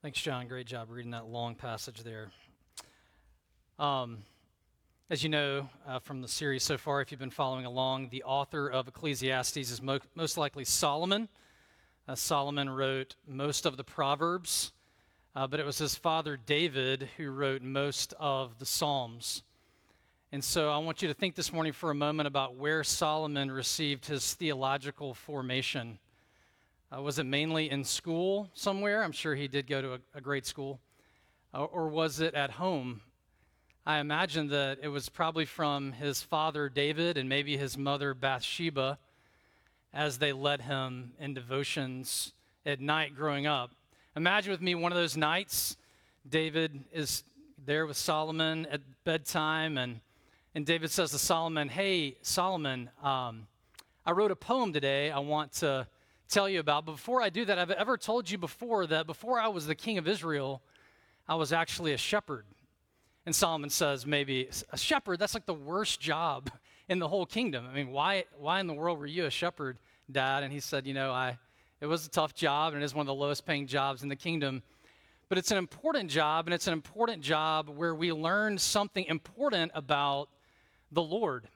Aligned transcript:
Thanks, 0.00 0.20
John. 0.20 0.46
Great 0.46 0.68
job 0.68 0.90
reading 0.90 1.10
that 1.10 1.26
long 1.26 1.56
passage 1.56 2.04
there. 2.04 2.30
Um, 3.80 4.18
as 5.10 5.24
you 5.24 5.28
know 5.28 5.68
uh, 5.88 5.98
from 5.98 6.22
the 6.22 6.28
series 6.28 6.62
so 6.62 6.78
far, 6.78 7.00
if 7.00 7.10
you've 7.10 7.18
been 7.18 7.30
following 7.30 7.64
along, 7.64 8.10
the 8.10 8.22
author 8.22 8.68
of 8.68 8.86
Ecclesiastes 8.86 9.56
is 9.56 9.82
mo- 9.82 9.98
most 10.14 10.38
likely 10.38 10.64
Solomon. 10.64 11.28
Uh, 12.06 12.14
Solomon 12.14 12.70
wrote 12.70 13.16
most 13.26 13.66
of 13.66 13.76
the 13.76 13.82
Proverbs, 13.82 14.70
uh, 15.34 15.48
but 15.48 15.58
it 15.58 15.66
was 15.66 15.78
his 15.78 15.96
father 15.96 16.36
David 16.36 17.08
who 17.16 17.32
wrote 17.32 17.62
most 17.62 18.14
of 18.20 18.60
the 18.60 18.66
Psalms. 18.66 19.42
And 20.30 20.44
so 20.44 20.70
I 20.70 20.78
want 20.78 21.02
you 21.02 21.08
to 21.08 21.14
think 21.14 21.34
this 21.34 21.52
morning 21.52 21.72
for 21.72 21.90
a 21.90 21.94
moment 21.96 22.28
about 22.28 22.54
where 22.54 22.84
Solomon 22.84 23.50
received 23.50 24.06
his 24.06 24.32
theological 24.34 25.12
formation. 25.12 25.98
Uh, 26.90 27.02
was 27.02 27.18
it 27.18 27.24
mainly 27.24 27.70
in 27.70 27.84
school 27.84 28.48
somewhere? 28.54 29.02
I'm 29.02 29.12
sure 29.12 29.34
he 29.34 29.46
did 29.46 29.66
go 29.66 29.82
to 29.82 29.94
a, 29.94 29.98
a 30.14 30.20
great 30.22 30.46
school. 30.46 30.80
Uh, 31.52 31.64
or 31.64 31.88
was 31.88 32.20
it 32.20 32.34
at 32.34 32.50
home? 32.50 33.02
I 33.84 33.98
imagine 33.98 34.48
that 34.48 34.78
it 34.82 34.88
was 34.88 35.10
probably 35.10 35.44
from 35.44 35.92
his 35.92 36.22
father 36.22 36.70
David 36.70 37.18
and 37.18 37.28
maybe 37.28 37.58
his 37.58 37.76
mother 37.76 38.14
Bathsheba 38.14 38.98
as 39.92 40.16
they 40.16 40.32
led 40.32 40.62
him 40.62 41.12
in 41.20 41.34
devotions 41.34 42.32
at 42.64 42.80
night 42.80 43.14
growing 43.14 43.46
up. 43.46 43.70
Imagine 44.16 44.50
with 44.50 44.62
me 44.62 44.74
one 44.74 44.90
of 44.90 44.96
those 44.96 45.16
nights. 45.16 45.76
David 46.26 46.84
is 46.90 47.22
there 47.66 47.86
with 47.86 47.98
Solomon 47.98 48.66
at 48.70 48.80
bedtime, 49.04 49.76
and, 49.76 50.00
and 50.54 50.64
David 50.64 50.90
says 50.90 51.10
to 51.10 51.18
Solomon, 51.18 51.68
Hey, 51.68 52.16
Solomon, 52.22 52.88
um, 53.02 53.46
I 54.06 54.12
wrote 54.12 54.30
a 54.30 54.36
poem 54.36 54.72
today 54.72 55.10
I 55.10 55.18
want 55.18 55.52
to 55.54 55.86
tell 56.28 56.48
you 56.48 56.60
about. 56.60 56.86
But 56.86 56.92
before 56.92 57.22
I 57.22 57.30
do 57.30 57.44
that, 57.44 57.58
I've 57.58 57.70
ever 57.70 57.96
told 57.96 58.30
you 58.30 58.38
before 58.38 58.86
that 58.86 59.06
before 59.06 59.40
I 59.40 59.48
was 59.48 59.66
the 59.66 59.74
king 59.74 59.98
of 59.98 60.06
Israel, 60.06 60.62
I 61.28 61.34
was 61.34 61.52
actually 61.52 61.92
a 61.92 61.98
shepherd. 61.98 62.44
And 63.26 63.34
Solomon 63.34 63.70
says, 63.70 64.06
maybe 64.06 64.48
a 64.72 64.78
shepherd, 64.78 65.18
that's 65.18 65.34
like 65.34 65.46
the 65.46 65.54
worst 65.54 66.00
job 66.00 66.50
in 66.88 66.98
the 66.98 67.08
whole 67.08 67.26
kingdom. 67.26 67.66
I 67.70 67.74
mean, 67.74 67.90
why, 67.90 68.24
why 68.38 68.60
in 68.60 68.66
the 68.66 68.74
world 68.74 68.98
were 68.98 69.06
you 69.06 69.26
a 69.26 69.30
shepherd, 69.30 69.78
Dad? 70.10 70.42
And 70.42 70.52
he 70.52 70.60
said, 70.60 70.86
you 70.86 70.94
know, 70.94 71.12
I, 71.12 71.38
it 71.80 71.86
was 71.86 72.06
a 72.06 72.10
tough 72.10 72.34
job 72.34 72.72
and 72.72 72.82
it 72.82 72.84
is 72.84 72.94
one 72.94 73.02
of 73.02 73.06
the 73.06 73.14
lowest 73.14 73.44
paying 73.44 73.66
jobs 73.66 74.02
in 74.02 74.08
the 74.08 74.16
kingdom. 74.16 74.62
But 75.28 75.36
it's 75.36 75.50
an 75.50 75.58
important 75.58 76.10
job, 76.10 76.46
and 76.46 76.54
it's 76.54 76.68
an 76.68 76.72
important 76.72 77.22
job 77.22 77.68
where 77.68 77.94
we 77.94 78.12
learn 78.12 78.56
something 78.56 79.04
important 79.04 79.70
about 79.74 80.30
the 80.90 81.02
Lord. 81.02 81.48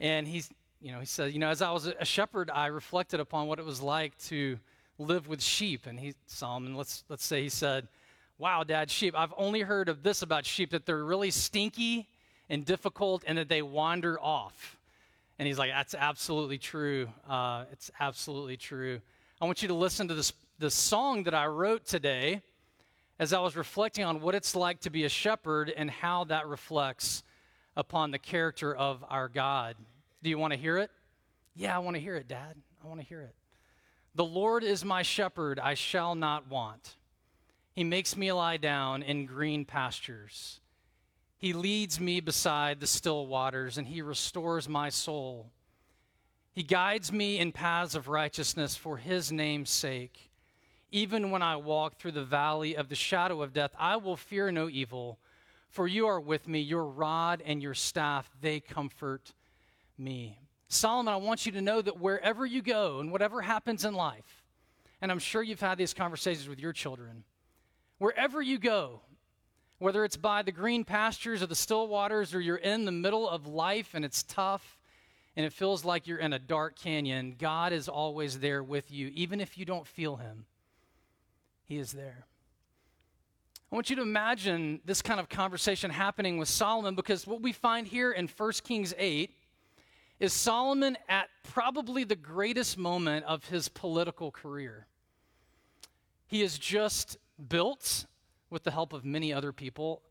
And 0.00 0.28
he's, 0.28 0.50
you 0.84 0.92
know, 0.92 1.00
he 1.00 1.06
said, 1.06 1.32
you 1.32 1.38
know, 1.38 1.48
as 1.48 1.62
I 1.62 1.70
was 1.70 1.86
a 1.86 2.04
shepherd, 2.04 2.50
I 2.52 2.66
reflected 2.66 3.18
upon 3.18 3.46
what 3.46 3.58
it 3.58 3.64
was 3.64 3.80
like 3.80 4.18
to 4.24 4.58
live 4.98 5.26
with 5.28 5.42
sheep. 5.42 5.86
And 5.86 5.98
he, 5.98 6.12
Solomon, 6.26 6.76
let's, 6.76 7.04
let's 7.08 7.24
say 7.24 7.42
he 7.42 7.48
said, 7.48 7.88
wow, 8.36 8.64
dad, 8.64 8.90
sheep, 8.90 9.14
I've 9.16 9.32
only 9.38 9.62
heard 9.62 9.88
of 9.88 10.02
this 10.02 10.20
about 10.20 10.44
sheep, 10.44 10.72
that 10.72 10.84
they're 10.84 11.02
really 11.02 11.30
stinky 11.30 12.06
and 12.50 12.66
difficult 12.66 13.24
and 13.26 13.38
that 13.38 13.48
they 13.48 13.62
wander 13.62 14.20
off. 14.20 14.76
And 15.38 15.48
he's 15.48 15.58
like, 15.58 15.70
that's 15.70 15.94
absolutely 15.94 16.58
true. 16.58 17.08
Uh, 17.26 17.64
it's 17.72 17.90
absolutely 17.98 18.58
true. 18.58 19.00
I 19.40 19.46
want 19.46 19.62
you 19.62 19.68
to 19.68 19.74
listen 19.74 20.06
to 20.08 20.14
this, 20.14 20.34
this 20.58 20.74
song 20.74 21.22
that 21.24 21.34
I 21.34 21.46
wrote 21.46 21.86
today 21.86 22.42
as 23.18 23.32
I 23.32 23.40
was 23.40 23.56
reflecting 23.56 24.04
on 24.04 24.20
what 24.20 24.34
it's 24.34 24.54
like 24.54 24.80
to 24.80 24.90
be 24.90 25.04
a 25.04 25.08
shepherd 25.08 25.72
and 25.74 25.90
how 25.90 26.24
that 26.24 26.46
reflects 26.46 27.22
upon 27.74 28.10
the 28.10 28.18
character 28.18 28.76
of 28.76 29.02
our 29.08 29.28
God. 29.28 29.76
Do 30.24 30.30
you 30.30 30.38
want 30.38 30.54
to 30.54 30.58
hear 30.58 30.78
it? 30.78 30.90
Yeah, 31.54 31.76
I 31.76 31.80
want 31.80 31.96
to 31.96 32.00
hear 32.00 32.16
it, 32.16 32.26
Dad. 32.26 32.56
I 32.82 32.86
want 32.86 32.98
to 32.98 33.06
hear 33.06 33.20
it. 33.20 33.34
The 34.14 34.24
Lord 34.24 34.64
is 34.64 34.82
my 34.82 35.02
shepherd, 35.02 35.60
I 35.60 35.74
shall 35.74 36.14
not 36.14 36.48
want. 36.48 36.96
He 37.74 37.84
makes 37.84 38.16
me 38.16 38.32
lie 38.32 38.56
down 38.56 39.02
in 39.02 39.26
green 39.26 39.66
pastures. 39.66 40.60
He 41.36 41.52
leads 41.52 42.00
me 42.00 42.20
beside 42.20 42.80
the 42.80 42.86
still 42.86 43.26
waters, 43.26 43.76
and 43.76 43.86
he 43.86 44.00
restores 44.00 44.66
my 44.66 44.88
soul. 44.88 45.50
He 46.54 46.62
guides 46.62 47.12
me 47.12 47.38
in 47.38 47.52
paths 47.52 47.94
of 47.94 48.08
righteousness 48.08 48.76
for 48.76 48.96
his 48.96 49.30
name's 49.30 49.68
sake. 49.68 50.30
Even 50.90 51.32
when 51.32 51.42
I 51.42 51.56
walk 51.56 51.98
through 51.98 52.12
the 52.12 52.24
valley 52.24 52.74
of 52.78 52.88
the 52.88 52.94
shadow 52.94 53.42
of 53.42 53.52
death, 53.52 53.72
I 53.78 53.96
will 53.96 54.16
fear 54.16 54.50
no 54.50 54.70
evil, 54.70 55.18
for 55.68 55.86
you 55.86 56.06
are 56.06 56.20
with 56.20 56.48
me. 56.48 56.60
Your 56.60 56.86
rod 56.86 57.42
and 57.44 57.62
your 57.62 57.74
staff, 57.74 58.30
they 58.40 58.60
comfort 58.60 59.34
me. 59.98 60.38
Solomon, 60.68 61.12
I 61.12 61.18
want 61.18 61.46
you 61.46 61.52
to 61.52 61.60
know 61.60 61.80
that 61.80 62.00
wherever 62.00 62.44
you 62.44 62.62
go 62.62 63.00
and 63.00 63.12
whatever 63.12 63.40
happens 63.40 63.84
in 63.84 63.94
life, 63.94 64.42
and 65.00 65.12
I'm 65.12 65.18
sure 65.18 65.42
you've 65.42 65.60
had 65.60 65.78
these 65.78 65.94
conversations 65.94 66.48
with 66.48 66.58
your 66.58 66.72
children, 66.72 67.24
wherever 67.98 68.42
you 68.42 68.58
go, 68.58 69.02
whether 69.78 70.04
it's 70.04 70.16
by 70.16 70.42
the 70.42 70.52
green 70.52 70.84
pastures 70.84 71.42
or 71.42 71.46
the 71.46 71.54
still 71.54 71.88
waters 71.88 72.34
or 72.34 72.40
you're 72.40 72.56
in 72.56 72.84
the 72.84 72.92
middle 72.92 73.28
of 73.28 73.46
life 73.46 73.90
and 73.94 74.04
it's 74.04 74.22
tough 74.22 74.78
and 75.36 75.44
it 75.44 75.52
feels 75.52 75.84
like 75.84 76.06
you're 76.06 76.18
in 76.18 76.32
a 76.32 76.38
dark 76.38 76.78
canyon, 76.78 77.34
God 77.38 77.72
is 77.72 77.88
always 77.88 78.38
there 78.38 78.62
with 78.62 78.90
you, 78.90 79.10
even 79.14 79.40
if 79.40 79.58
you 79.58 79.64
don't 79.64 79.86
feel 79.86 80.16
Him. 80.16 80.46
He 81.64 81.78
is 81.78 81.92
there. 81.92 82.26
I 83.70 83.74
want 83.74 83.90
you 83.90 83.96
to 83.96 84.02
imagine 84.02 84.80
this 84.84 85.02
kind 85.02 85.18
of 85.18 85.28
conversation 85.28 85.90
happening 85.90 86.38
with 86.38 86.48
Solomon 86.48 86.94
because 86.94 87.26
what 87.26 87.42
we 87.42 87.52
find 87.52 87.88
here 87.88 88.12
in 88.12 88.28
1 88.28 88.52
Kings 88.62 88.94
8 88.96 89.34
is 90.20 90.32
Solomon 90.32 90.96
at 91.08 91.28
probably 91.42 92.04
the 92.04 92.16
greatest 92.16 92.78
moment 92.78 93.24
of 93.26 93.46
his 93.46 93.68
political 93.68 94.30
career. 94.30 94.86
He 96.26 96.40
has 96.40 96.58
just 96.58 97.18
built, 97.48 98.06
with 98.50 98.62
the 98.62 98.70
help 98.70 98.92
of 98.92 99.04
many 99.04 99.32
other 99.32 99.52
people, 99.52 100.02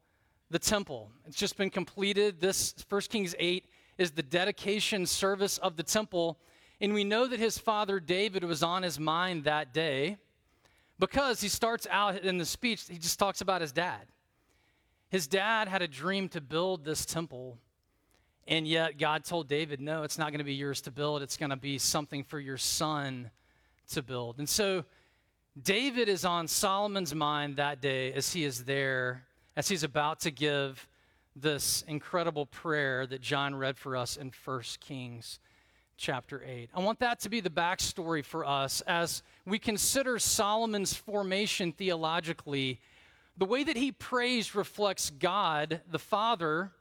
the 0.49 0.59
temple. 0.59 1.09
It's 1.25 1.37
just 1.37 1.57
been 1.57 1.69
completed. 1.69 2.39
This 2.39 2.75
1 2.87 3.01
Kings 3.01 3.33
8 3.39 3.65
is 3.97 4.11
the 4.11 4.23
dedication 4.23 5.05
service 5.05 5.57
of 5.57 5.77
the 5.77 5.83
temple. 5.83 6.37
And 6.81 6.93
we 6.93 7.03
know 7.03 7.27
that 7.27 7.39
his 7.39 7.57
father 7.57 7.99
David 7.99 8.43
was 8.43 8.61
on 8.61 8.83
his 8.83 8.99
mind 8.99 9.45
that 9.45 9.73
day 9.73 10.17
because 10.99 11.41
he 11.41 11.49
starts 11.49 11.87
out 11.89 12.17
in 12.19 12.37
the 12.37 12.45
speech, 12.45 12.85
he 12.89 12.97
just 12.97 13.19
talks 13.19 13.41
about 13.41 13.61
his 13.61 13.71
dad. 13.71 14.01
His 15.09 15.27
dad 15.27 15.67
had 15.67 15.81
a 15.81 15.87
dream 15.87 16.29
to 16.29 16.41
build 16.41 16.83
this 16.83 17.05
temple 17.05 17.57
and 18.47 18.67
yet, 18.67 18.97
God 18.97 19.23
told 19.23 19.47
David, 19.47 19.79
no, 19.79 20.03
it's 20.03 20.17
not 20.17 20.31
going 20.31 20.39
to 20.39 20.45
be 20.45 20.55
yours 20.55 20.81
to 20.81 20.91
build. 20.91 21.21
It's 21.21 21.37
going 21.37 21.51
to 21.51 21.55
be 21.55 21.77
something 21.77 22.23
for 22.23 22.39
your 22.39 22.57
son 22.57 23.31
to 23.91 24.01
build. 24.01 24.39
And 24.39 24.49
so, 24.49 24.83
David 25.61 26.09
is 26.09 26.25
on 26.25 26.47
Solomon's 26.47 27.13
mind 27.13 27.57
that 27.57 27.79
day 27.79 28.11
as 28.13 28.33
he 28.33 28.43
is 28.43 28.65
there, 28.65 29.23
as 29.55 29.69
he's 29.69 29.83
about 29.83 30.19
to 30.21 30.31
give 30.31 30.87
this 31.35 31.83
incredible 31.87 32.45
prayer 32.47 33.05
that 33.07 33.21
John 33.21 33.55
read 33.55 33.77
for 33.77 33.95
us 33.95 34.17
in 34.17 34.31
1 34.43 34.61
Kings 34.79 35.39
chapter 35.95 36.43
8. 36.45 36.69
I 36.73 36.79
want 36.81 36.99
that 36.99 37.19
to 37.21 37.29
be 37.29 37.39
the 37.39 37.49
backstory 37.49 38.25
for 38.25 38.45
us 38.45 38.81
as 38.81 39.23
we 39.45 39.59
consider 39.59 40.19
Solomon's 40.19 40.93
formation 40.93 41.71
theologically. 41.71 42.79
The 43.37 43.45
way 43.45 43.63
that 43.63 43.77
he 43.77 43.91
prays 43.91 44.53
reflects 44.55 45.11
God, 45.11 45.81
the 45.89 45.99
Father, 45.99 46.71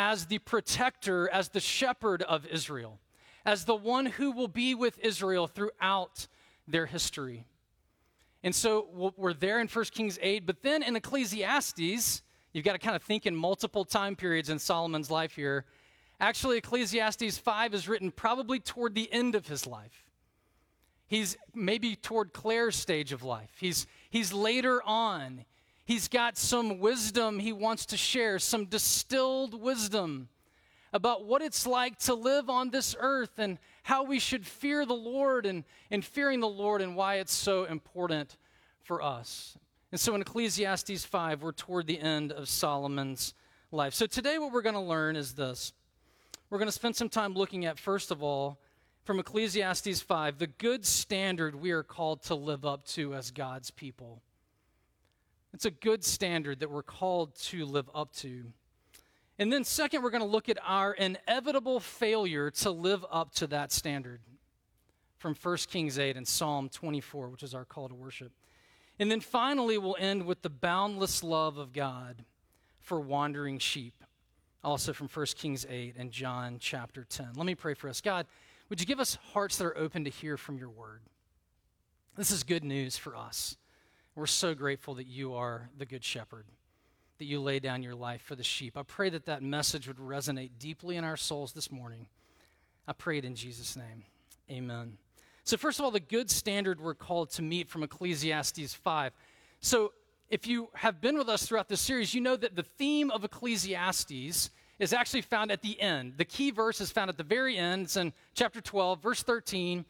as 0.00 0.24
the 0.24 0.38
protector, 0.38 1.28
as 1.28 1.50
the 1.50 1.60
shepherd 1.60 2.22
of 2.22 2.46
Israel, 2.46 2.98
as 3.44 3.66
the 3.66 3.74
one 3.74 4.06
who 4.06 4.32
will 4.32 4.48
be 4.48 4.74
with 4.74 4.98
Israel 5.00 5.46
throughout 5.46 6.26
their 6.66 6.86
history. 6.86 7.44
And 8.42 8.54
so 8.54 9.12
we're 9.18 9.34
there 9.34 9.60
in 9.60 9.68
1 9.68 9.84
Kings 9.92 10.18
8, 10.22 10.46
but 10.46 10.62
then 10.62 10.82
in 10.82 10.96
Ecclesiastes, 10.96 12.22
you've 12.54 12.64
got 12.64 12.72
to 12.72 12.78
kind 12.78 12.96
of 12.96 13.02
think 13.02 13.26
in 13.26 13.36
multiple 13.36 13.84
time 13.84 14.16
periods 14.16 14.48
in 14.48 14.58
Solomon's 14.58 15.10
life 15.10 15.36
here. 15.36 15.66
Actually, 16.18 16.56
Ecclesiastes 16.56 17.36
5 17.36 17.74
is 17.74 17.86
written 17.86 18.10
probably 18.10 18.58
toward 18.58 18.94
the 18.94 19.12
end 19.12 19.34
of 19.34 19.48
his 19.48 19.66
life. 19.66 20.10
He's 21.08 21.36
maybe 21.54 21.94
toward 21.94 22.32
Claire's 22.32 22.76
stage 22.76 23.12
of 23.12 23.22
life. 23.22 23.52
He's, 23.60 23.86
he's 24.08 24.32
later 24.32 24.82
on. 24.82 25.44
He's 25.90 26.06
got 26.06 26.38
some 26.38 26.78
wisdom 26.78 27.40
he 27.40 27.52
wants 27.52 27.86
to 27.86 27.96
share, 27.96 28.38
some 28.38 28.66
distilled 28.66 29.60
wisdom 29.60 30.28
about 30.92 31.24
what 31.24 31.42
it's 31.42 31.66
like 31.66 31.98
to 32.02 32.14
live 32.14 32.48
on 32.48 32.70
this 32.70 32.94
earth 33.00 33.40
and 33.40 33.58
how 33.82 34.04
we 34.04 34.20
should 34.20 34.46
fear 34.46 34.86
the 34.86 34.94
Lord 34.94 35.46
and, 35.46 35.64
and 35.90 36.04
fearing 36.04 36.38
the 36.38 36.46
Lord 36.46 36.80
and 36.80 36.94
why 36.94 37.16
it's 37.16 37.34
so 37.34 37.64
important 37.64 38.36
for 38.84 39.02
us. 39.02 39.58
And 39.90 40.00
so 40.00 40.14
in 40.14 40.20
Ecclesiastes 40.20 41.04
5, 41.04 41.42
we're 41.42 41.50
toward 41.50 41.88
the 41.88 41.98
end 41.98 42.30
of 42.30 42.48
Solomon's 42.48 43.34
life. 43.72 43.92
So 43.92 44.06
today, 44.06 44.38
what 44.38 44.52
we're 44.52 44.62
going 44.62 44.76
to 44.76 44.80
learn 44.80 45.16
is 45.16 45.32
this. 45.32 45.72
We're 46.50 46.58
going 46.58 46.68
to 46.68 46.72
spend 46.72 46.94
some 46.94 47.08
time 47.08 47.34
looking 47.34 47.64
at, 47.64 47.80
first 47.80 48.12
of 48.12 48.22
all, 48.22 48.60
from 49.02 49.18
Ecclesiastes 49.18 50.02
5, 50.02 50.38
the 50.38 50.46
good 50.46 50.86
standard 50.86 51.56
we 51.56 51.72
are 51.72 51.82
called 51.82 52.22
to 52.26 52.36
live 52.36 52.64
up 52.64 52.84
to 52.90 53.12
as 53.12 53.32
God's 53.32 53.72
people. 53.72 54.22
It's 55.52 55.64
a 55.64 55.70
good 55.70 56.04
standard 56.04 56.60
that 56.60 56.70
we're 56.70 56.82
called 56.82 57.34
to 57.36 57.64
live 57.64 57.90
up 57.94 58.12
to. 58.16 58.44
And 59.38 59.52
then, 59.52 59.64
second, 59.64 60.02
we're 60.02 60.10
going 60.10 60.22
to 60.22 60.28
look 60.28 60.48
at 60.48 60.58
our 60.64 60.92
inevitable 60.92 61.80
failure 61.80 62.50
to 62.50 62.70
live 62.70 63.04
up 63.10 63.32
to 63.36 63.46
that 63.48 63.72
standard 63.72 64.20
from 65.18 65.34
1 65.34 65.56
Kings 65.68 65.98
8 65.98 66.16
and 66.16 66.26
Psalm 66.26 66.68
24, 66.68 67.28
which 67.28 67.42
is 67.42 67.54
our 67.54 67.64
call 67.64 67.88
to 67.88 67.94
worship. 67.94 68.32
And 68.98 69.10
then 69.10 69.20
finally, 69.20 69.78
we'll 69.78 69.96
end 69.98 70.24
with 70.26 70.42
the 70.42 70.50
boundless 70.50 71.24
love 71.24 71.56
of 71.56 71.72
God 71.72 72.24
for 72.80 73.00
wandering 73.00 73.58
sheep, 73.58 73.94
also 74.62 74.92
from 74.92 75.08
1 75.08 75.26
Kings 75.36 75.66
8 75.68 75.94
and 75.98 76.10
John 76.10 76.58
chapter 76.60 77.04
10. 77.04 77.30
Let 77.34 77.46
me 77.46 77.54
pray 77.54 77.74
for 77.74 77.88
us. 77.88 78.00
God, 78.00 78.26
would 78.68 78.78
you 78.78 78.86
give 78.86 79.00
us 79.00 79.16
hearts 79.32 79.56
that 79.56 79.64
are 79.64 79.78
open 79.78 80.04
to 80.04 80.10
hear 80.10 80.36
from 80.36 80.58
your 80.58 80.68
word? 80.68 81.00
This 82.16 82.30
is 82.30 82.42
good 82.42 82.64
news 82.64 82.96
for 82.96 83.16
us. 83.16 83.56
We're 84.14 84.26
so 84.26 84.54
grateful 84.54 84.94
that 84.94 85.06
you 85.06 85.34
are 85.34 85.70
the 85.78 85.86
good 85.86 86.04
shepherd, 86.04 86.44
that 87.18 87.26
you 87.26 87.40
lay 87.40 87.60
down 87.60 87.82
your 87.82 87.94
life 87.94 88.22
for 88.22 88.34
the 88.34 88.42
sheep. 88.42 88.76
I 88.76 88.82
pray 88.82 89.08
that 89.10 89.26
that 89.26 89.42
message 89.42 89.86
would 89.86 89.98
resonate 89.98 90.50
deeply 90.58 90.96
in 90.96 91.04
our 91.04 91.16
souls 91.16 91.52
this 91.52 91.70
morning. 91.70 92.06
I 92.88 92.92
pray 92.92 93.18
it 93.18 93.24
in 93.24 93.34
Jesus' 93.34 93.76
name. 93.76 94.04
Amen. 94.50 94.98
So, 95.44 95.56
first 95.56 95.78
of 95.78 95.84
all, 95.84 95.90
the 95.90 96.00
good 96.00 96.30
standard 96.30 96.80
we're 96.80 96.94
called 96.94 97.30
to 97.32 97.42
meet 97.42 97.68
from 97.68 97.82
Ecclesiastes 97.82 98.74
5. 98.74 99.12
So, 99.60 99.92
if 100.28 100.46
you 100.46 100.68
have 100.74 101.00
been 101.00 101.16
with 101.16 101.28
us 101.28 101.46
throughout 101.46 101.68
this 101.68 101.80
series, 101.80 102.14
you 102.14 102.20
know 102.20 102.36
that 102.36 102.56
the 102.56 102.62
theme 102.62 103.10
of 103.10 103.24
Ecclesiastes 103.24 104.50
is 104.78 104.92
actually 104.92 105.22
found 105.22 105.50
at 105.52 105.62
the 105.62 105.80
end. 105.80 106.14
The 106.16 106.24
key 106.24 106.50
verse 106.50 106.80
is 106.80 106.90
found 106.90 107.10
at 107.10 107.16
the 107.16 107.24
very 107.24 107.56
end. 107.56 107.82
It's 107.82 107.96
in 107.96 108.12
chapter 108.34 108.60
12, 108.60 109.02
verse 109.02 109.22
13, 109.22 109.84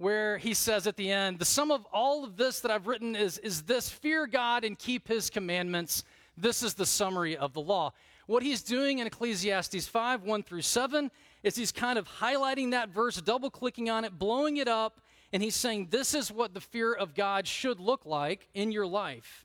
where 0.00 0.38
he 0.38 0.54
says 0.54 0.86
at 0.86 0.96
the 0.96 1.12
end, 1.12 1.38
The 1.38 1.44
sum 1.44 1.70
of 1.70 1.86
all 1.92 2.24
of 2.24 2.38
this 2.38 2.60
that 2.60 2.70
I've 2.70 2.86
written 2.86 3.14
is, 3.14 3.36
is 3.38 3.62
this 3.62 3.90
fear 3.90 4.26
God 4.26 4.64
and 4.64 4.78
keep 4.78 5.06
his 5.06 5.28
commandments. 5.28 6.04
This 6.38 6.62
is 6.62 6.72
the 6.72 6.86
summary 6.86 7.36
of 7.36 7.52
the 7.52 7.60
law. 7.60 7.92
What 8.26 8.42
he's 8.42 8.62
doing 8.62 9.00
in 9.00 9.06
Ecclesiastes 9.06 9.86
5, 9.86 10.22
1 10.22 10.42
through 10.42 10.62
7, 10.62 11.10
is 11.42 11.54
he's 11.54 11.70
kind 11.70 11.98
of 11.98 12.08
highlighting 12.08 12.70
that 12.70 12.88
verse, 12.88 13.20
double 13.20 13.50
clicking 13.50 13.90
on 13.90 14.06
it, 14.06 14.18
blowing 14.18 14.56
it 14.56 14.68
up, 14.68 15.02
and 15.34 15.42
he's 15.42 15.54
saying, 15.54 15.88
This 15.90 16.14
is 16.14 16.32
what 16.32 16.54
the 16.54 16.62
fear 16.62 16.94
of 16.94 17.14
God 17.14 17.46
should 17.46 17.78
look 17.78 18.06
like 18.06 18.48
in 18.54 18.72
your 18.72 18.86
life. 18.86 19.44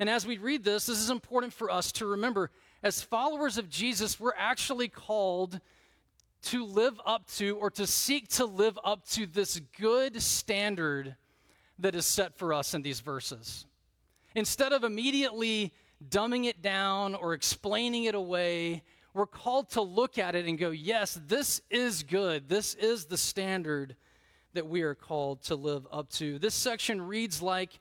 And 0.00 0.10
as 0.10 0.26
we 0.26 0.36
read 0.36 0.64
this, 0.64 0.86
this 0.86 0.98
is 0.98 1.10
important 1.10 1.52
for 1.52 1.70
us 1.70 1.92
to 1.92 2.06
remember. 2.06 2.50
As 2.82 3.02
followers 3.02 3.56
of 3.56 3.70
Jesus, 3.70 4.18
we're 4.18 4.34
actually 4.36 4.88
called 4.88 5.60
to 6.44 6.64
live 6.64 7.00
up 7.04 7.26
to 7.32 7.56
or 7.56 7.70
to 7.70 7.86
seek 7.86 8.28
to 8.28 8.44
live 8.44 8.78
up 8.84 9.06
to 9.08 9.26
this 9.26 9.60
good 9.78 10.20
standard 10.22 11.16
that 11.78 11.94
is 11.94 12.06
set 12.06 12.36
for 12.36 12.52
us 12.52 12.74
in 12.74 12.82
these 12.82 13.00
verses. 13.00 13.66
Instead 14.34 14.72
of 14.72 14.84
immediately 14.84 15.72
dumbing 16.08 16.44
it 16.46 16.62
down 16.62 17.14
or 17.14 17.34
explaining 17.34 18.04
it 18.04 18.14
away, 18.14 18.82
we're 19.12 19.26
called 19.26 19.70
to 19.70 19.80
look 19.80 20.18
at 20.18 20.34
it 20.34 20.46
and 20.46 20.58
go, 20.58 20.70
yes, 20.70 21.18
this 21.26 21.60
is 21.70 22.02
good. 22.02 22.48
This 22.48 22.74
is 22.74 23.06
the 23.06 23.16
standard 23.16 23.96
that 24.54 24.66
we 24.66 24.82
are 24.82 24.94
called 24.94 25.42
to 25.42 25.56
live 25.56 25.86
up 25.92 26.08
to. 26.10 26.38
This 26.38 26.54
section 26.54 27.00
reads 27.00 27.40
like 27.40 27.78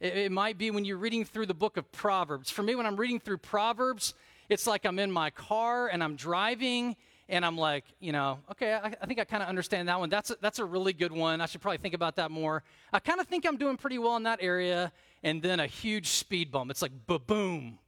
it, 0.00 0.30
might 0.30 0.56
be 0.58 0.70
when 0.70 0.84
you're 0.84 0.96
reading 0.96 1.24
through 1.24 1.46
the 1.46 1.54
book 1.54 1.76
of 1.76 1.90
Proverbs. 1.90 2.50
For 2.50 2.62
me, 2.62 2.76
when 2.76 2.86
I'm 2.86 2.96
reading 2.96 3.18
through 3.18 3.38
Proverbs, 3.38 4.14
it's 4.48 4.66
like 4.66 4.84
I'm 4.84 4.98
in 4.98 5.10
my 5.10 5.30
car 5.30 5.88
and 5.88 6.02
I'm 6.02 6.14
driving 6.14 6.96
and 7.28 7.44
I'm 7.44 7.56
like, 7.56 7.84
you 8.00 8.12
know, 8.12 8.38
okay, 8.50 8.72
I, 8.72 8.94
I 9.00 9.06
think 9.06 9.18
I 9.20 9.24
kind 9.24 9.42
of 9.42 9.48
understand 9.48 9.88
that 9.88 9.98
one. 9.98 10.08
That's 10.08 10.30
a, 10.30 10.36
that's 10.40 10.58
a 10.58 10.64
really 10.64 10.92
good 10.92 11.12
one. 11.12 11.40
I 11.40 11.46
should 11.46 11.60
probably 11.60 11.78
think 11.78 11.94
about 11.94 12.16
that 12.16 12.30
more. 12.30 12.62
I 12.92 12.98
kind 12.98 13.20
of 13.20 13.26
think 13.26 13.46
I'm 13.46 13.56
doing 13.56 13.76
pretty 13.76 13.98
well 13.98 14.16
in 14.16 14.22
that 14.24 14.38
area. 14.42 14.92
And 15.22 15.42
then 15.42 15.60
a 15.60 15.66
huge 15.66 16.08
speed 16.08 16.50
bump. 16.52 16.70
It's 16.70 16.82
like, 16.82 16.92
ba 17.06 17.18
boom 17.18 17.78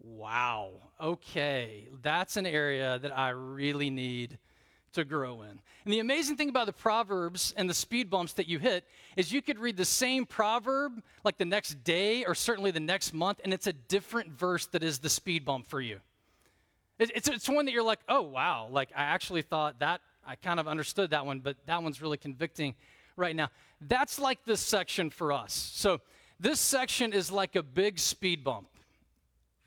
Wow. 0.00 0.70
Okay. 1.00 1.88
That's 2.02 2.36
an 2.36 2.46
area 2.46 2.98
that 3.00 3.16
I 3.16 3.30
really 3.30 3.90
need 3.90 4.38
to 4.92 5.04
grow 5.04 5.42
in. 5.42 5.60
And 5.84 5.92
the 5.92 5.98
amazing 5.98 6.36
thing 6.36 6.48
about 6.48 6.66
the 6.66 6.72
Proverbs 6.72 7.52
and 7.56 7.68
the 7.68 7.74
speed 7.74 8.08
bumps 8.08 8.32
that 8.34 8.48
you 8.48 8.58
hit 8.58 8.84
is 9.16 9.32
you 9.32 9.42
could 9.42 9.58
read 9.58 9.76
the 9.76 9.84
same 9.84 10.24
proverb 10.24 11.02
like 11.24 11.36
the 11.36 11.44
next 11.44 11.82
day 11.84 12.24
or 12.24 12.34
certainly 12.34 12.70
the 12.70 12.80
next 12.80 13.12
month, 13.12 13.40
and 13.44 13.52
it's 13.52 13.66
a 13.66 13.72
different 13.72 14.30
verse 14.30 14.66
that 14.66 14.82
is 14.82 14.98
the 14.98 15.10
speed 15.10 15.44
bump 15.44 15.68
for 15.68 15.80
you. 15.80 16.00
It's, 16.98 17.28
it's 17.28 17.48
one 17.48 17.64
that 17.66 17.72
you're 17.72 17.82
like, 17.82 18.00
oh, 18.08 18.22
wow. 18.22 18.68
Like, 18.70 18.90
I 18.94 19.02
actually 19.04 19.42
thought 19.42 19.78
that, 19.80 20.00
I 20.26 20.34
kind 20.34 20.58
of 20.58 20.66
understood 20.66 21.10
that 21.10 21.24
one, 21.24 21.40
but 21.40 21.56
that 21.66 21.82
one's 21.82 22.02
really 22.02 22.18
convicting 22.18 22.74
right 23.16 23.34
now. 23.34 23.48
That's 23.80 24.18
like 24.18 24.44
this 24.44 24.60
section 24.60 25.10
for 25.10 25.32
us. 25.32 25.52
So, 25.74 26.00
this 26.40 26.60
section 26.60 27.12
is 27.12 27.32
like 27.32 27.56
a 27.56 27.62
big 27.62 27.98
speed 27.98 28.44
bump 28.44 28.68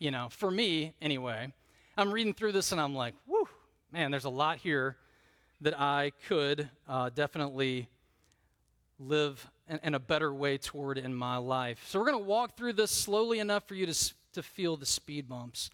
you 0.02 0.10
know, 0.10 0.30
for 0.32 0.50
me 0.50 0.96
anyway, 1.00 1.54
I'm 1.96 2.12
reading 2.12 2.34
through 2.34 2.54
this 2.54 2.72
and 2.72 2.82
I'm 2.82 2.96
like, 2.96 3.14
whew, 3.28 3.48
man, 3.92 4.10
there's 4.10 4.26
a 4.26 4.32
lot 4.32 4.58
here 4.58 4.98
that 5.62 5.80
I 5.80 6.12
could 6.28 6.68
uh, 6.90 7.12
definitely 7.14 7.88
live 9.00 9.48
in, 9.70 9.80
in, 9.84 9.94
a 9.94 10.00
better 10.00 10.34
way 10.34 10.58
toward 10.58 10.98
in 10.98 11.14
my 11.14 11.38
life. 11.38 11.84
So 11.86 12.00
we're 12.00 12.08
going 12.10 12.24
to 12.24 12.28
walk 12.28 12.58
through 12.58 12.74
this 12.74 12.90
slowly 12.90 13.38
enough 13.38 13.68
for 13.68 13.76
you 13.76 13.86
to, 13.86 14.14
to 14.34 14.42
feel 14.42 14.76
the 14.76 14.88
speed 14.88 15.30
bumps. 15.30 15.70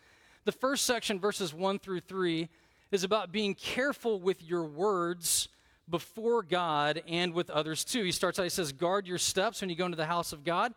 The 0.47 0.53
first 0.53 0.85
section, 0.85 1.19
verses 1.19 1.53
1 1.53 1.79
through 1.79 1.99
3, 1.99 2.47
is 2.93 3.03
about 3.03 3.33
being 3.33 3.53
careful 3.53 4.21
with 4.21 4.41
your 4.41 4.63
words 4.63 5.49
before 5.89 6.41
God 6.41 7.03
and 7.05 7.33
with 7.33 7.49
others 7.49 7.83
too. 7.83 8.01
He 8.05 8.13
starts 8.13 8.39
out, 8.39 8.43
he 8.43 8.49
says, 8.49 8.71
Guard 8.71 9.07
your 9.07 9.17
steps 9.17 9.59
when 9.59 9.69
you 9.69 9.75
go 9.75 9.83
into 9.83 9.97
the 9.97 10.05
house 10.05 10.31
of 10.31 10.45
God 10.45 10.73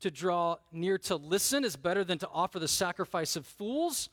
to 0.00 0.10
draw 0.10 0.56
near 0.70 0.98
to 0.98 1.16
listen 1.16 1.64
is 1.64 1.76
better 1.76 2.04
than 2.04 2.18
to 2.18 2.28
offer 2.28 2.58
the 2.58 2.68
sacrifice 2.68 3.36
of 3.36 3.46
fools, 3.46 4.10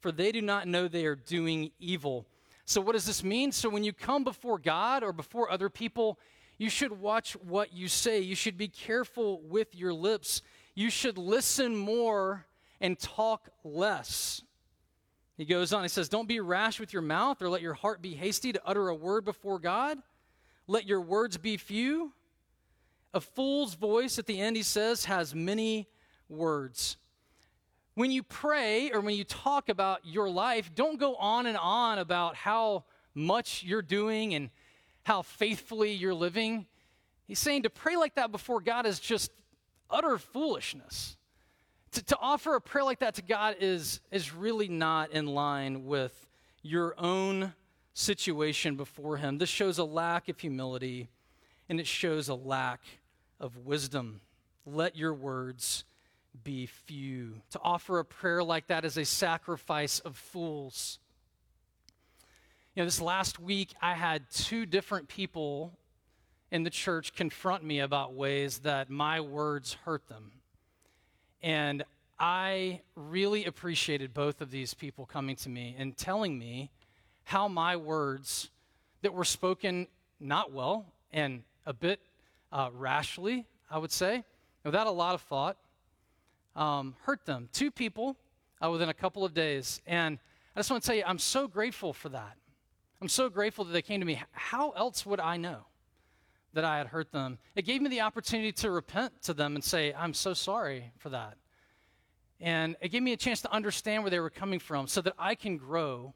for 0.00 0.10
they 0.10 0.32
do 0.32 0.40
not 0.40 0.66
know 0.66 0.88
they 0.88 1.04
are 1.04 1.14
doing 1.14 1.70
evil. 1.78 2.24
So, 2.64 2.80
what 2.80 2.92
does 2.92 3.04
this 3.04 3.22
mean? 3.22 3.52
So, 3.52 3.68
when 3.68 3.84
you 3.84 3.92
come 3.92 4.24
before 4.24 4.58
God 4.58 5.02
or 5.02 5.12
before 5.12 5.50
other 5.50 5.68
people, 5.68 6.18
you 6.56 6.70
should 6.70 7.02
watch 7.02 7.34
what 7.34 7.74
you 7.74 7.86
say. 7.86 8.20
You 8.20 8.34
should 8.34 8.56
be 8.56 8.68
careful 8.68 9.42
with 9.42 9.76
your 9.76 9.92
lips. 9.92 10.40
You 10.74 10.88
should 10.88 11.18
listen 11.18 11.76
more 11.76 12.46
and 12.82 12.98
talk 12.98 13.48
less. 13.64 14.42
He 15.38 15.46
goes 15.46 15.72
on, 15.72 15.82
he 15.82 15.88
says, 15.88 16.10
Don't 16.10 16.28
be 16.28 16.40
rash 16.40 16.78
with 16.78 16.92
your 16.92 17.00
mouth 17.00 17.40
or 17.40 17.48
let 17.48 17.62
your 17.62 17.74
heart 17.74 18.02
be 18.02 18.14
hasty 18.14 18.52
to 18.52 18.60
utter 18.66 18.88
a 18.88 18.94
word 18.94 19.24
before 19.24 19.58
God. 19.58 19.98
Let 20.66 20.86
your 20.86 21.00
words 21.00 21.38
be 21.38 21.56
few. 21.56 22.12
A 23.14 23.20
fool's 23.20 23.74
voice, 23.74 24.18
at 24.18 24.26
the 24.26 24.40
end, 24.40 24.56
he 24.56 24.62
says, 24.62 25.04
has 25.04 25.34
many 25.34 25.88
words. 26.28 26.96
When 27.94 28.10
you 28.10 28.22
pray 28.22 28.90
or 28.90 29.00
when 29.00 29.14
you 29.14 29.24
talk 29.24 29.68
about 29.68 30.00
your 30.04 30.30
life, 30.30 30.74
don't 30.74 30.98
go 30.98 31.14
on 31.16 31.46
and 31.46 31.58
on 31.58 31.98
about 31.98 32.36
how 32.36 32.84
much 33.14 33.62
you're 33.64 33.82
doing 33.82 34.34
and 34.34 34.48
how 35.02 35.22
faithfully 35.22 35.92
you're 35.92 36.14
living. 36.14 36.66
He's 37.26 37.38
saying 37.38 37.64
to 37.64 37.70
pray 37.70 37.96
like 37.96 38.14
that 38.14 38.32
before 38.32 38.60
God 38.60 38.86
is 38.86 38.98
just 38.98 39.30
utter 39.90 40.16
foolishness. 40.16 41.18
To, 41.92 42.04
to 42.04 42.18
offer 42.20 42.54
a 42.54 42.60
prayer 42.60 42.84
like 42.84 43.00
that 43.00 43.14
to 43.16 43.22
God 43.22 43.56
is, 43.60 44.00
is 44.10 44.34
really 44.34 44.68
not 44.68 45.12
in 45.12 45.26
line 45.26 45.84
with 45.84 46.26
your 46.62 46.94
own 46.98 47.52
situation 47.94 48.76
before 48.76 49.18
Him. 49.18 49.38
This 49.38 49.48
shows 49.48 49.78
a 49.78 49.84
lack 49.84 50.28
of 50.28 50.38
humility 50.38 51.08
and 51.68 51.78
it 51.78 51.86
shows 51.86 52.28
a 52.28 52.34
lack 52.34 52.80
of 53.40 53.58
wisdom. 53.58 54.20
Let 54.64 54.96
your 54.96 55.12
words 55.12 55.84
be 56.44 56.66
few. 56.66 57.42
To 57.50 57.60
offer 57.62 57.98
a 57.98 58.04
prayer 58.04 58.42
like 58.42 58.68
that 58.68 58.84
is 58.84 58.96
a 58.96 59.04
sacrifice 59.04 59.98
of 60.00 60.16
fools. 60.16 60.98
You 62.74 62.82
know, 62.82 62.86
this 62.86 63.00
last 63.00 63.38
week 63.38 63.74
I 63.82 63.94
had 63.94 64.30
two 64.30 64.64
different 64.64 65.08
people 65.08 65.72
in 66.50 66.62
the 66.62 66.70
church 66.70 67.14
confront 67.14 67.64
me 67.64 67.80
about 67.80 68.14
ways 68.14 68.58
that 68.60 68.88
my 68.88 69.20
words 69.20 69.76
hurt 69.84 70.08
them. 70.08 70.32
And 71.42 71.84
I 72.18 72.80
really 72.94 73.44
appreciated 73.46 74.14
both 74.14 74.40
of 74.40 74.50
these 74.50 74.74
people 74.74 75.06
coming 75.06 75.36
to 75.36 75.48
me 75.48 75.74
and 75.78 75.96
telling 75.96 76.38
me 76.38 76.70
how 77.24 77.48
my 77.48 77.76
words 77.76 78.50
that 79.02 79.12
were 79.12 79.24
spoken 79.24 79.88
not 80.20 80.52
well 80.52 80.86
and 81.12 81.42
a 81.66 81.72
bit 81.72 82.00
uh, 82.52 82.70
rashly, 82.72 83.46
I 83.70 83.78
would 83.78 83.90
say, 83.90 84.24
without 84.64 84.86
a 84.86 84.90
lot 84.90 85.14
of 85.14 85.22
thought, 85.22 85.56
um, 86.54 86.94
hurt 87.02 87.24
them. 87.26 87.48
Two 87.52 87.70
people 87.70 88.16
uh, 88.64 88.70
within 88.70 88.88
a 88.88 88.94
couple 88.94 89.24
of 89.24 89.34
days. 89.34 89.80
And 89.86 90.18
I 90.54 90.60
just 90.60 90.70
want 90.70 90.82
to 90.82 90.86
tell 90.86 90.96
you, 90.96 91.04
I'm 91.06 91.18
so 91.18 91.48
grateful 91.48 91.92
for 91.92 92.08
that. 92.10 92.36
I'm 93.00 93.08
so 93.08 93.28
grateful 93.28 93.64
that 93.64 93.72
they 93.72 93.82
came 93.82 93.98
to 94.00 94.06
me. 94.06 94.22
How 94.30 94.70
else 94.70 95.04
would 95.04 95.18
I 95.18 95.36
know 95.36 95.64
that 96.54 96.64
I 96.64 96.78
had 96.78 96.88
hurt 96.88 97.12
them? 97.12 97.38
It 97.54 97.62
gave 97.62 97.82
me 97.82 97.88
the 97.88 98.00
opportunity 98.00 98.52
to 98.52 98.70
repent 98.70 99.22
to 99.22 99.34
them 99.34 99.54
and 99.54 99.64
say, 99.64 99.94
I'm 99.94 100.14
so 100.14 100.34
sorry 100.34 100.92
for 100.98 101.08
that. 101.10 101.36
And 102.40 102.76
it 102.80 102.88
gave 102.88 103.02
me 103.02 103.12
a 103.12 103.16
chance 103.16 103.40
to 103.42 103.52
understand 103.52 104.02
where 104.02 104.10
they 104.10 104.20
were 104.20 104.30
coming 104.30 104.58
from 104.58 104.86
so 104.88 105.00
that 105.02 105.14
I 105.18 105.34
can 105.34 105.56
grow 105.56 106.14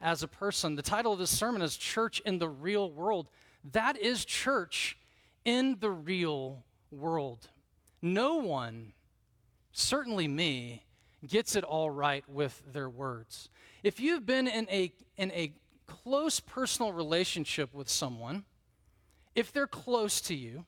as 0.00 0.22
a 0.22 0.28
person. 0.28 0.76
The 0.76 0.82
title 0.82 1.12
of 1.12 1.18
this 1.18 1.36
sermon 1.36 1.62
is 1.62 1.76
Church 1.76 2.20
in 2.20 2.38
the 2.38 2.48
Real 2.48 2.90
World. 2.90 3.28
That 3.72 3.98
is 3.98 4.24
church 4.24 4.96
in 5.44 5.78
the 5.80 5.90
real 5.90 6.64
world. 6.90 7.48
No 8.00 8.36
one, 8.36 8.92
certainly 9.72 10.28
me, 10.28 10.84
gets 11.26 11.56
it 11.56 11.64
all 11.64 11.90
right 11.90 12.24
with 12.28 12.62
their 12.72 12.88
words. 12.88 13.48
If 13.82 13.98
you've 13.98 14.24
been 14.24 14.46
in 14.46 14.68
a, 14.70 14.92
in 15.16 15.32
a 15.32 15.52
close 15.86 16.38
personal 16.38 16.92
relationship 16.92 17.74
with 17.74 17.88
someone, 17.88 18.44
if 19.38 19.52
they're 19.52 19.68
close 19.68 20.20
to 20.22 20.34
you, 20.34 20.64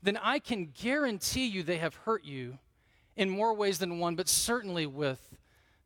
then 0.00 0.16
I 0.22 0.38
can 0.38 0.72
guarantee 0.80 1.46
you 1.46 1.64
they 1.64 1.78
have 1.78 1.96
hurt 1.96 2.24
you 2.24 2.58
in 3.16 3.28
more 3.28 3.52
ways 3.52 3.80
than 3.80 3.98
one, 3.98 4.14
but 4.14 4.28
certainly 4.28 4.86
with 4.86 5.20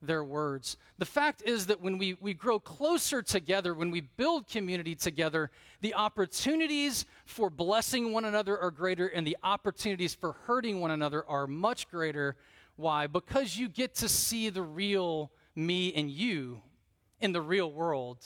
their 0.02 0.22
words. 0.22 0.76
The 0.98 1.06
fact 1.06 1.42
is 1.46 1.64
that 1.66 1.80
when 1.80 1.96
we, 1.96 2.18
we 2.20 2.34
grow 2.34 2.58
closer 2.58 3.22
together, 3.22 3.72
when 3.72 3.90
we 3.90 4.02
build 4.02 4.48
community 4.48 4.94
together, 4.94 5.50
the 5.80 5.94
opportunities 5.94 7.06
for 7.24 7.48
blessing 7.48 8.12
one 8.12 8.26
another 8.26 8.58
are 8.58 8.70
greater 8.70 9.06
and 9.06 9.26
the 9.26 9.38
opportunities 9.42 10.14
for 10.14 10.32
hurting 10.46 10.82
one 10.82 10.90
another 10.90 11.24
are 11.26 11.46
much 11.46 11.88
greater. 11.88 12.36
Why? 12.76 13.06
Because 13.06 13.56
you 13.56 13.66
get 13.66 13.94
to 13.96 14.10
see 14.10 14.50
the 14.50 14.62
real 14.62 15.32
me 15.54 15.94
and 15.94 16.10
you 16.10 16.60
in 17.18 17.32
the 17.32 17.40
real 17.40 17.72
world. 17.72 18.18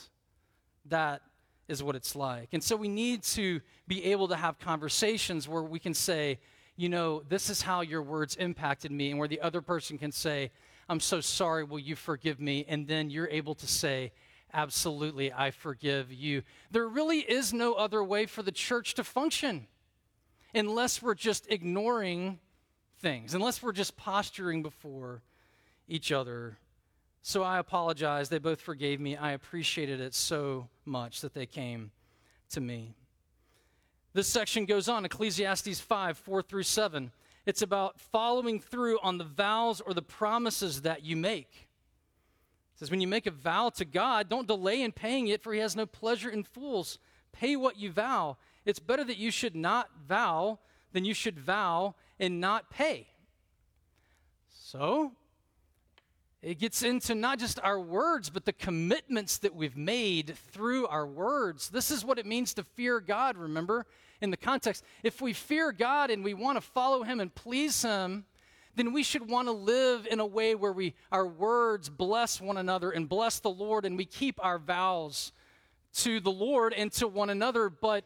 That 0.87 1.21
is 1.71 1.81
what 1.81 1.95
it's 1.95 2.15
like. 2.15 2.49
And 2.51 2.63
so 2.63 2.75
we 2.75 2.87
need 2.87 3.23
to 3.23 3.61
be 3.87 4.05
able 4.05 4.27
to 4.27 4.35
have 4.35 4.59
conversations 4.59 5.47
where 5.47 5.63
we 5.63 5.79
can 5.79 5.93
say, 5.93 6.39
you 6.75 6.89
know, 6.89 7.23
this 7.27 7.49
is 7.49 7.61
how 7.61 7.81
your 7.81 8.01
words 8.03 8.35
impacted 8.35 8.91
me, 8.91 9.09
and 9.09 9.17
where 9.17 9.27
the 9.27 9.41
other 9.41 9.61
person 9.61 9.97
can 9.97 10.11
say, 10.11 10.51
I'm 10.89 10.99
so 10.99 11.21
sorry, 11.21 11.63
will 11.63 11.79
you 11.79 11.95
forgive 11.95 12.39
me? 12.39 12.65
And 12.67 12.87
then 12.87 13.09
you're 13.09 13.29
able 13.29 13.55
to 13.55 13.67
say, 13.67 14.11
Absolutely, 14.53 15.31
I 15.31 15.51
forgive 15.51 16.11
you. 16.11 16.43
There 16.71 16.85
really 16.85 17.19
is 17.19 17.53
no 17.53 17.73
other 17.73 18.03
way 18.03 18.25
for 18.25 18.43
the 18.43 18.51
church 18.51 18.95
to 18.95 19.03
function 19.05 19.67
unless 20.53 21.01
we're 21.01 21.15
just 21.15 21.49
ignoring 21.49 22.39
things, 22.99 23.33
unless 23.33 23.63
we're 23.63 23.71
just 23.71 23.95
posturing 23.95 24.61
before 24.61 25.21
each 25.87 26.11
other. 26.11 26.57
So 27.21 27.43
I 27.43 27.59
apologize. 27.59 28.29
They 28.29 28.39
both 28.39 28.61
forgave 28.61 28.99
me. 28.99 29.15
I 29.15 29.31
appreciated 29.31 30.01
it 30.01 30.13
so 30.13 30.69
much 30.85 31.21
that 31.21 31.33
they 31.33 31.45
came 31.45 31.91
to 32.49 32.61
me. 32.61 32.95
This 34.13 34.27
section 34.27 34.65
goes 34.65 34.89
on 34.89 35.05
Ecclesiastes 35.05 35.79
5 35.79 36.17
4 36.17 36.41
through 36.41 36.63
7. 36.63 37.11
It's 37.45 37.61
about 37.61 37.99
following 37.99 38.59
through 38.59 38.99
on 39.01 39.17
the 39.17 39.23
vows 39.23 39.81
or 39.81 39.93
the 39.93 40.01
promises 40.01 40.81
that 40.81 41.03
you 41.03 41.15
make. 41.15 41.67
It 42.75 42.79
says, 42.79 42.91
When 42.91 43.01
you 43.01 43.07
make 43.07 43.25
a 43.25 43.31
vow 43.31 43.69
to 43.69 43.85
God, 43.85 44.29
don't 44.29 44.47
delay 44.47 44.81
in 44.81 44.91
paying 44.91 45.27
it, 45.27 45.41
for 45.41 45.53
he 45.53 45.59
has 45.59 45.75
no 45.75 45.85
pleasure 45.85 46.29
in 46.29 46.43
fools. 46.43 46.99
Pay 47.31 47.55
what 47.55 47.77
you 47.77 47.91
vow. 47.91 48.37
It's 48.65 48.79
better 48.79 49.03
that 49.03 49.17
you 49.17 49.31
should 49.31 49.55
not 49.55 49.89
vow 50.07 50.59
than 50.91 51.05
you 51.05 51.13
should 51.13 51.39
vow 51.39 51.95
and 52.19 52.39
not 52.41 52.69
pay. 52.69 53.07
So, 54.49 55.13
it 56.41 56.59
gets 56.59 56.83
into 56.83 57.15
not 57.15 57.39
just 57.39 57.59
our 57.63 57.79
words, 57.79 58.29
but 58.29 58.45
the 58.45 58.53
commitments 58.53 59.37
that 59.39 59.55
we've 59.55 59.77
made 59.77 60.35
through 60.51 60.87
our 60.87 61.05
words. 61.05 61.69
This 61.69 61.91
is 61.91 62.03
what 62.03 62.17
it 62.17 62.25
means 62.25 62.53
to 62.55 62.63
fear 62.63 62.99
God, 62.99 63.37
remember? 63.37 63.85
in 64.21 64.29
the 64.29 64.37
context. 64.37 64.83
If 65.03 65.21
we 65.21 65.33
fear 65.33 65.71
God 65.71 66.09
and 66.09 66.23
we 66.23 66.33
want 66.33 66.57
to 66.57 66.61
follow 66.61 67.03
Him 67.03 67.19
and 67.19 67.33
please 67.33 67.81
Him, 67.81 68.25
then 68.75 68.93
we 68.93 69.03
should 69.03 69.27
want 69.27 69.47
to 69.47 69.51
live 69.51 70.07
in 70.09 70.19
a 70.19 70.25
way 70.25 70.55
where 70.55 70.71
we 70.71 70.93
our 71.11 71.27
words 71.27 71.89
bless 71.89 72.39
one 72.39 72.57
another 72.57 72.91
and 72.91 73.09
bless 73.09 73.39
the 73.39 73.49
Lord 73.49 73.85
and 73.85 73.97
we 73.97 74.05
keep 74.05 74.39
our 74.43 74.59
vows 74.59 75.33
to 75.93 76.21
the 76.21 76.31
Lord 76.31 76.73
and 76.73 76.91
to 76.93 77.07
one 77.07 77.29
another. 77.29 77.69
But 77.69 78.05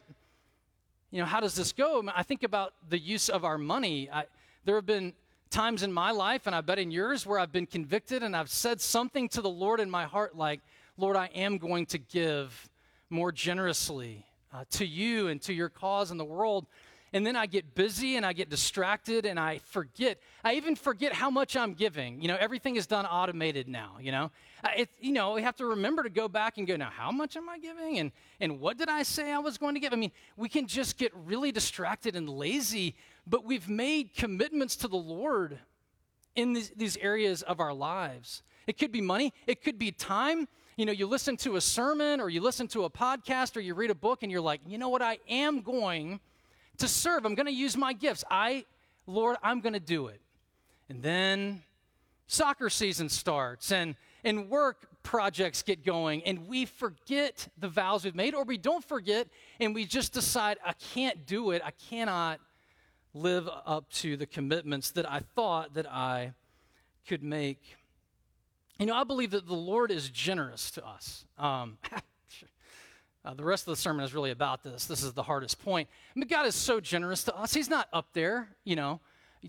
you 1.11 1.19
know, 1.19 1.25
how 1.25 1.39
does 1.39 1.55
this 1.55 1.71
go? 1.71 2.03
I 2.15 2.23
think 2.23 2.43
about 2.43 2.73
the 2.89 2.97
use 2.97 3.29
of 3.29 3.45
our 3.45 3.57
money. 3.57 4.09
I, 4.11 4.25
there 4.63 4.75
have 4.75 4.87
been 4.87 5.13
times 5.55 5.83
in 5.83 5.93
my 5.93 6.11
life, 6.11 6.47
and 6.47 6.55
I 6.55 6.59
bet 6.59 6.79
in 6.79 6.91
yours, 6.91 7.25
where 7.25 7.39
I've 7.39 7.53
been 7.53 7.65
convicted 7.65 8.23
and 8.23 8.35
I've 8.35 8.49
said 8.49 8.81
something 8.81 9.29
to 9.29 9.41
the 9.41 9.49
Lord 9.49 9.79
in 9.79 9.89
my 9.89 10.03
heart 10.03 10.35
like, 10.35 10.59
Lord, 10.97 11.15
I 11.15 11.27
am 11.33 11.59
going 11.59 11.85
to 11.87 11.97
give 11.97 12.69
more 13.09 13.31
generously 13.31 14.25
uh, 14.53 14.65
to 14.71 14.85
you 14.85 15.29
and 15.29 15.41
to 15.43 15.53
your 15.53 15.69
cause 15.69 16.11
in 16.11 16.17
the 16.17 16.25
world. 16.25 16.65
And 17.13 17.25
then 17.25 17.37
I 17.37 17.45
get 17.45 17.73
busy 17.73 18.17
and 18.17 18.25
I 18.25 18.33
get 18.33 18.49
distracted 18.49 19.25
and 19.25 19.39
I 19.39 19.59
forget. 19.59 20.19
I 20.43 20.55
even 20.55 20.75
forget 20.75 21.13
how 21.13 21.29
much 21.29 21.55
I'm 21.55 21.73
giving. 21.73 22.21
You 22.21 22.27
know, 22.27 22.35
everything 22.37 22.75
is 22.75 22.85
done 22.85 23.05
automated 23.05 23.69
now, 23.69 23.95
you 24.01 24.11
know. 24.11 24.31
Uh, 24.61 24.69
it, 24.75 24.89
you 24.99 25.13
know, 25.13 25.35
we 25.35 25.41
have 25.41 25.55
to 25.55 25.65
remember 25.67 26.03
to 26.03 26.09
go 26.09 26.27
back 26.27 26.57
and 26.57 26.67
go, 26.67 26.75
now, 26.75 26.89
how 26.89 27.13
much 27.13 27.37
am 27.37 27.47
I 27.47 27.59
giving? 27.59 27.99
And, 27.99 28.11
and 28.41 28.59
what 28.59 28.77
did 28.77 28.89
I 28.89 29.03
say 29.03 29.31
I 29.31 29.39
was 29.39 29.57
going 29.57 29.75
to 29.75 29.79
give? 29.79 29.93
I 29.93 29.95
mean, 29.95 30.11
we 30.35 30.49
can 30.49 30.67
just 30.67 30.97
get 30.97 31.13
really 31.15 31.53
distracted 31.53 32.17
and 32.17 32.27
lazy, 32.27 32.95
but 33.27 33.45
we've 33.45 33.69
made 33.69 34.13
commitments 34.15 34.75
to 34.77 34.87
the 34.87 34.97
Lord 34.97 35.59
in 36.35 36.53
these, 36.53 36.71
these 36.75 36.97
areas 36.97 37.41
of 37.41 37.59
our 37.59 37.73
lives. 37.73 38.43
It 38.67 38.77
could 38.77 38.91
be 38.91 39.01
money, 39.01 39.33
it 39.47 39.63
could 39.63 39.77
be 39.77 39.91
time, 39.91 40.47
you 40.77 40.85
know, 40.85 40.91
you 40.91 41.07
listen 41.07 41.37
to 41.37 41.55
a 41.55 41.61
sermon 41.61 42.19
or 42.19 42.29
you 42.29 42.41
listen 42.41 42.67
to 42.69 42.83
a 42.83 42.89
podcast 42.89 43.55
or 43.55 43.61
you 43.61 43.73
read 43.73 43.91
a 43.91 43.95
book 43.95 44.23
and 44.23 44.31
you're 44.31 44.41
like, 44.41 44.59
you 44.67 44.77
know 44.77 44.89
what, 44.89 45.01
I 45.01 45.19
am 45.29 45.61
going 45.61 46.19
to 46.77 46.87
serve. 46.87 47.25
I'm 47.25 47.35
going 47.35 47.45
to 47.45 47.53
use 47.53 47.77
my 47.77 47.93
gifts. 47.93 48.25
I, 48.29 48.65
Lord, 49.07 49.37
I'm 49.41 49.61
going 49.61 49.73
to 49.73 49.79
do 49.79 50.07
it. 50.07 50.19
And 50.89 51.01
then 51.01 51.63
soccer 52.27 52.69
season 52.69 53.07
starts 53.07 53.71
and, 53.71 53.95
and 54.25 54.49
work 54.49 54.87
projects 55.01 55.61
get 55.61 55.85
going 55.85 56.23
and 56.23 56.47
we 56.47 56.65
forget 56.65 57.47
the 57.57 57.69
vows 57.69 58.03
we've 58.03 58.15
made 58.15 58.35
or 58.35 58.43
we 58.43 58.57
don't 58.57 58.83
forget 58.83 59.27
and 59.61 59.73
we 59.73 59.85
just 59.85 60.11
decide, 60.11 60.57
I 60.65 60.73
can't 60.73 61.25
do 61.25 61.51
it. 61.51 61.61
I 61.63 61.71
cannot 61.71 62.41
live 63.15 63.47
up 63.65 63.89
to 63.89 64.17
the 64.17 64.25
commitments 64.25 64.91
that 64.91 65.09
I 65.09 65.21
thought 65.35 65.73
that 65.75 65.89
I 65.89 66.33
could 67.07 67.23
make. 67.23 67.77
You 68.77 68.85
know, 68.85 68.93
I 68.93 69.05
believe 69.05 69.31
that 69.31 69.47
the 69.47 69.53
Lord 69.53 69.89
is 69.89 70.09
generous 70.09 70.69
to 70.71 70.85
us. 70.85 71.25
Um, 71.37 71.77
uh, 73.25 73.33
the 73.33 73.45
rest 73.45 73.63
of 73.63 73.71
the 73.71 73.81
sermon 73.81 74.03
is 74.03 74.13
really 74.13 74.31
about 74.31 74.63
this. 74.63 74.85
This 74.85 75.01
is 75.01 75.13
the 75.13 75.23
hardest 75.23 75.63
point. 75.63 75.87
God 76.27 76.45
is 76.45 76.55
so 76.55 76.81
generous 76.81 77.23
to 77.23 77.35
us. 77.35 77.53
He's 77.53 77.69
not 77.69 77.87
up 77.93 78.07
there, 78.11 78.49
you 78.65 78.75
know, 78.75 78.99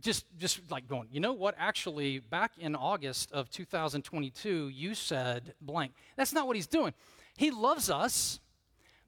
just 0.00 0.26
just 0.38 0.70
like 0.70 0.86
going. 0.86 1.08
You 1.10 1.18
know 1.18 1.32
what? 1.32 1.56
Actually, 1.58 2.20
back 2.20 2.52
in 2.58 2.76
August 2.76 3.32
of 3.32 3.50
2022, 3.50 4.68
you 4.68 4.94
said 4.94 5.54
blank. 5.60 5.92
That's 6.16 6.32
not 6.32 6.46
what 6.46 6.54
He's 6.54 6.68
doing. 6.68 6.94
He 7.36 7.50
loves 7.50 7.90
us, 7.90 8.38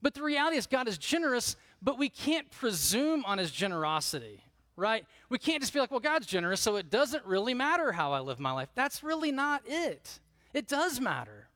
but 0.03 0.15
the 0.15 0.23
reality 0.23 0.57
is 0.57 0.67
God 0.67 0.89
is 0.89 0.99
generous. 0.99 1.55
But 1.81 1.97
we 1.97 2.09
can't 2.09 2.51
presume 2.51 3.25
on 3.25 3.39
His 3.39 3.53
generosity 3.53 4.43
right? 4.79 5.05
We 5.29 5.39
can't 5.39 5.61
just 5.61 5.73
be 5.73 5.81
like, 5.81 5.91
well, 5.91 6.01
God's 6.01 6.27
generous, 6.27 6.61
so 6.61 6.77
it 6.77 6.91
doesn't 6.91 7.25
really 7.27 7.53
matter 7.53 7.93
how 7.93 8.13
I 8.13 8.21
live 8.21 8.39
my 8.39 8.53
life. 8.53 8.69
That's 8.75 9.03
really 9.03 9.33
not 9.33 9.63
it. 9.67 10.21
It 10.55 10.69
does 10.69 11.01
matter. 11.01 11.49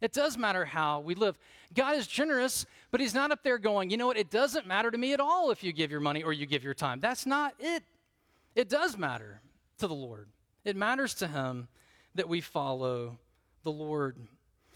It 0.00 0.12
does 0.12 0.36
matter 0.36 0.64
how 0.64 1.00
we 1.00 1.14
live. 1.14 1.36
God 1.74 1.96
is 1.96 2.06
generous, 2.06 2.66
but 2.90 3.00
He's 3.00 3.14
not 3.14 3.32
up 3.32 3.42
there 3.42 3.58
going, 3.58 3.90
you 3.90 3.96
know 3.96 4.06
what, 4.06 4.18
it 4.18 4.30
doesn't 4.30 4.66
matter 4.66 4.90
to 4.90 4.98
me 4.98 5.12
at 5.12 5.20
all 5.20 5.50
if 5.50 5.64
you 5.64 5.72
give 5.72 5.90
your 5.90 6.00
money 6.00 6.22
or 6.22 6.32
you 6.32 6.46
give 6.46 6.62
your 6.62 6.74
time. 6.74 7.00
That's 7.00 7.26
not 7.26 7.54
it. 7.58 7.82
It 8.54 8.68
does 8.68 8.96
matter 8.96 9.40
to 9.78 9.86
the 9.86 9.94
Lord. 9.94 10.28
It 10.64 10.76
matters 10.76 11.14
to 11.14 11.26
Him 11.26 11.68
that 12.14 12.28
we 12.28 12.40
follow 12.40 13.18
the 13.64 13.72
Lord. 13.72 14.16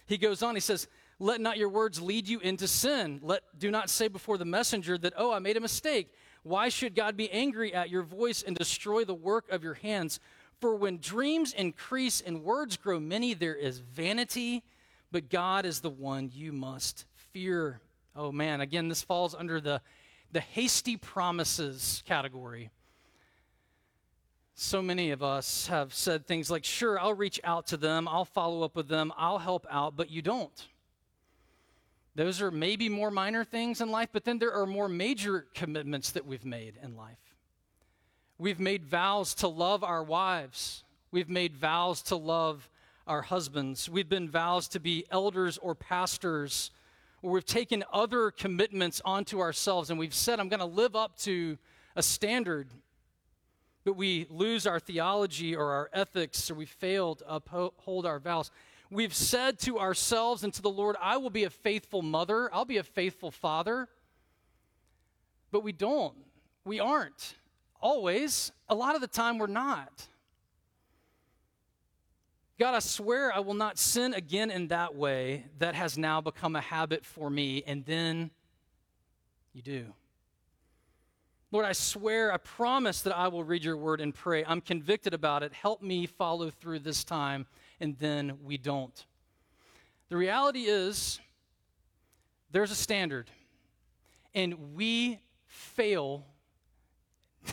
He 0.07 0.19
goes 0.19 0.43
on, 0.43 0.55
He 0.55 0.61
says, 0.61 0.89
let 1.23 1.41
not 1.41 1.57
your 1.57 1.69
words 1.69 2.03
lead 2.03 2.27
you 2.27 2.41
into 2.41 2.67
sin. 2.67 3.21
Let 3.23 3.43
do 3.57 3.71
not 3.71 3.91
say 3.91 4.09
before 4.09 4.39
the 4.39 4.45
messenger 4.45 4.99
that, 4.99 5.13
oh, 5.17 5.33
I 5.33 5.39
made 5.39 5.57
a 5.57 5.61
mistake. 5.61 6.13
Why 6.43 6.69
should 6.69 6.95
God 6.95 7.17
be 7.17 7.31
angry 7.31 7.73
at 7.73 7.91
your 7.91 8.03
voice 8.03 8.43
and 8.43 8.57
destroy 8.57 9.05
the 9.05 9.15
work 9.15 9.51
of 9.51 9.63
your 9.63 9.75
hands? 9.75 10.19
For 10.61 10.75
when 10.75 10.99
dreams 10.99 11.53
increase 11.53 12.21
and 12.21 12.43
words 12.43 12.77
grow 12.77 12.99
many, 13.01 13.35
there 13.35 13.55
is 13.55 13.79
vanity, 13.79 14.63
but 15.11 15.29
God 15.29 15.67
is 15.67 15.81
the 15.81 15.91
one 15.91 16.31
you 16.33 16.53
must 16.53 17.05
fear. 17.15 17.81
Oh 18.15 18.33
man, 18.33 18.61
again, 18.61 18.89
this 18.89 19.03
falls 19.03 19.35
under 19.35 19.61
the, 19.61 19.81
the 20.33 20.41
hasty 20.41 20.97
promises 20.97 22.03
category. 22.07 22.71
So 24.55 24.83
many 24.83 25.11
of 25.11 25.23
us 25.23 25.67
have 25.69 25.95
said 25.95 26.27
things 26.27 26.51
like, 26.51 26.65
Sure, 26.65 26.99
I'll 26.99 27.15
reach 27.15 27.41
out 27.43 27.67
to 27.69 27.77
them, 27.77 28.07
I'll 28.07 28.25
follow 28.25 28.63
up 28.63 28.77
with 28.77 28.89
them, 28.89 29.13
I'll 29.17 29.39
help 29.39 29.67
out, 29.71 29.97
but 29.97 30.11
you 30.11 30.23
don't. 30.23 30.69
Those 32.15 32.43
are 32.43 32.51
maybe 32.51 32.89
more 32.89 33.11
minor 33.11 33.43
things 33.43 33.81
in 33.81 33.91
life, 33.91 34.11
but 34.13 34.25
then 34.25 34.39
there 34.39 34.53
are 34.53 34.67
more 34.67 34.89
major 34.89 35.47
commitments 35.55 36.11
that 36.11 36.27
we've 36.27 36.45
made 36.45 36.75
in 36.83 36.95
life. 36.95 37.17
We've 38.39 38.61
made 38.61 38.85
vows 38.85 39.35
to 39.37 39.49
love 39.49 39.83
our 39.83 40.03
wives. 40.03 40.85
We've 41.11 41.31
made 41.31 41.57
vows 41.57 42.03
to 42.05 42.17
love 42.17 42.69
our 43.07 43.23
husbands. 43.23 43.89
We've 43.89 44.09
been 44.09 44.29
vows 44.29 44.69
to 44.69 44.81
be 44.81 45.07
elders 45.11 45.59
or 45.59 45.75
pastors. 45.75 46.71
Or 47.23 47.31
we've 47.33 47.47
taken 47.47 47.85
other 47.93 48.31
commitments 48.31 49.01
onto 49.05 49.41
ourselves 49.41 49.91
and 49.91 49.99
we've 49.99 50.15
said, 50.15 50.41
I'm 50.41 50.49
going 50.49 50.61
to 50.61 50.67
live 50.67 50.97
up 50.97 51.17
to 51.21 51.57
a 51.97 52.03
standard. 52.03 52.69
But 53.85 53.95
we 53.95 54.27
lose 54.29 54.67
our 54.67 54.79
theology 54.79 55.57
or 55.57 55.71
our 55.73 55.91
ethics, 55.93 56.51
or 56.51 56.55
we 56.55 56.67
fail 56.67 57.17
to 57.17 57.35
uphold 57.35 58.07
our 58.07 58.21
vows. 58.21 58.51
We've 58.93 59.15
said 59.15 59.59
to 59.61 59.79
ourselves 59.79 60.45
and 60.45 60.53
to 60.53 60.61
the 60.61 60.69
Lord, 60.69 60.97
I 61.01 61.17
will 61.17 61.31
be 61.31 61.45
a 61.45 61.51
faithful 61.51 62.03
mother, 62.03 62.53
I'll 62.53 62.67
be 62.67 62.77
a 62.77 62.83
faithful 62.83 63.31
father. 63.31 63.89
But 65.51 65.65
we 65.65 65.73
don't. 65.73 66.15
We 66.67 66.79
aren't. 66.79 67.37
Always. 67.81 68.53
A 68.69 68.75
lot 68.75 68.95
of 68.95 69.01
the 69.01 69.07
time, 69.07 69.39
we're 69.39 69.47
not. 69.47 70.09
God, 72.59 72.75
I 72.75 72.81
swear 72.81 73.35
I 73.35 73.41
will 73.41 73.55
not 73.55 73.79
sin 73.79 74.13
again 74.13 74.51
in 74.51 74.69
that 74.69 74.95
way 74.95 75.47
that 75.59 75.75
has 75.75 75.97
now 75.97 76.21
become 76.21 76.55
a 76.55 76.61
habit 76.61 77.07
for 77.07 77.31
me. 77.31 77.63
And 77.67 77.87
then 77.87 78.31
you 79.55 79.63
do. 79.63 79.87
Lord, 81.51 81.65
I 81.65 81.73
swear, 81.73 82.31
I 82.31 82.37
promise 82.37 83.01
that 83.03 83.17
I 83.17 83.29
will 83.29 83.43
read 83.43 83.65
your 83.65 83.77
word 83.79 84.03
and 84.03 84.15
pray. 84.15 84.45
I'm 84.45 84.61
convicted 84.61 85.15
about 85.15 85.43
it. 85.43 85.55
Help 85.55 85.81
me 85.81 86.07
follow 86.07 86.51
through 86.51 86.81
this 86.81 87.05
time. 87.05 87.47
And 87.83 87.99
then 87.99 88.39
we 88.45 88.59
don't. 88.59 89.05
The 90.09 90.17
reality 90.17 90.67
is, 90.67 91.19
there's 92.53 92.71
a 92.71 92.77
standard, 92.77 93.29
and 94.37 94.77
we 94.77 95.19
fail 95.49 96.25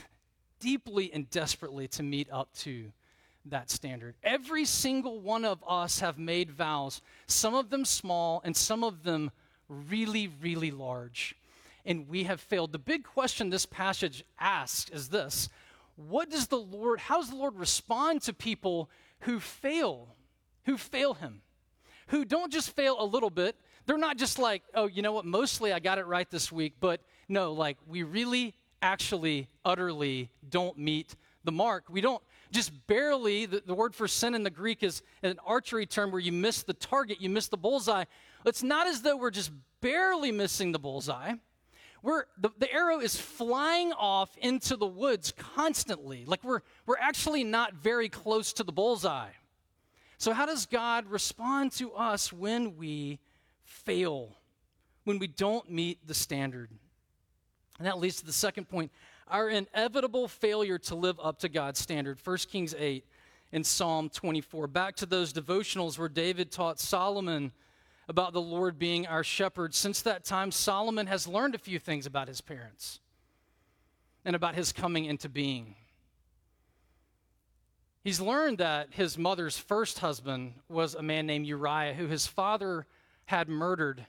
deeply 0.60 1.12
and 1.12 1.28
desperately 1.32 1.88
to 1.88 2.04
meet 2.04 2.28
up 2.32 2.54
to 2.58 2.92
that 3.46 3.72
standard. 3.72 4.14
Every 4.24 4.66
single 4.66 5.20
one 5.20 5.46
of 5.46 5.64
us 5.68 6.00
have 6.02 6.20
made 6.20 6.52
vows, 6.52 7.02
some 7.26 7.56
of 7.56 7.72
them 7.72 7.84
small 7.84 8.40
and 8.46 8.56
some 8.56 8.84
of 8.84 9.02
them 9.02 9.32
really, 9.68 10.30
really 10.44 10.70
large. 10.70 11.36
And 11.86 12.08
we 12.08 12.26
have 12.26 12.40
failed. 12.40 12.72
The 12.72 12.78
big 12.78 13.04
question 13.04 13.50
this 13.50 13.66
passage 13.66 14.24
asks 14.40 14.92
is 14.92 15.10
this 15.10 15.50
What 15.96 16.30
does 16.30 16.50
the 16.50 16.60
Lord, 16.60 17.00
how 17.00 17.18
does 17.18 17.32
the 17.32 17.36
Lord 17.36 17.58
respond 17.58 18.22
to 18.24 18.34
people 18.34 18.92
who 19.22 19.40
fail, 19.40 20.16
who 20.70 20.78
fail 20.78 21.16
Him, 21.16 21.42
who 22.10 22.24
don't 22.24 22.54
just 22.54 22.76
fail 22.76 22.96
a 23.00 23.04
little 23.04 23.32
bit? 23.32 23.56
They're 23.88 23.98
not 23.98 24.18
just 24.18 24.38
like, 24.38 24.62
oh, 24.76 24.86
you 24.86 25.02
know 25.02 25.14
what, 25.14 25.26
mostly 25.26 25.74
I 25.74 25.80
got 25.80 25.98
it 25.98 26.06
right 26.06 26.30
this 26.30 26.52
week, 26.52 26.76
but 26.80 27.02
no, 27.28 27.54
like 27.54 27.78
we 27.88 28.04
really, 28.04 28.54
actually, 28.80 29.48
utterly 29.66 30.30
don't 30.48 30.78
meet 30.78 31.16
the 31.44 31.52
mark. 31.52 31.86
We 31.90 32.02
don't 32.02 32.22
just 32.52 32.72
barely, 32.86 33.48
the, 33.48 33.64
the, 33.66 33.74
word 33.74 33.96
for 33.96 34.08
sin 34.08 34.36
in 34.36 34.44
the 34.44 34.52
Greek 34.52 34.84
is 34.84 35.02
an 35.24 35.40
archery 35.44 35.88
term 35.88 36.12
where 36.12 36.22
you 36.22 36.32
miss 36.32 36.62
the 36.62 36.76
target, 36.76 37.20
you 37.20 37.30
miss 37.30 37.48
the 37.48 37.58
bullseye. 37.58 38.04
It's 38.46 38.62
not 38.62 38.86
as 38.86 39.02
though 39.02 39.18
we're 39.18 39.32
just 39.32 39.52
barely 39.82 40.32
missing 40.32 40.72
the 40.72 40.80
bullseye. 40.80 41.34
We're, 42.04 42.26
the, 42.38 42.52
the 42.60 42.72
arrow 42.72 43.00
is 43.00 43.20
flying 43.20 43.92
off 43.94 44.38
into 44.38 44.76
the 44.76 44.86
woods 44.86 45.34
constantly. 45.36 46.26
Like 46.28 46.44
we're, 46.44 46.62
we're 46.86 47.00
actually 47.00 47.44
not 47.44 47.74
very 47.74 48.08
close 48.08 48.54
to 48.54 48.64
the 48.64 48.72
bullseye. 48.72 49.30
So, 50.20 50.34
how 50.34 50.46
does 50.46 50.66
God 50.66 51.08
respond 51.08 51.72
to 51.74 51.94
us 51.94 52.34
when 52.34 52.76
we 52.76 53.20
fail, 53.64 54.36
when 55.06 55.18
we 55.18 55.28
don't 55.28 55.72
meet 55.72 56.06
the 56.06 56.14
standard? 56.14 56.70
And 57.78 57.88
that 57.88 58.00
leads 58.00 58.18
to 58.18 58.26
the 58.26 58.34
second 58.34 58.68
point 58.68 58.92
our 59.30 59.48
inevitable 59.48 60.28
failure 60.28 60.78
to 60.78 60.96
live 60.96 61.18
up 61.24 61.40
to 61.40 61.50
God's 61.50 61.80
standard. 61.80 62.20
1 62.22 62.38
Kings 62.52 62.76
8 62.78 63.06
and 63.54 63.66
Psalm 63.66 64.10
24. 64.10 64.68
Back 64.68 64.98
to 64.98 65.06
those 65.06 65.32
devotionals 65.32 65.98
where 65.98 66.10
David 66.10 66.52
taught 66.52 66.80
Solomon 66.80 67.54
about 68.10 68.34
the 68.34 68.42
Lord 68.42 68.78
being 68.78 69.08
our 69.08 69.24
shepherd. 69.24 69.74
Since 69.74 70.02
that 70.02 70.26
time, 70.26 70.52
Solomon 70.52 71.08
has 71.08 71.30
learned 71.30 71.56
a 71.56 71.60
few 71.60 71.80
things 71.80 72.06
about 72.06 72.28
his 72.28 72.42
parents 72.42 73.00
and 74.26 74.36
about 74.36 74.56
his 74.56 74.74
coming 74.74 75.06
into 75.06 75.30
being. 75.30 75.76
He's 78.04 78.20
learned 78.22 78.60
that 78.60 78.90
his 78.92 79.18
mother's 79.18 79.58
first 79.58 80.00
husband 80.00 80.54
was 80.68 80.96
a 80.96 81.04
man 81.04 81.26
named 81.26 81.46
Uriah, 81.46 81.94
who 81.94 82.08
his 82.08 82.26
father 82.26 82.86
had 83.26 83.50
murdered 83.50 84.06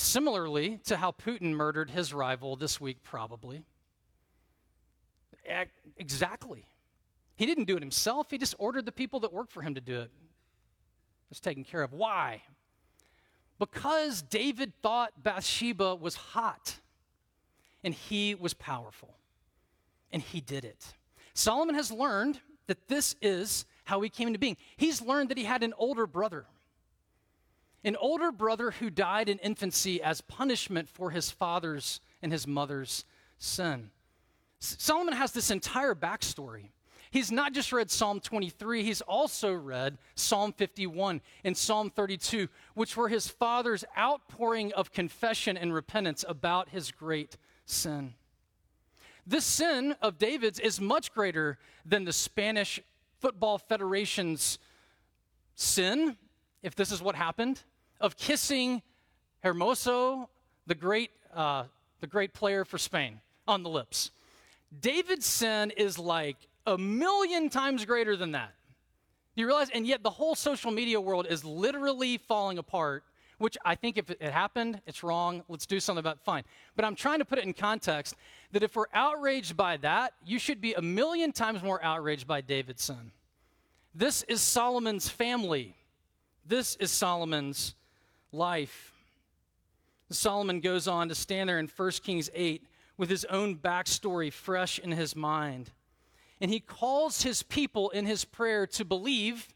Similarly 0.00 0.78
to 0.84 0.96
how 0.96 1.10
Putin 1.10 1.50
murdered 1.54 1.90
his 1.90 2.14
rival 2.14 2.54
this 2.54 2.80
week, 2.80 3.02
probably. 3.02 3.64
Exactly. 5.96 6.66
He 7.34 7.46
didn't 7.46 7.64
do 7.64 7.76
it 7.76 7.82
himself, 7.82 8.30
he 8.30 8.38
just 8.38 8.54
ordered 8.60 8.86
the 8.86 8.92
people 8.92 9.18
that 9.20 9.32
worked 9.32 9.50
for 9.50 9.60
him 9.60 9.74
to 9.74 9.80
do 9.80 10.02
it. 10.02 10.12
It's 11.32 11.40
taken 11.40 11.64
care 11.64 11.82
of. 11.82 11.92
Why? 11.92 12.42
Because 13.58 14.22
David 14.22 14.72
thought 14.82 15.20
Bathsheba 15.20 15.96
was 15.96 16.14
hot 16.14 16.76
and 17.82 17.92
he 17.92 18.36
was 18.36 18.54
powerful. 18.54 19.16
And 20.12 20.22
he 20.22 20.40
did 20.40 20.64
it. 20.64 20.94
Solomon 21.38 21.76
has 21.76 21.92
learned 21.92 22.40
that 22.66 22.88
this 22.88 23.14
is 23.22 23.64
how 23.84 24.00
he 24.00 24.08
came 24.08 24.26
into 24.26 24.38
being. 24.38 24.56
He's 24.76 25.00
learned 25.00 25.30
that 25.30 25.38
he 25.38 25.44
had 25.44 25.62
an 25.62 25.72
older 25.78 26.06
brother 26.06 26.46
an 27.84 27.94
older 27.96 28.32
brother 28.32 28.72
who 28.72 28.90
died 28.90 29.28
in 29.28 29.38
infancy 29.38 30.02
as 30.02 30.20
punishment 30.20 30.88
for 30.88 31.10
his 31.10 31.30
father's 31.30 32.00
and 32.20 32.32
his 32.32 32.46
mother's 32.46 33.04
sin. 33.38 33.90
Solomon 34.58 35.14
has 35.14 35.30
this 35.30 35.50
entire 35.50 35.94
backstory. 35.94 36.70
He's 37.10 37.30
not 37.30 37.52
just 37.52 37.72
read 37.72 37.90
Psalm 37.90 38.20
23, 38.20 38.82
he's 38.82 39.00
also 39.00 39.54
read 39.54 39.96
Psalm 40.16 40.52
51 40.52 41.22
and 41.44 41.56
Psalm 41.56 41.88
32, 41.88 42.48
which 42.74 42.96
were 42.96 43.08
his 43.08 43.28
father's 43.28 43.84
outpouring 43.96 44.72
of 44.74 44.92
confession 44.92 45.56
and 45.56 45.72
repentance 45.72 46.24
about 46.28 46.70
his 46.70 46.90
great 46.90 47.36
sin. 47.64 48.14
This 49.28 49.44
sin 49.44 49.94
of 50.00 50.16
David's 50.16 50.58
is 50.58 50.80
much 50.80 51.12
greater 51.12 51.58
than 51.84 52.04
the 52.04 52.14
Spanish 52.14 52.80
Football 53.20 53.58
Federation's 53.58 54.58
sin 55.54 56.16
if 56.62 56.74
this 56.74 56.90
is 56.90 57.02
what 57.02 57.14
happened, 57.14 57.62
of 58.00 58.16
kissing 58.16 58.80
Hermoso, 59.44 60.28
the 60.66 60.74
great, 60.74 61.10
uh, 61.34 61.64
the 62.00 62.06
great 62.06 62.32
player 62.32 62.64
for 62.64 62.78
Spain, 62.78 63.20
on 63.46 63.62
the 63.62 63.68
lips. 63.68 64.12
David's 64.80 65.26
sin 65.26 65.72
is 65.76 65.98
like 65.98 66.36
a 66.66 66.78
million 66.78 67.50
times 67.50 67.84
greater 67.84 68.16
than 68.16 68.32
that. 68.32 68.54
Do 69.36 69.42
you 69.42 69.46
realize? 69.46 69.68
And 69.70 69.86
yet 69.86 70.02
the 70.02 70.10
whole 70.10 70.36
social 70.36 70.70
media 70.70 70.98
world 70.98 71.26
is 71.28 71.44
literally 71.44 72.16
falling 72.16 72.56
apart, 72.56 73.04
which 73.38 73.56
I 73.64 73.74
think 73.74 73.96
if 73.96 74.10
it 74.10 74.20
happened, 74.20 74.80
it's 74.86 75.02
wrong. 75.02 75.42
Let's 75.48 75.66
do 75.66 75.80
something 75.80 76.00
about 76.00 76.16
it. 76.16 76.22
Fine. 76.24 76.44
But 76.76 76.84
I'm 76.84 76.94
trying 76.94 77.20
to 77.20 77.24
put 77.24 77.38
it 77.38 77.44
in 77.44 77.52
context 77.52 78.14
that 78.52 78.62
if 78.62 78.76
we're 78.76 78.86
outraged 78.92 79.56
by 79.56 79.76
that, 79.78 80.12
you 80.24 80.38
should 80.38 80.60
be 80.60 80.74
a 80.74 80.82
million 80.82 81.32
times 81.32 81.62
more 81.62 81.82
outraged 81.82 82.26
by 82.26 82.40
David's 82.40 82.82
son. 82.82 83.12
This 83.94 84.22
is 84.24 84.40
Solomon's 84.40 85.08
family. 85.08 85.74
This 86.46 86.76
is 86.76 86.90
Solomon's 86.90 87.74
life. 88.32 88.92
Solomon 90.10 90.60
goes 90.60 90.88
on 90.88 91.08
to 91.08 91.14
stand 91.14 91.48
there 91.48 91.58
in 91.58 91.68
1 91.68 91.90
Kings 92.02 92.30
8 92.34 92.62
with 92.96 93.10
his 93.10 93.24
own 93.26 93.56
backstory 93.56 94.32
fresh 94.32 94.78
in 94.78 94.92
his 94.92 95.14
mind. 95.14 95.70
And 96.40 96.50
he 96.50 96.60
calls 96.60 97.22
his 97.22 97.42
people 97.42 97.90
in 97.90 98.06
his 98.06 98.24
prayer 98.24 98.66
to 98.68 98.84
believe 98.84 99.48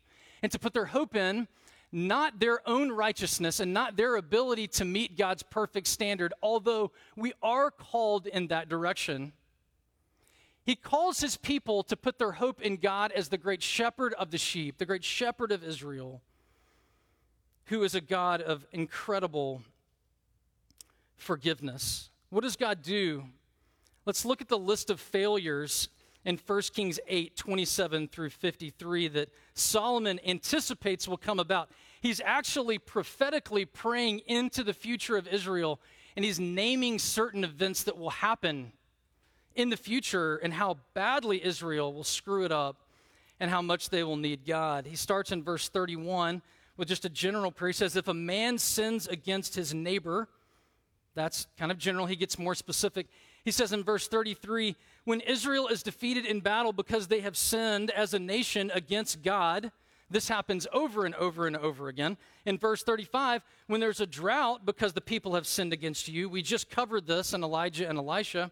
and 0.42 0.51
to 0.53 0.59
put 0.59 0.75
their 0.75 0.87
hope 0.87 1.16
in 1.16 1.49
not 1.92 2.40
their 2.40 2.66
own 2.66 2.90
righteousness 2.90 3.61
and 3.61 3.72
not 3.72 3.96
their 3.96 4.16
ability 4.16 4.66
to 4.66 4.85
meet 4.85 5.16
God's 5.16 5.42
perfect 5.42 5.87
standard, 5.87 6.33
although 6.42 6.90
we 7.16 7.35
are 7.42 7.70
called 7.70 8.26
in 8.26 8.48
that 8.48 8.68
direction. 8.68 9.33
He 10.64 10.74
calls 10.74 11.20
his 11.20 11.37
people 11.37 11.83
to 11.85 11.96
put 11.96 12.18
their 12.18 12.33
hope 12.33 12.62
in 12.62 12.76
God 12.76 13.12
as 13.12 13.28
the 13.28 13.38
great 13.38 13.62
shepherd 13.62 14.14
of 14.14 14.31
the 14.31 14.38
sheep, 14.38 14.78
the 14.78 14.87
great 14.87 15.05
shepherd 15.05 15.52
of 15.52 15.62
Israel 15.62 16.22
who 17.66 17.83
is 17.85 17.94
a 17.94 18.00
God 18.00 18.42
of 18.42 18.66
incredible 18.72 19.62
forgiveness. 21.16 22.11
What 22.31 22.42
does 22.42 22.57
God 22.57 22.83
do? 22.83 23.24
Let's 24.05 24.24
look 24.24 24.40
at 24.40 24.48
the 24.48 24.59
list 24.59 24.90
of 24.90 25.00
failures 25.00 25.88
in 26.24 26.38
1 26.44 26.62
Kings 26.74 26.98
8 27.07 27.37
27 27.37 28.09
through 28.09 28.31
53 28.31 29.09
that 29.09 29.28
Solomon 29.55 30.20
anticipates 30.26 31.07
will 31.07 31.16
come 31.16 31.38
about. 31.38 31.70
He's 32.03 32.21
actually 32.25 32.79
prophetically 32.79 33.65
praying 33.65 34.23
into 34.27 34.65
the 34.65 34.75
future 34.75 35.17
of 35.17 35.29
Israel, 35.29 35.79
and 36.17 36.25
he's 36.25 36.41
naming 36.41 36.99
certain 36.99 37.45
events 37.45 37.85
that 37.85 37.97
will 37.97 38.11
happen 38.11 38.73
in 39.55 39.71
the 39.71 39.77
future 39.77 40.37
and 40.37 40.53
how 40.53 40.79
badly 40.95 41.43
Israel 41.45 41.93
will 41.93 42.03
screw 42.03 42.45
it 42.45 42.51
up 42.51 42.77
and 43.38 43.51
how 43.51 43.62
much 43.62 43.88
they 43.88 44.03
will 44.03 44.17
need 44.17 44.45
God. 44.45 44.87
He 44.87 44.97
starts 44.97 45.31
in 45.31 45.45
verse 45.45 45.69
31 45.69 46.43
with 46.77 46.88
just 46.88 47.05
a 47.05 47.09
general 47.09 47.53
prayer. 47.53 47.69
He 47.69 47.75
says, 47.75 47.95
if 47.95 48.09
a 48.09 48.15
man 48.15 48.59
sins 48.59 49.07
against 49.07 49.55
his 49.55 49.73
neighbor, 49.73 50.27
that's 51.15 51.47
kind 51.57 51.71
of 51.71 51.79
general. 51.79 52.07
He 52.07 52.17
gets 52.17 52.37
more 52.37 52.57
specific. 52.57 53.07
He 53.45 53.53
says 53.53 53.73
in 53.73 53.85
verse 53.85 54.09
33 54.09 54.75
when 55.05 55.21
Israel 55.21 55.69
is 55.69 55.85
defeated 55.85 56.27
in 56.27 56.41
battle 56.41 56.73
because 56.73 57.07
they 57.07 57.21
have 57.21 57.37
sinned 57.37 57.93
as 57.93 58.12
a 58.12 58.19
nation 58.19 58.73
against 58.75 59.23
God, 59.23 59.71
this 60.12 60.29
happens 60.29 60.66
over 60.72 61.05
and 61.05 61.14
over 61.16 61.46
and 61.46 61.57
over 61.57 61.88
again. 61.88 62.16
In 62.46 62.59
verse 62.59 62.83
35, 62.83 63.42
when 63.66 63.81
there's 63.81 64.01
a 64.01 64.07
drought 64.07 64.64
because 64.64 64.92
the 64.92 65.01
people 65.01 65.35
have 65.35 65.46
sinned 65.46 65.72
against 65.72 66.09
you, 66.09 66.29
we 66.29 66.42
just 66.42 66.70
covered 66.70 67.07
this 67.07 67.33
in 67.33 67.42
Elijah 67.42 67.88
and 67.88 67.98
Elisha. 67.98 68.51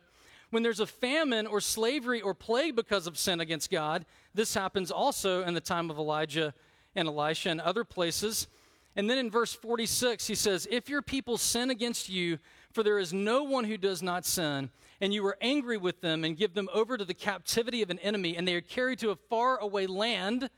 When 0.51 0.62
there's 0.62 0.81
a 0.81 0.87
famine 0.87 1.46
or 1.46 1.61
slavery 1.61 2.20
or 2.20 2.35
plague 2.35 2.75
because 2.75 3.07
of 3.07 3.16
sin 3.16 3.40
against 3.40 3.70
God, 3.70 4.05
this 4.35 4.55
happens 4.55 4.90
also 4.90 5.44
in 5.44 5.55
the 5.55 5.61
time 5.61 5.90
of 5.90 5.99
Elijah 5.99 6.55
and 6.96 7.07
Elisha 7.07 7.51
and 7.51 7.61
other 7.61 7.85
places. 7.85 8.49
And 8.96 9.09
then 9.09 9.18
in 9.18 9.31
verse 9.31 9.53
46, 9.53 10.27
he 10.27 10.35
says, 10.35 10.66
If 10.70 10.88
your 10.88 11.03
people 11.03 11.38
sin 11.38 11.70
against 11.70 12.09
you, 12.09 12.38
for 12.73 12.83
there 12.83 12.99
is 12.99 13.12
no 13.12 13.44
one 13.44 13.64
who 13.64 13.77
does 13.77 14.03
not 14.03 14.25
sin, 14.25 14.70
and 15.01 15.14
you 15.14 15.25
are 15.27 15.38
angry 15.40 15.77
with 15.77 16.01
them 16.01 16.25
and 16.25 16.37
give 16.37 16.55
them 16.55 16.68
over 16.75 16.96
to 16.99 17.05
the 17.05 17.14
captivity 17.14 17.83
of 17.83 17.90
an 17.90 17.99
enemy, 18.01 18.37
and 18.37 18.46
they 18.46 18.55
are 18.55 18.61
carried 18.61 18.99
to 19.01 19.11
a 19.11 19.16
far 19.16 19.59
away 19.59 19.87
land, 19.87 20.51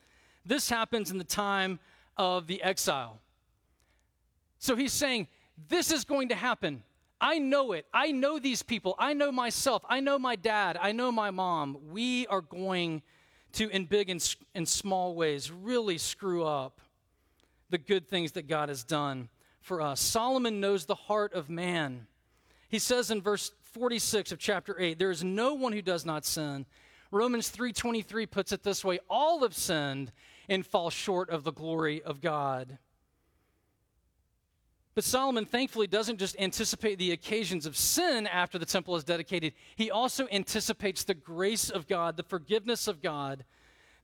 this 0.45 0.69
happens 0.69 1.11
in 1.11 1.19
the 1.19 1.25
time 1.25 1.79
of 2.17 2.47
the 2.47 2.63
exile. 2.63 3.19
So 4.59 4.77
he's 4.77 4.93
saying, 4.93 5.29
This 5.69 5.91
is 5.91 6.05
going 6.05 6.29
to 6.29 6.35
happen. 6.35 6.83
I 7.21 7.39
know 7.39 7.73
it. 7.73 7.87
I 7.95 8.11
know 8.11 8.41
these 8.41 8.63
people. 8.63 8.97
I 8.99 9.13
know 9.13 9.31
myself. 9.31 9.85
I 9.89 10.01
know 10.01 10.19
my 10.19 10.35
dad. 10.35 10.77
I 10.81 10.91
know 10.91 11.13
my 11.13 11.31
mom. 11.31 11.79
We 11.91 12.27
are 12.27 12.41
going 12.41 13.03
to, 13.53 13.69
in 13.69 13.85
big 13.85 14.11
and 14.11 14.37
in 14.55 14.67
small 14.67 15.15
ways, 15.15 15.51
really 15.51 15.99
screw 15.99 16.45
up 16.45 16.81
the 17.71 17.79
good 17.79 18.09
things 18.09 18.33
that 18.33 18.49
God 18.49 18.69
has 18.69 18.83
done 18.83 19.29
for 19.61 19.81
us. 19.81 20.01
Solomon 20.01 20.61
knows 20.61 20.85
the 20.85 20.97
heart 20.97 21.33
of 21.33 21.49
man. 21.49 22.09
He 22.69 22.81
says 22.81 23.11
in 23.11 23.23
verse 23.23 23.53
46 23.63 24.33
of 24.33 24.39
chapter 24.39 24.79
8, 24.79 24.99
there 24.99 25.11
is 25.11 25.23
no 25.23 25.55
one 25.55 25.73
who 25.73 25.83
does 25.83 26.05
not 26.05 26.25
sin. 26.25 26.67
Romans 27.13 27.51
3:23 27.51 28.27
puts 28.27 28.53
it 28.53 28.63
this 28.63 28.85
way, 28.85 28.99
all 29.09 29.41
have 29.43 29.55
sinned 29.55 30.11
and 30.53 30.67
fall 30.67 30.91
short 30.91 31.31
of 31.31 31.45
the 31.45 31.53
glory 31.53 32.03
of 32.03 32.21
God. 32.21 32.79
But 34.95 35.05
Solomon 35.05 35.47
thankfully 35.47 35.87
doesn't 35.87 36.19
just 36.19 36.37
anticipate 36.38 36.99
the 36.99 37.12
occasions 37.12 37.65
of 37.65 37.77
sin 37.77 38.27
after 38.27 38.59
the 38.59 38.67
temple 38.67 38.95
is 38.97 39.05
dedicated, 39.05 39.55
he 39.75 39.91
also 39.91 40.29
anticipates 40.31 41.05
the 41.05 41.15
grace 41.15 41.71
of 41.71 41.88
God, 41.88 42.17
the 42.17 42.23
forgiveness 42.23 42.87
of 42.87 43.01
God 43.01 43.45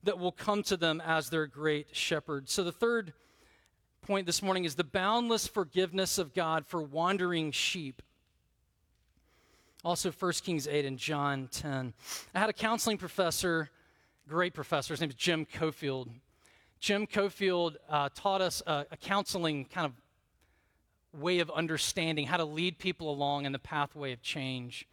that 0.05 0.19
will 0.19 0.33
come 0.33 0.63
to 0.63 0.77
them 0.77 1.03
as 1.05 1.29
their 1.29 1.47
great 1.47 1.95
shepherd. 1.95 2.49
So 2.49 2.65
the 2.65 2.73
third 2.73 3.13
point 4.01 4.27
this 4.27 4.43
morning 4.43 4.65
is 4.65 4.77
the 4.77 4.85
boundless 4.85 5.47
forgiveness 5.47 6.17
of 6.17 6.33
God 6.33 6.67
for 6.67 6.83
wandering 6.83 7.51
sheep. 7.51 8.01
Also, 9.85 10.11
1 10.11 10.33
Kings 10.45 10.67
8 10.67 10.87
and 10.87 10.99
John 10.99 11.49
10. 11.53 11.93
I 12.35 12.39
had 12.39 12.49
a 12.49 12.55
counseling 12.55 12.97
professor, 12.97 13.71
great 14.27 14.55
professor, 14.55 14.95
his 14.95 15.01
name 15.01 15.11
is 15.11 15.17
Jim 15.17 15.45
Cofield. 15.45 16.09
Jim 16.81 17.07
Cofield 17.07 17.77
uh, 17.89 18.09
taught 18.15 18.41
us 18.41 18.63
a, 18.67 18.87
a 18.91 18.97
counseling 18.97 19.65
kind 19.65 19.87
of 19.87 21.21
way 21.21 21.41
of 21.41 21.51
understanding 21.51 22.27
how 22.27 22.37
to 22.37 22.45
lead 22.45 22.79
people 22.79 23.11
along 23.11 23.47
in 23.47 23.53
the 23.53 23.59
pathway 23.59 24.13
of 24.13 24.23
change. 24.23 24.87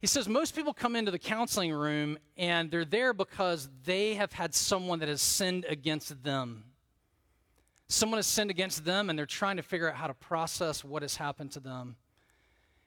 He 0.00 0.06
says 0.06 0.28
most 0.28 0.54
people 0.54 0.72
come 0.72 0.94
into 0.94 1.10
the 1.10 1.18
counseling 1.18 1.72
room 1.72 2.18
and 2.36 2.70
they're 2.70 2.84
there 2.84 3.12
because 3.12 3.68
they 3.84 4.14
have 4.14 4.32
had 4.32 4.54
someone 4.54 5.00
that 5.00 5.08
has 5.08 5.20
sinned 5.20 5.64
against 5.68 6.22
them. 6.22 6.64
Someone 7.88 8.18
has 8.18 8.26
sinned 8.26 8.50
against 8.50 8.84
them 8.84 9.10
and 9.10 9.18
they're 9.18 9.26
trying 9.26 9.56
to 9.56 9.62
figure 9.62 9.88
out 9.88 9.96
how 9.96 10.06
to 10.06 10.14
process 10.14 10.84
what 10.84 11.02
has 11.02 11.16
happened 11.16 11.52
to 11.52 11.60
them. 11.60 11.96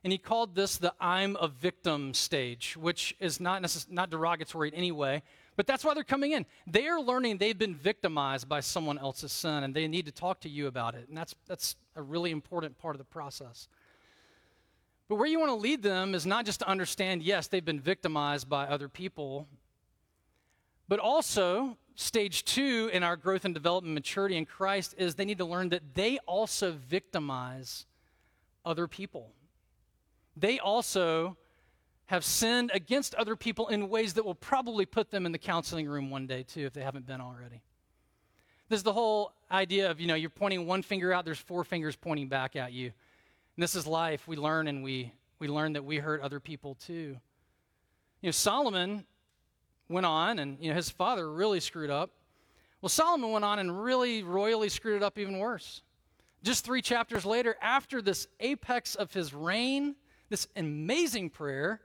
And 0.04 0.14
he 0.14 0.18
called 0.18 0.56
this 0.56 0.78
the 0.78 0.94
I'm 1.00 1.36
a 1.42 1.48
victim 1.48 2.14
stage, 2.14 2.78
which 2.78 3.16
is 3.20 3.40
not, 3.40 3.62
necess- 3.62 3.92
not 3.92 4.10
derogatory 4.10 4.70
in 4.70 4.76
any 4.76 4.92
way, 4.92 5.24
but 5.60 5.68
that's 5.68 5.84
why 5.84 5.94
they're 5.94 6.06
coming 6.06 6.32
in. 6.32 6.46
They 6.68 6.88
are 6.88 7.02
learning 7.02 7.38
they've 7.38 7.58
been 7.58 7.76
victimized 7.76 8.48
by 8.48 8.62
someone 8.62 8.98
else's 8.98 9.34
sin, 9.34 9.66
and 9.66 9.76
they 9.76 9.90
need 9.90 10.06
to 10.06 10.12
talk 10.14 10.40
to 10.40 10.50
you 10.50 10.68
about 10.68 10.96
it. 10.96 11.10
And 11.10 11.18
that's, 11.18 11.36
that's 11.48 11.76
a 11.98 12.02
really 12.02 12.32
important 12.32 12.78
part 12.78 12.96
of 12.96 12.98
the 12.98 13.04
process. 13.04 13.68
But 15.10 15.16
where 15.16 15.28
you 15.28 15.38
want 15.38 15.50
to 15.50 15.56
lead 15.56 15.84
them 15.84 16.16
is 16.16 16.26
not 16.26 16.46
just 16.46 16.62
to 16.62 16.70
understand, 16.70 17.24
yes, 17.24 17.48
they've 17.48 17.66
been 17.66 17.82
victimized 17.82 18.48
by 18.48 18.68
other 18.68 18.88
people, 18.88 19.50
but 20.88 20.98
also, 20.98 21.76
stage 21.96 22.46
two 22.46 22.90
in 22.94 23.04
our 23.04 23.18
growth 23.18 23.44
and 23.44 23.54
development 23.54 23.94
maturity 23.94 24.38
in 24.38 24.46
Christ 24.46 24.96
is 24.98 25.16
they 25.16 25.26
need 25.26 25.40
to 25.40 25.46
learn 25.46 25.68
that 25.72 25.94
they 25.94 26.20
also 26.20 26.72
victimize 26.72 27.86
other 28.64 28.88
people. 28.88 29.34
They 30.38 30.58
also 30.58 31.36
have 32.10 32.26
sinned 32.26 32.72
against 32.74 33.14
other 33.14 33.36
people 33.36 33.68
in 33.68 33.88
ways 33.88 34.16
that 34.16 34.26
will 34.26 34.34
probably 34.34 34.84
put 34.84 35.12
them 35.12 35.28
in 35.28 35.32
the 35.32 35.38
counseling 35.38 35.88
room 35.88 36.10
one 36.10 36.26
day, 36.26 36.42
too, 36.42 36.66
if 36.66 36.74
they 36.74 36.82
haven't 36.82 37.06
been 37.06 37.22
already. 37.22 37.62
This 38.68 38.78
is 38.78 38.84
the 38.84 38.94
whole 38.94 39.32
idea 39.52 39.92
of, 39.92 40.00
you 40.02 40.08
know, 40.08 40.16
you're 40.16 40.32
pointing 40.32 40.66
one 40.66 40.82
finger 40.82 41.14
out, 41.14 41.24
there's 41.24 41.38
four 41.38 41.64
fingers 41.64 41.96
pointing 41.96 42.28
back 42.28 42.56
at 42.56 42.74
you. 42.74 42.86
And 42.88 43.64
this 43.64 43.76
is 43.76 43.86
life. 43.86 44.28
We 44.28 44.38
learn 44.38 44.68
and 44.68 44.84
we, 44.84 45.14
we 45.38 45.48
learn 45.48 45.74
that 45.74 45.86
we 45.86 45.98
hurt 45.98 46.22
other 46.22 46.40
people, 46.40 46.74
too. 46.84 47.16
You 48.22 48.28
know, 48.30 48.32
Solomon 48.32 49.06
went 49.88 50.08
on, 50.08 50.40
and, 50.40 50.58
you 50.60 50.70
know, 50.70 50.76
his 50.76 50.90
father 50.90 51.32
really 51.32 51.60
screwed 51.60 51.92
up. 51.92 52.10
Well, 52.82 52.90
Solomon 52.90 53.32
went 53.32 53.46
on 53.46 53.60
and 53.60 53.84
really 53.84 54.24
royally 54.24 54.70
screwed 54.70 54.96
it 54.96 55.04
up 55.04 55.20
even 55.20 55.38
worse. 55.38 55.84
Just 56.42 56.66
three 56.66 56.82
chapters 56.82 57.24
later, 57.24 57.56
after 57.62 58.02
this 58.02 58.28
apex 58.40 58.96
of 58.96 59.14
his 59.14 59.32
reign, 59.32 59.94
this 60.30 60.48
amazing 60.56 61.30
prayer, 61.30 61.82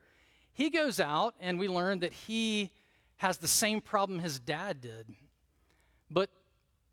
he 0.55 0.71
goes 0.71 1.01
out, 1.01 1.35
and 1.40 1.59
we 1.59 1.69
learn 1.69 1.99
that 2.01 2.12
he 2.12 2.71
has 3.17 3.38
the 3.38 3.49
same 3.49 3.81
problem 3.81 4.21
his 4.21 4.38
dad 4.38 4.81
did, 4.81 5.07
but 6.11 6.31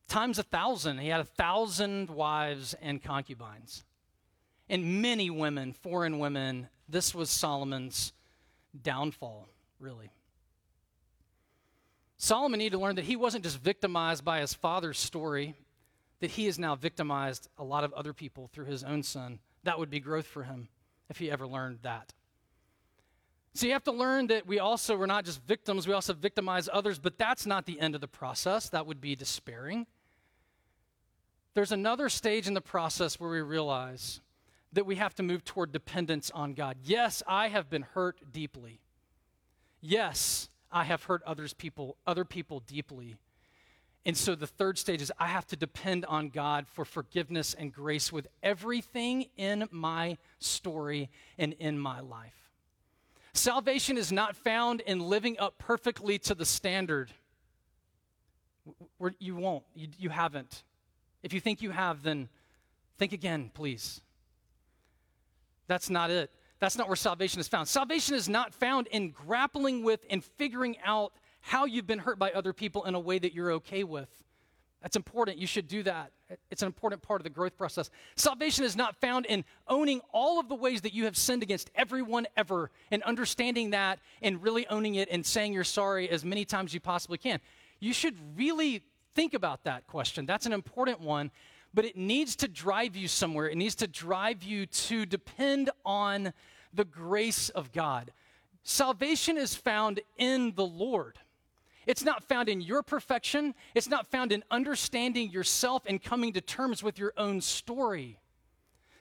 times 0.08 0.40
a 0.40 0.44
thousand. 0.44 0.98
He 0.98 1.08
had 1.08 1.22
a 1.22 1.26
thousand 1.26 2.10
wives 2.10 2.76
and 2.82 3.02
concubines, 3.02 3.84
and 4.68 5.02
many 5.02 5.30
women, 5.30 5.74
foreign 5.74 6.20
women. 6.20 6.68
This 6.90 7.16
was 7.16 7.30
Solomon's 7.30 8.14
downfall, 8.82 9.48
really. 9.80 10.12
Solomon 12.18 12.60
needed 12.60 12.78
to 12.78 12.82
learn 12.82 12.96
that 12.96 13.06
he 13.06 13.16
wasn't 13.16 13.44
just 13.44 13.60
victimized 13.60 14.26
by 14.26 14.42
his 14.42 14.54
father's 14.54 15.00
story, 15.00 15.56
that 16.20 16.32
he 16.32 16.46
has 16.46 16.60
now 16.60 16.76
victimized 16.76 17.48
a 17.58 17.64
lot 17.64 17.84
of 17.84 17.94
other 17.94 18.14
people 18.14 18.48
through 18.48 18.66
his 18.66 18.84
own 18.84 19.04
son. 19.04 19.40
That 19.64 19.80
would 19.80 19.90
be 19.90 20.00
growth 20.00 20.28
for 20.28 20.44
him 20.44 20.68
if 21.10 21.18
he 21.18 21.32
ever 21.32 21.48
learned 21.48 21.80
that. 21.82 22.14
So 23.54 23.66
you 23.66 23.74
have 23.74 23.84
to 23.84 23.92
learn 23.92 24.28
that 24.28 24.48
we 24.48 24.60
also 24.60 24.96
we're 24.96 25.06
not 25.08 25.26
just 25.26 25.42
victims, 25.44 25.88
we 25.88 25.94
also 25.94 26.14
victimize 26.14 26.70
others, 26.72 27.00
but 27.00 27.18
that's 27.18 27.46
not 27.46 27.66
the 27.66 27.80
end 27.80 27.96
of 27.96 28.02
the 28.02 28.08
process. 28.08 28.70
That 28.70 28.88
would 28.88 29.02
be 29.02 29.16
despairing. 29.16 29.88
There's 31.54 31.74
another 31.74 32.08
stage 32.08 32.48
in 32.48 32.54
the 32.54 32.62
process 32.62 33.20
where 33.20 33.30
we 33.30 33.42
realize 33.42 34.22
that 34.72 34.86
we 34.86 34.96
have 34.96 35.14
to 35.16 35.24
move 35.24 35.44
toward 35.44 35.74
dependence 35.74 36.32
on 36.32 36.54
God. 36.54 36.78
Yes, 36.82 37.22
I 37.28 37.50
have 37.50 37.70
been 37.70 37.82
hurt 37.82 38.32
deeply. 38.32 38.80
Yes, 39.82 40.50
I 40.72 40.86
have 40.86 41.04
hurt 41.04 41.22
others 41.26 41.54
people, 41.54 41.98
other 42.08 42.24
people 42.24 42.62
deeply. 42.62 43.18
And 44.06 44.16
so 44.16 44.34
the 44.34 44.48
third 44.48 44.78
stage 44.78 45.02
is 45.02 45.12
I 45.20 45.28
have 45.28 45.46
to 45.48 45.58
depend 45.58 46.06
on 46.06 46.30
God 46.30 46.68
for 46.68 46.86
forgiveness 46.86 47.54
and 47.54 47.74
grace 47.74 48.14
with 48.14 48.28
everything 48.42 49.26
in 49.36 49.68
my 49.72 50.18
story 50.40 51.10
and 51.38 51.54
in 51.54 51.78
my 51.78 52.00
life. 52.00 52.41
Salvation 53.34 53.98
is 53.98 54.12
not 54.12 54.36
found 54.36 54.82
in 54.82 55.00
living 55.00 55.40
up 55.40 55.58
perfectly 55.58 56.20
to 56.20 56.36
the 56.36 56.46
standard. 56.46 57.12
you 59.20 59.36
won't. 59.36 59.64
You, 59.74 59.88
you 59.98 60.10
haven't. 60.10 60.64
If 61.24 61.34
you 61.34 61.40
think 61.40 61.62
you 61.62 61.72
have, 61.72 62.04
then 62.04 62.30
think 62.98 63.14
again, 63.14 63.52
please. 63.54 64.02
That's 65.68 65.90
not 65.90 66.12
it. 66.12 66.32
That's 66.60 66.78
not 66.78 66.88
where 66.88 66.96
salvation 66.96 67.40
is 67.40 67.48
found. 67.48 67.68
Salvation 67.68 68.16
is 68.16 68.28
not 68.28 68.54
found 68.54 68.88
in 68.88 69.12
grappling 69.12 69.84
with 69.84 70.06
and 70.10 70.24
figuring 70.24 70.78
out 70.84 71.14
how 71.40 71.66
you've 71.66 71.88
been 71.88 72.00
hurt 72.00 72.20
by 72.20 72.32
other 72.32 72.54
people 72.54 72.84
in 72.84 72.94
a 72.94 73.00
way 73.00 73.18
that 73.18 73.34
you're 73.34 73.54
okay 73.54 73.84
with. 73.84 74.10
That's 74.82 74.96
important. 74.96 75.38
You 75.38 75.48
should 75.48 75.68
do 75.68 75.84
that. 75.84 76.12
It's 76.50 76.62
an 76.62 76.68
important 76.68 77.02
part 77.02 77.22
of 77.22 77.24
the 77.24 77.30
growth 77.30 77.58
process. 77.58 77.90
Salvation 78.16 78.64
is 78.64 78.76
not 78.76 78.96
found 78.96 79.26
in 79.26 79.44
owning 79.68 80.02
all 80.12 80.40
of 80.40 80.50
the 80.50 80.56
ways 80.56 80.82
that 80.82 80.94
you 80.94 81.06
have 81.06 81.18
sinned 81.18 81.44
against 81.44 81.72
everyone 81.76 82.28
ever 82.38 82.72
and 82.92 83.04
understanding 83.04 83.72
that 83.72 84.00
and 84.22 84.42
really 84.42 84.68
owning 84.68 84.96
it 84.96 85.10
and 85.12 85.26
saying 85.26 85.54
you're 85.54 85.64
sorry 85.64 86.10
as 86.10 86.24
many 86.24 86.46
times 86.46 86.72
as 86.72 86.74
you 86.74 86.80
possibly 86.80 87.18
can. 87.18 87.40
You 87.80 87.94
should 87.94 88.16
really 88.38 88.84
think 89.16 89.34
about 89.34 89.64
that 89.64 89.88
question. 89.88 90.26
That's 90.26 90.46
an 90.46 90.54
important 90.54 91.02
one, 91.02 91.32
but 91.74 91.86
it 91.86 91.98
needs 91.98 92.36
to 92.38 92.48
drive 92.48 92.96
you 92.96 93.08
somewhere. 93.08 93.50
It 93.50 93.58
needs 93.58 93.76
to 93.76 93.88
drive 93.88 94.44
you 94.44 94.66
to 94.66 95.06
depend 95.06 95.70
on 95.86 96.34
the 96.74 96.86
grace 96.86 97.50
of 97.50 97.72
God. 97.72 98.12
Salvation 98.64 99.38
is 99.38 99.56
found 99.56 100.00
in 100.18 100.54
the 100.56 100.66
Lord. 100.66 101.18
It's 101.88 102.04
not 102.04 102.24
found 102.24 102.50
in 102.50 102.62
your 102.62 102.84
perfection. 102.84 103.56
It's 103.74 103.90
not 103.90 104.12
found 104.12 104.32
in 104.32 104.44
understanding 104.52 105.32
yourself 105.32 105.84
and 105.86 106.02
coming 106.02 106.34
to 106.34 106.42
terms 106.42 106.84
with 106.84 107.00
your 107.00 107.14
own 107.18 107.42
story. 107.42 108.20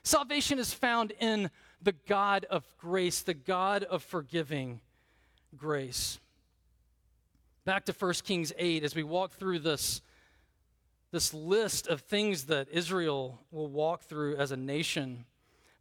Salvation 0.03 0.57
is 0.57 0.73
found 0.73 1.13
in 1.19 1.51
the 1.81 1.91
God 1.91 2.45
of 2.49 2.65
grace, 2.79 3.21
the 3.21 3.35
God 3.35 3.83
of 3.83 4.03
forgiving 4.03 4.81
grace. 5.55 6.19
Back 7.65 7.85
to 7.85 7.93
1 7.93 8.13
Kings 8.23 8.51
8, 8.57 8.83
as 8.83 8.95
we 8.95 9.03
walk 9.03 9.33
through 9.33 9.59
this, 9.59 10.01
this 11.11 11.33
list 11.33 11.87
of 11.87 12.01
things 12.01 12.45
that 12.45 12.67
Israel 12.71 13.39
will 13.51 13.67
walk 13.67 14.01
through 14.03 14.37
as 14.37 14.51
a 14.51 14.57
nation. 14.57 15.25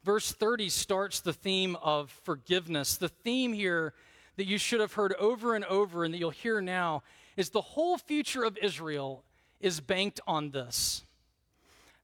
Verse 0.05 0.33
30 0.33 0.69
starts 0.69 1.21
the 1.21 1.33
theme 1.33 1.77
of 1.77 2.11
forgiveness. 2.25 2.97
The 2.97 3.09
theme 3.09 3.55
here 3.55 3.95
that 4.37 4.47
you 4.47 4.59
should 4.59 4.81
have 4.81 4.95
heard 4.95 5.15
over 5.15 5.55
and 5.55 5.65
over 5.67 6.05
and 6.05 6.15
that 6.15 6.19
you'll 6.19 6.31
hear 6.31 6.61
now 6.61 7.03
is 7.37 7.51
the 7.51 7.61
whole 7.61 7.99
future 7.99 8.45
of 8.45 8.59
Israel 8.59 9.25
is 9.61 9.81
banked 9.81 10.21
on 10.27 10.51
this 10.51 11.05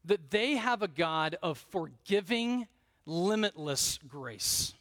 that 0.06 0.30
they 0.30 0.54
have 0.54 0.82
a 0.82 0.88
God 0.88 1.36
of 1.42 1.58
forgiving, 1.70 2.66
limitless 3.04 3.98
grace. 4.08 4.72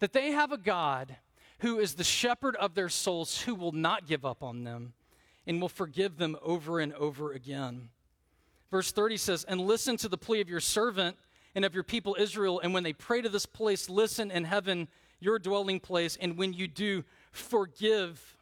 That 0.00 0.12
they 0.12 0.32
have 0.32 0.50
a 0.50 0.58
God 0.58 1.16
who 1.58 1.78
is 1.78 1.94
the 1.94 2.04
shepherd 2.04 2.56
of 2.56 2.74
their 2.74 2.88
souls 2.88 3.42
who 3.42 3.54
will 3.54 3.72
not 3.72 4.06
give 4.06 4.24
up 4.24 4.42
on 4.42 4.64
them 4.64 4.94
and 5.46 5.60
will 5.60 5.68
forgive 5.68 6.16
them 6.16 6.36
over 6.42 6.80
and 6.80 6.92
over 6.94 7.32
again. 7.32 7.90
Verse 8.70 8.90
30 8.90 9.16
says, 9.18 9.44
And 9.44 9.60
listen 9.60 9.96
to 9.98 10.08
the 10.08 10.18
plea 10.18 10.40
of 10.40 10.48
your 10.48 10.60
servant 10.60 11.16
and 11.54 11.64
of 11.64 11.74
your 11.74 11.84
people 11.84 12.16
Israel. 12.18 12.60
And 12.60 12.72
when 12.72 12.82
they 12.82 12.94
pray 12.94 13.20
to 13.20 13.28
this 13.28 13.46
place, 13.46 13.90
listen 13.90 14.30
in 14.30 14.44
heaven, 14.44 14.88
your 15.22 15.38
dwelling 15.38 15.80
place. 15.80 16.16
And 16.20 16.36
when 16.36 16.52
you 16.52 16.66
do, 16.68 17.04
forgive. 17.30 18.36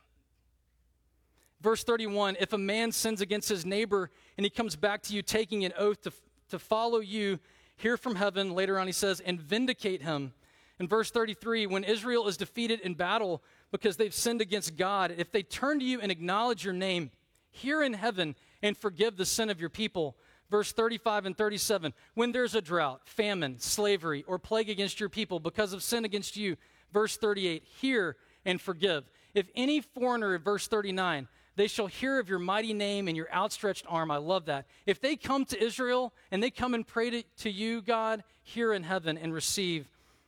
Verse 1.61 1.85
31 1.85 2.37
If 2.41 2.53
a 2.53 2.59
man 2.59 2.93
sins 2.93 3.21
against 3.21 3.49
his 3.49 3.65
neighbor 3.67 4.11
and 4.37 4.45
he 4.45 4.51
comes 4.51 4.77
back 4.77 5.03
to 5.03 5.15
you 5.15 5.23
taking 5.23 5.65
an 5.65 5.73
oath 5.79 6.03
to, 6.03 6.13
to 6.51 6.59
follow 6.59 7.01
you, 7.01 7.39
hear 7.77 7.97
from 7.97 8.17
heaven. 8.17 8.55
Later 8.55 8.79
on, 8.79 8.87
he 8.87 8.93
says, 8.93 9.21
and 9.21 9.41
vindicate 9.41 10.03
him. 10.03 10.33
In 10.79 10.89
verse 10.89 11.11
33, 11.11 11.67
when 11.67 11.85
Israel 11.85 12.27
is 12.27 12.39
defeated 12.39 12.81
in 12.81 12.95
battle 12.95 13.43
because 13.71 13.97
they've 13.97 14.15
sinned 14.15 14.41
against 14.41 14.77
God, 14.77 15.15
if 15.19 15.31
they 15.31 15.43
turn 15.43 15.79
to 15.79 15.85
you 15.85 16.01
and 16.01 16.11
acknowledge 16.11 16.65
your 16.65 16.73
name, 16.73 17.11
hear 17.51 17.83
in 17.83 17.93
heaven 17.93 18.35
and 18.63 18.77
forgive 18.77 19.17
the 19.17 19.27
sin 19.27 19.51
of 19.51 19.61
your 19.61 19.69
people. 19.69 20.17
Verse 20.51 20.73
35 20.73 21.27
and 21.27 21.37
37 21.37 21.93
When 22.15 22.33
there's 22.33 22.55
a 22.55 22.63
drought, 22.63 23.03
famine, 23.05 23.59
slavery, 23.59 24.25
or 24.27 24.39
plague 24.39 24.71
against 24.71 25.01
your 25.01 25.09
people 25.09 25.39
because 25.39 25.73
of 25.73 25.83
sin 25.83 26.05
against 26.05 26.37
you. 26.37 26.57
Verse 26.93 27.17
38 27.17 27.65
Hear 27.81 28.17
and 28.45 28.61
forgive. 28.61 29.05
If 29.35 29.47
any 29.55 29.81
foreigner, 29.81 30.39
verse 30.39 30.67
39, 30.67 31.29
they 31.57 31.67
shall 31.67 31.87
hear 31.87 32.19
of 32.19 32.29
your 32.29 32.39
mighty 32.39 32.73
name 32.73 33.07
and 33.07 33.17
your 33.17 33.33
outstretched 33.33 33.85
arm. 33.89 34.11
I 34.11 34.17
love 34.17 34.47
that. 34.47 34.67
If 34.87 35.01
they 35.01 35.17
come 35.17 35.45
to 35.47 35.63
Israel 35.63 36.13
and 36.31 36.43
they 36.43 36.51
come 36.51 36.75
and 36.75 36.87
pray 36.87 37.11
to, 37.11 37.23
to 37.39 37.51
you, 37.51 37.83
God, 37.83 38.25
hear 38.43 38.73
in 38.73 38.83
heaven 38.83 39.19
and 39.19 39.33
receive 39.33 39.87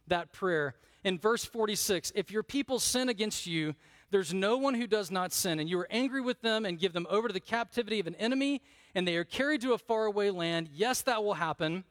that 0.09 0.33
prayer. 0.33 0.75
In 1.05 1.19
verse 1.19 1.45
46, 1.45 2.13
if 2.15 2.31
your 2.31 2.43
people 2.43 2.79
sin 2.79 3.09
against 3.09 3.47
you, 3.47 3.75
there's 4.11 4.35
no 4.35 4.59
one 4.59 4.75
who 4.75 4.87
does 4.87 5.11
not 5.11 5.33
sin, 5.33 5.59
and 5.59 5.71
you 5.71 5.79
are 5.81 5.89
angry 5.91 6.21
with 6.21 6.43
them 6.43 6.67
and 6.67 6.79
give 6.79 6.93
them 6.93 7.07
over 7.09 7.29
to 7.29 7.35
the 7.35 7.41
captivity 7.41 7.99
of 7.99 8.07
an 8.07 8.15
enemy, 8.17 8.61
and 8.95 9.09
they 9.09 9.17
are 9.17 9.25
carried 9.25 9.63
to 9.63 9.73
a 9.73 9.79
faraway 9.79 10.29
land. 10.29 10.69
Yes, 10.75 11.01
that 11.03 11.25
will 11.25 11.35
happen. 11.35 11.85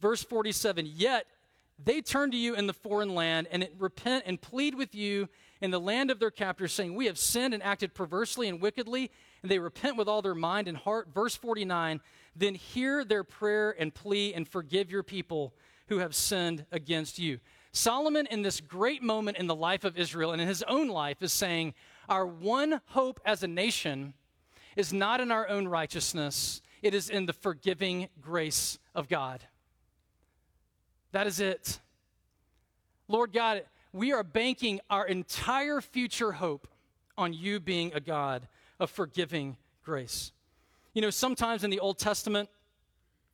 Verse 0.00 0.22
47 0.22 0.86
Yet 0.94 1.26
they 1.82 2.00
turn 2.00 2.30
to 2.30 2.36
you 2.36 2.54
in 2.54 2.66
the 2.66 2.72
foreign 2.72 3.14
land 3.14 3.48
and 3.50 3.68
repent 3.78 4.24
and 4.26 4.40
plead 4.40 4.74
with 4.74 4.94
you 4.94 5.28
in 5.60 5.70
the 5.70 5.80
land 5.80 6.10
of 6.10 6.18
their 6.18 6.30
captors, 6.30 6.72
saying, 6.72 6.94
We 6.94 7.06
have 7.06 7.18
sinned 7.18 7.54
and 7.54 7.62
acted 7.62 7.94
perversely 7.94 8.48
and 8.48 8.60
wickedly, 8.60 9.10
and 9.42 9.50
they 9.50 9.58
repent 9.58 9.96
with 9.96 10.08
all 10.08 10.22
their 10.22 10.34
mind 10.34 10.68
and 10.68 10.76
heart. 10.76 11.08
Verse 11.12 11.36
49 11.36 12.00
Then 12.34 12.54
hear 12.54 13.04
their 13.04 13.24
prayer 13.24 13.74
and 13.78 13.94
plea 13.94 14.32
and 14.34 14.48
forgive 14.48 14.90
your 14.90 15.02
people 15.02 15.54
who 15.88 15.98
have 15.98 16.14
sinned 16.14 16.64
against 16.72 17.18
you. 17.18 17.40
Solomon, 17.72 18.26
in 18.30 18.42
this 18.42 18.60
great 18.60 19.02
moment 19.02 19.36
in 19.36 19.46
the 19.46 19.54
life 19.54 19.84
of 19.84 19.98
Israel 19.98 20.32
and 20.32 20.40
in 20.40 20.48
his 20.48 20.62
own 20.62 20.88
life, 20.88 21.22
is 21.22 21.32
saying, 21.32 21.74
Our 22.08 22.26
one 22.26 22.80
hope 22.86 23.20
as 23.24 23.42
a 23.42 23.48
nation 23.48 24.14
is 24.76 24.92
not 24.92 25.20
in 25.20 25.30
our 25.30 25.48
own 25.48 25.68
righteousness, 25.68 26.62
it 26.82 26.94
is 26.94 27.10
in 27.10 27.26
the 27.26 27.32
forgiving 27.32 28.08
grace 28.20 28.78
of 28.94 29.08
God. 29.08 29.44
That 31.16 31.26
is 31.26 31.40
it. 31.40 31.80
Lord 33.08 33.32
God, 33.32 33.62
we 33.90 34.12
are 34.12 34.22
banking 34.22 34.82
our 34.90 35.06
entire 35.06 35.80
future 35.80 36.32
hope 36.32 36.68
on 37.16 37.32
you 37.32 37.58
being 37.58 37.90
a 37.94 38.00
God 38.00 38.46
of 38.78 38.90
forgiving 38.90 39.56
grace. 39.82 40.30
You 40.92 41.00
know, 41.00 41.08
sometimes 41.08 41.64
in 41.64 41.70
the 41.70 41.80
Old 41.80 41.98
Testament, 41.98 42.50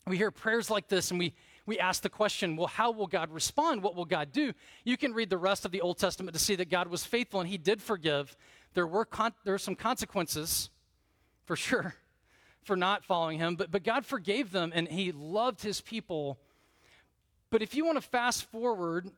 we 0.06 0.16
hear 0.16 0.30
prayers 0.30 0.70
like 0.70 0.86
this 0.86 1.10
and 1.10 1.18
we, 1.18 1.34
we 1.66 1.80
ask 1.80 2.04
the 2.04 2.08
question, 2.08 2.54
well, 2.54 2.68
how 2.68 2.92
will 2.92 3.08
God 3.08 3.32
respond? 3.32 3.82
What 3.82 3.96
will 3.96 4.04
God 4.04 4.30
do? 4.30 4.52
You 4.84 4.96
can 4.96 5.12
read 5.12 5.28
the 5.28 5.36
rest 5.36 5.64
of 5.64 5.72
the 5.72 5.80
Old 5.80 5.98
Testament 5.98 6.34
to 6.34 6.40
see 6.40 6.54
that 6.54 6.70
God 6.70 6.86
was 6.86 7.04
faithful 7.04 7.40
and 7.40 7.48
he 7.48 7.58
did 7.58 7.82
forgive. 7.82 8.36
There 8.74 8.86
were, 8.86 9.04
con- 9.04 9.34
there 9.42 9.54
were 9.54 9.58
some 9.58 9.74
consequences, 9.74 10.70
for 11.46 11.56
sure, 11.56 11.96
for 12.62 12.76
not 12.76 13.04
following 13.04 13.40
him, 13.40 13.56
but, 13.56 13.72
but 13.72 13.82
God 13.82 14.06
forgave 14.06 14.52
them 14.52 14.70
and 14.72 14.86
he 14.86 15.10
loved 15.10 15.62
his 15.62 15.80
people. 15.80 16.38
But 17.52 17.60
if 17.60 17.74
you 17.74 17.84
want 17.84 17.98
to 17.98 18.02
fast 18.02 18.44
forward 18.44 19.10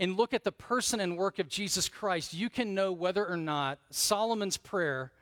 and 0.00 0.16
look 0.16 0.34
at 0.34 0.42
the 0.42 0.50
person 0.50 0.98
and 0.98 1.16
work 1.16 1.38
of 1.38 1.48
Jesus 1.48 1.88
Christ, 1.88 2.34
you 2.34 2.50
can 2.50 2.74
know 2.74 2.90
whether 2.90 3.24
or 3.24 3.36
not 3.36 3.78
Solomon's 3.90 4.56
prayer 4.56 5.12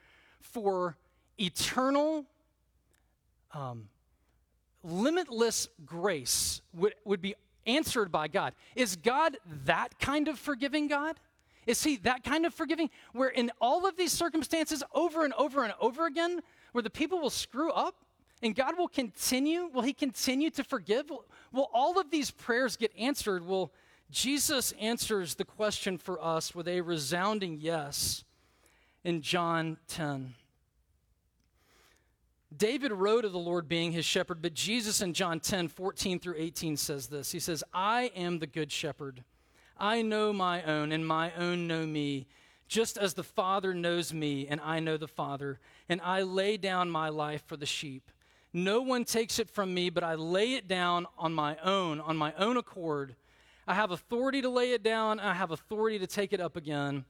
for 0.41 0.97
eternal, 1.39 2.25
um, 3.53 3.91
limitless 4.83 5.69
grace 5.85 6.63
would, 6.73 6.95
would 7.05 7.21
be 7.21 7.35
answered 7.67 8.11
by 8.11 8.29
God. 8.29 8.55
Is 8.75 8.97
God 8.97 9.37
that 9.67 9.99
kind 9.99 10.27
of 10.27 10.39
forgiving 10.39 10.89
God? 10.89 11.21
Is 11.67 11.85
he 11.85 11.97
that 11.99 12.25
kind 12.25 12.47
of 12.47 12.55
forgiving? 12.55 12.89
Where 13.13 13.29
in 13.29 13.53
all 13.61 13.87
of 13.87 13.99
these 13.99 14.13
circumstances, 14.13 14.83
over 14.95 15.27
and 15.27 15.35
over 15.35 15.65
and 15.65 15.75
over 15.83 16.07
again, 16.07 16.41
where 16.73 16.81
the 16.81 16.89
people 16.89 17.21
will 17.21 17.29
screw 17.29 17.71
up 17.73 18.04
and 18.45 18.55
God 18.55 18.79
will 18.79 18.89
continue, 18.89 19.69
will 19.73 19.83
he 19.83 19.93
continue 19.93 20.51
to 20.51 20.63
forgive? 20.63 21.11
Will, 21.53 21.71
all 21.73 21.99
of 21.99 22.11
these 22.11 22.31
prayers 22.31 22.77
get 22.77 22.93
answered? 22.97 23.45
Will 23.45 23.73
Jesus 24.11 24.73
answers 24.81 25.35
the 25.35 25.45
question 25.45 25.99
for 25.99 26.23
us 26.23 26.55
with 26.55 26.69
a 26.69 26.81
resounding 26.83 27.59
yes 27.61 28.25
in 29.03 29.23
John 29.23 29.79
10. 29.89 30.35
David 32.57 32.93
wrote 32.93 33.25
of 33.25 33.33
the 33.33 33.39
Lord 33.39 33.69
being 33.69 33.91
his 33.93 34.05
shepherd, 34.05 34.41
but 34.41 34.55
Jesus 34.55 35.01
in 35.01 35.13
John 35.13 35.41
10, 35.41 35.69
14 35.69 36.21
through 36.21 36.37
18 36.39 36.77
says 36.77 37.09
this. 37.09 37.33
He 37.33 37.41
says, 37.41 37.65
I 37.73 38.13
am 38.15 38.39
the 38.39 38.47
good 38.47 38.71
shepherd. 38.71 39.25
I 39.77 40.03
know 40.03 40.33
my 40.33 40.63
own, 40.63 40.93
and 40.93 41.05
my 41.05 41.33
own 41.35 41.67
know 41.67 41.85
me, 41.85 42.29
just 42.69 42.97
as 42.97 43.15
the 43.15 43.25
Father 43.25 43.75
knows 43.75 44.15
me, 44.15 44.47
and 44.47 44.61
I 44.61 44.79
know 44.79 44.97
the 44.97 45.09
Father, 45.09 45.59
and 45.89 46.01
I 46.01 46.23
lay 46.23 46.57
down 46.57 46.89
my 46.89 47.09
life 47.09 47.43
for 47.45 47.57
the 47.57 47.67
sheep. 47.67 48.13
No 48.57 48.81
one 48.81 49.05
takes 49.05 49.41
it 49.41 49.51
from 49.51 49.75
me, 49.75 49.91
but 49.91 50.05
I 50.05 50.15
lay 50.15 50.55
it 50.55 50.69
down 50.69 51.07
on 51.19 51.35
my 51.35 51.57
own, 51.59 52.01
on 52.01 52.17
my 52.17 52.33
own 52.39 52.57
accord. 52.57 53.17
I 53.67 53.75
have 53.75 53.91
authority 53.91 54.41
to 54.43 54.49
lay 54.49 54.73
it 54.73 54.85
down, 54.85 55.19
I 55.19 55.35
have 55.35 55.51
authority 55.51 55.99
to 55.99 56.07
take 56.07 56.33
it 56.33 56.41
up 56.41 56.57
again. 56.57 57.05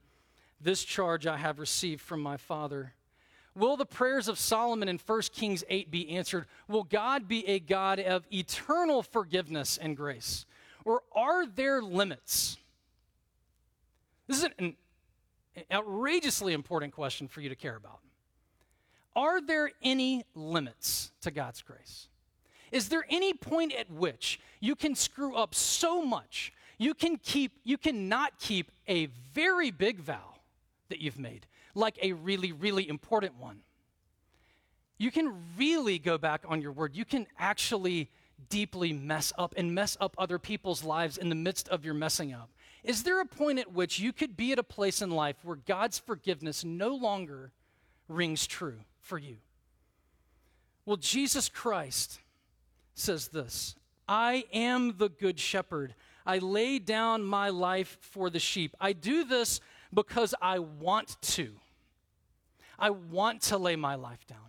This 0.59 0.83
charge 0.83 1.27
I 1.27 1.37
have 1.37 1.59
received 1.59 2.01
from 2.01 2.21
my 2.21 2.37
Father. 2.37 2.93
Will 3.55 3.77
the 3.77 3.85
prayers 3.85 4.27
of 4.27 4.39
Solomon 4.39 4.89
in 4.89 4.97
1 4.97 5.21
Kings 5.33 5.63
8 5.69 5.91
be 5.91 6.09
answered? 6.09 6.47
Will 6.67 6.83
God 6.83 7.27
be 7.27 7.47
a 7.47 7.59
God 7.59 7.99
of 7.99 8.25
eternal 8.33 9.03
forgiveness 9.03 9.77
and 9.77 9.95
grace? 9.95 10.47
Or 10.83 11.03
are 11.13 11.45
there 11.45 11.81
limits? 11.81 12.57
This 14.27 14.43
is 14.43 14.49
an 14.57 14.75
outrageously 15.71 16.53
important 16.53 16.91
question 16.91 17.27
for 17.27 17.41
you 17.41 17.49
to 17.49 17.55
care 17.55 17.75
about. 17.75 17.99
Are 19.15 19.41
there 19.41 19.71
any 19.81 20.25
limits 20.35 21.11
to 21.21 21.31
God's 21.31 21.61
grace? 21.61 22.07
Is 22.71 22.89
there 22.89 23.05
any 23.09 23.33
point 23.33 23.73
at 23.73 23.89
which 23.89 24.39
you 24.59 24.75
can 24.75 24.95
screw 24.95 25.35
up 25.35 25.55
so 25.55 26.03
much 26.03 26.51
you 26.77 26.93
can 26.93 27.17
keep 27.17 27.53
you 27.63 27.77
cannot 27.77 28.39
keep 28.39 28.71
a 28.87 29.07
very 29.33 29.71
big 29.71 29.99
vow 29.99 30.35
that 30.89 30.99
you've 30.99 31.19
made, 31.19 31.45
like 31.73 31.97
a 32.01 32.13
really 32.13 32.51
really 32.51 32.87
important 32.87 33.39
one. 33.39 33.59
You 34.97 35.11
can 35.11 35.33
really 35.57 35.99
go 35.99 36.17
back 36.17 36.43
on 36.47 36.61
your 36.61 36.71
word. 36.71 36.95
You 36.95 37.05
can 37.05 37.27
actually 37.37 38.09
deeply 38.49 38.93
mess 38.93 39.33
up 39.37 39.53
and 39.57 39.73
mess 39.73 39.97
up 39.99 40.15
other 40.17 40.39
people's 40.39 40.83
lives 40.83 41.17
in 41.17 41.29
the 41.29 41.35
midst 41.35 41.67
of 41.69 41.83
your 41.83 41.93
messing 41.93 42.33
up. 42.33 42.49
Is 42.83 43.03
there 43.03 43.19
a 43.19 43.25
point 43.25 43.59
at 43.59 43.73
which 43.73 43.99
you 43.99 44.13
could 44.13 44.37
be 44.37 44.51
at 44.51 44.59
a 44.59 44.63
place 44.63 45.01
in 45.01 45.09
life 45.09 45.37
where 45.43 45.55
God's 45.55 45.99
forgiveness 45.99 46.63
no 46.63 46.89
longer 46.95 47.51
rings 48.07 48.45
true 48.45 48.79
for 49.05 49.17
you? 49.17 49.37
Well, 50.85 50.97
Jesus 50.97 51.49
Christ 51.49 52.19
says 52.93 53.29
this 53.29 53.75
I 54.07 54.45
am 54.53 54.97
the 54.97 55.09
good 55.09 55.39
shepherd. 55.39 55.95
I 56.25 56.39
lay 56.39 56.79
down 56.79 57.23
my 57.23 57.49
life 57.49 57.97
for 58.01 58.29
the 58.29 58.39
sheep. 58.39 58.75
I 58.81 58.93
do 58.93 59.23
this 59.23 59.61
because 59.93 60.33
I 60.41 60.59
want 60.59 61.21
to. 61.21 61.51
I 62.79 62.89
want 62.89 63.41
to 63.43 63.57
lay 63.57 63.75
my 63.75 63.95
life 63.95 64.25
down. 64.27 64.39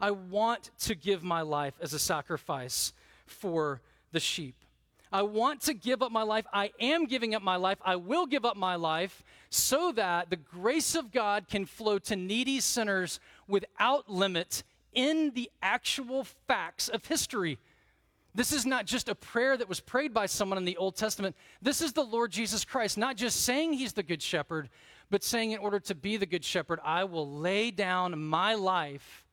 I 0.00 0.12
want 0.12 0.70
to 0.80 0.94
give 0.94 1.22
my 1.22 1.42
life 1.42 1.74
as 1.80 1.92
a 1.92 1.98
sacrifice 1.98 2.92
for 3.26 3.82
the 4.12 4.20
sheep. 4.20 4.54
I 5.12 5.22
want 5.22 5.62
to 5.62 5.74
give 5.74 6.02
up 6.02 6.12
my 6.12 6.22
life. 6.22 6.46
I 6.52 6.70
am 6.78 7.06
giving 7.06 7.34
up 7.34 7.42
my 7.42 7.56
life. 7.56 7.78
I 7.84 7.96
will 7.96 8.26
give 8.26 8.44
up 8.44 8.56
my 8.56 8.76
life 8.76 9.24
so 9.50 9.90
that 9.92 10.30
the 10.30 10.36
grace 10.36 10.94
of 10.94 11.10
God 11.10 11.48
can 11.48 11.66
flow 11.66 11.98
to 11.98 12.14
needy 12.14 12.60
sinners 12.60 13.18
without 13.50 14.08
limit 14.08 14.62
in 14.92 15.32
the 15.34 15.50
actual 15.62 16.24
facts 16.46 16.88
of 16.88 17.04
history. 17.04 17.58
This 18.34 18.52
is 18.52 18.64
not 18.64 18.86
just 18.86 19.08
a 19.08 19.14
prayer 19.14 19.56
that 19.56 19.68
was 19.68 19.80
prayed 19.80 20.14
by 20.14 20.26
someone 20.26 20.58
in 20.58 20.64
the 20.64 20.76
Old 20.76 20.96
Testament. 20.96 21.34
This 21.60 21.80
is 21.80 21.92
the 21.92 22.04
Lord 22.04 22.30
Jesus 22.30 22.64
Christ, 22.64 22.96
not 22.96 23.16
just 23.16 23.44
saying 23.44 23.72
he's 23.72 23.92
the 23.92 24.04
good 24.04 24.22
shepherd, 24.22 24.70
but 25.10 25.24
saying 25.24 25.50
in 25.50 25.58
order 25.58 25.80
to 25.80 25.94
be 25.94 26.16
the 26.16 26.26
good 26.26 26.44
shepherd, 26.44 26.78
I 26.84 27.04
will 27.04 27.28
lay 27.28 27.72
down 27.72 28.20
my 28.22 28.54
life 28.54 29.24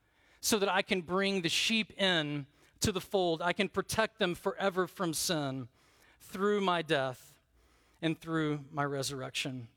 so 0.41 0.57
that 0.59 0.69
I 0.69 0.81
can 0.81 1.01
bring 1.01 1.41
the 1.41 1.49
sheep 1.49 1.93
in 1.99 2.47
to 2.79 2.91
the 2.91 3.01
fold. 3.01 3.41
I 3.41 3.53
can 3.53 3.69
protect 3.69 4.17
them 4.17 4.33
forever 4.33 4.87
from 4.87 5.13
sin 5.13 5.67
through 6.19 6.61
my 6.61 6.81
death 6.81 7.33
and 8.01 8.19
through 8.19 8.61
my 8.71 8.83
resurrection. 8.83 9.67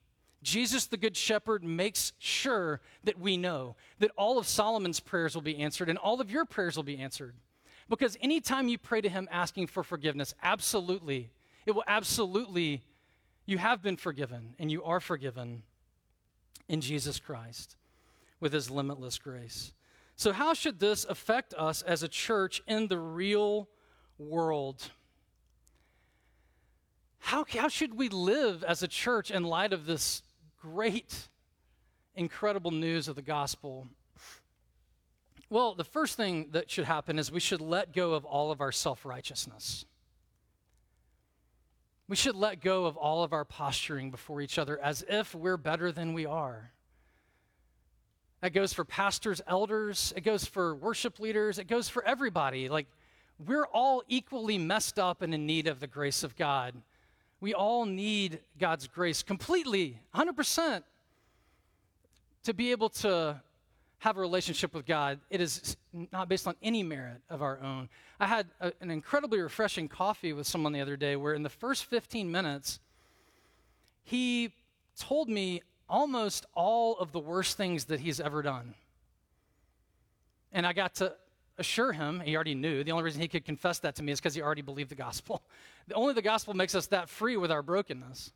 Jesus, 0.42 0.87
the 0.87 0.96
Good 0.96 1.16
Shepherd, 1.16 1.62
makes 1.62 2.12
sure 2.18 2.81
that 3.05 3.18
we 3.18 3.37
know 3.37 3.76
that 3.98 4.11
all 4.16 4.38
of 4.38 4.46
Solomon's 4.46 5.00
prayers 5.00 5.35
will 5.35 5.42
be 5.42 5.59
answered 5.59 5.88
and 5.88 5.98
all 5.98 6.20
of 6.20 6.31
your 6.31 6.44
prayers 6.44 6.76
will 6.76 6.83
be 6.83 6.98
answered 6.98 7.35
Because 7.88 8.16
anytime 8.20 8.68
you 8.68 8.79
pray 8.79 9.00
to 9.00 9.09
Him 9.09 9.29
asking 9.31 9.66
for 9.66 9.83
forgiveness, 9.83 10.35
absolutely, 10.42 11.31
it 11.66 11.72
will 11.72 11.85
absolutely, 11.87 12.83
you 13.44 13.59
have 13.59 13.83
been 13.83 13.96
forgiven 13.96 14.55
and 14.59 14.70
you 14.70 14.83
are 14.83 15.00
forgiven 15.00 15.62
in 16.68 16.81
Jesus 16.81 17.18
Christ 17.18 17.76
with 18.38 18.53
His 18.53 18.70
limitless 18.70 19.18
grace. 19.18 19.72
So, 20.16 20.33
how 20.33 20.55
should 20.55 20.81
this 20.81 21.05
affect 21.05 21.55
us 21.55 21.83
as 21.83 22.03
a 22.03 22.09
church 22.09 22.62
in 22.66 22.88
the 22.88 22.98
real 22.98 23.68
world? 24.18 24.90
How, 27.18 27.44
how 27.48 27.68
should 27.68 27.94
we 27.94 28.09
live 28.09 28.64
as 28.64 28.83
a 28.83 28.88
church 28.88 29.31
in 29.31 29.44
light 29.44 29.72
of 29.72 29.87
this 29.87 30.22
great, 30.61 31.29
incredible 32.14 32.70
news 32.70 33.09
of 33.09 33.16
the 33.16 33.23
gospel? 33.23 33.88
Well, 35.49 35.75
the 35.75 35.85
first 35.85 36.16
thing 36.16 36.49
that 36.53 36.70
should 36.70 36.85
happen 36.85 37.18
is 37.18 37.33
we 37.33 37.40
should 37.40 37.61
let 37.61 37.92
go 37.92 38.14
of 38.14 38.25
all 38.25 38.53
of 38.53 38.61
our 38.61 38.70
self 38.70 39.05
righteousness. 39.05 39.85
We 42.07 42.16
should 42.16 42.37
let 42.37 42.61
go 42.61 42.87
of 42.87 42.96
all 42.96 43.23
of 43.23 43.33
our 43.33 43.44
posturing 43.44 44.11
before 44.11 44.40
each 44.40 44.59
other 44.59 44.81
as 44.81 45.05
if 45.09 45.35
we're 45.35 45.57
better 45.57 45.92
than 45.92 46.12
we 46.12 46.27
are. 46.27 46.73
That 48.40 48.53
goes 48.53 48.73
for 48.73 48.85
pastors, 48.85 49.40
elders, 49.46 50.12
it 50.16 50.23
goes 50.23 50.44
for 50.44 50.75
worship 50.75 51.20
leaders, 51.20 51.59
it 51.59 51.68
goes 51.68 51.88
for 51.88 52.05
everybody. 52.05 52.68
Like, 52.68 52.87
we're 53.38 53.66
all 53.66 54.03
equally 54.09 54.59
messed 54.59 54.99
up 54.99 55.23
and 55.23 55.35
in 55.35 55.46
need 55.46 55.66
of 55.66 55.81
the 55.81 55.87
grace 55.87 56.23
of 56.23 56.37
God. 56.37 56.75
We 57.40 57.55
all 57.55 57.87
need 57.87 58.40
God's 58.59 58.87
grace 58.87 59.22
completely, 59.22 59.98
100%, 60.14 60.83
to 62.44 62.55
be 62.55 62.70
able 62.70 62.90
to 62.90 63.40
have 64.00 64.16
a 64.16 64.20
relationship 64.20 64.74
with 64.74 64.87
God. 64.87 65.20
It 65.31 65.40
is 65.40 65.76
not 66.12 66.29
based 66.29 66.46
on 66.46 66.55
any 66.62 66.83
merit 66.83 67.20
of 67.29 67.42
our 67.42 67.59
own. 67.62 67.88
I 68.18 68.26
had 68.26 68.46
a, 68.61 68.72
an 68.81 68.90
incredibly 68.90 69.40
refreshing 69.40 69.88
coffee 69.88 70.33
with 70.33 70.46
someone 70.46 70.72
the 70.72 70.81
other 70.81 70.96
day 70.96 71.16
where, 71.16 71.35
in 71.35 71.42
the 71.42 71.50
first 71.50 71.85
15 71.87 72.31
minutes, 72.31 72.81
he 74.03 74.53
told 74.98 75.29
me 75.29 75.62
almost 75.88 76.46
all 76.55 76.96
of 76.98 77.12
the 77.12 77.18
worst 77.18 77.57
things 77.57 77.87
that 77.87 78.00
he's 78.00 78.20
ever 78.20 78.42
done. 78.42 78.74
And 80.53 80.66
I 80.66 80.72
got 80.72 80.94
to 80.96 81.14
assure 81.61 81.92
him, 81.92 82.20
he 82.20 82.35
already 82.35 82.55
knew. 82.55 82.83
The 82.83 82.90
only 82.90 83.05
reason 83.05 83.20
he 83.20 83.29
could 83.29 83.44
confess 83.44 83.79
that 83.81 83.94
to 83.96 84.03
me 84.03 84.11
is 84.11 84.18
because 84.18 84.35
he 84.35 84.42
already 84.42 84.62
believed 84.62 84.90
the 84.90 84.96
gospel. 84.96 85.42
Only 85.94 86.14
the 86.14 86.23
gospel 86.23 86.55
makes 86.55 86.75
us 86.75 86.87
that 86.88 87.09
free 87.09 87.37
with 87.37 87.53
our 87.53 87.62
brokenness. 87.62 88.33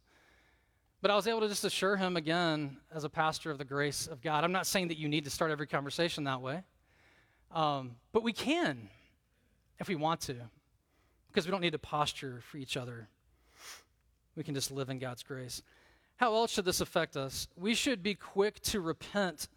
But 1.01 1.11
I 1.11 1.17
was 1.17 1.27
able 1.27 1.41
to 1.41 1.49
just 1.49 1.65
assure 1.65 1.97
him 1.97 2.17
again, 2.17 2.79
as 2.95 3.05
a 3.05 3.09
pastor 3.09 3.51
of 3.51 3.59
the 3.59 3.65
grace 3.65 4.07
of 4.07 4.23
God. 4.23 4.45
I'm 4.45 4.53
not 4.53 4.67
saying 4.67 4.89
that 4.89 4.99
you 4.99 5.09
need 5.09 5.25
to 5.25 5.31
start 5.31 5.51
every 5.51 5.67
conversation 5.67 6.25
that 6.25 6.41
way, 6.41 6.63
um, 7.53 7.97
but 8.13 8.23
we 8.23 8.33
can 8.33 8.89
if 9.81 9.89
we 9.89 9.97
want 9.97 10.21
to, 10.23 10.37
because 11.29 11.47
we 11.47 11.51
don't 11.51 11.61
need 11.61 11.73
to 11.73 11.79
posture 11.79 12.41
for 12.49 12.59
each 12.59 12.77
other. 12.77 13.09
We 14.37 14.43
can 14.43 14.55
just 14.55 14.71
live 14.71 14.89
in 14.89 14.99
God's 14.99 15.23
grace. 15.23 15.63
How 16.17 16.35
else 16.35 16.53
should 16.53 16.65
this 16.65 16.81
affect 16.81 17.17
us? 17.17 17.49
We 17.57 17.75
should 17.75 18.03
be 18.03 18.15
quick 18.15 18.61
to 18.63 18.81
repent 18.81 19.49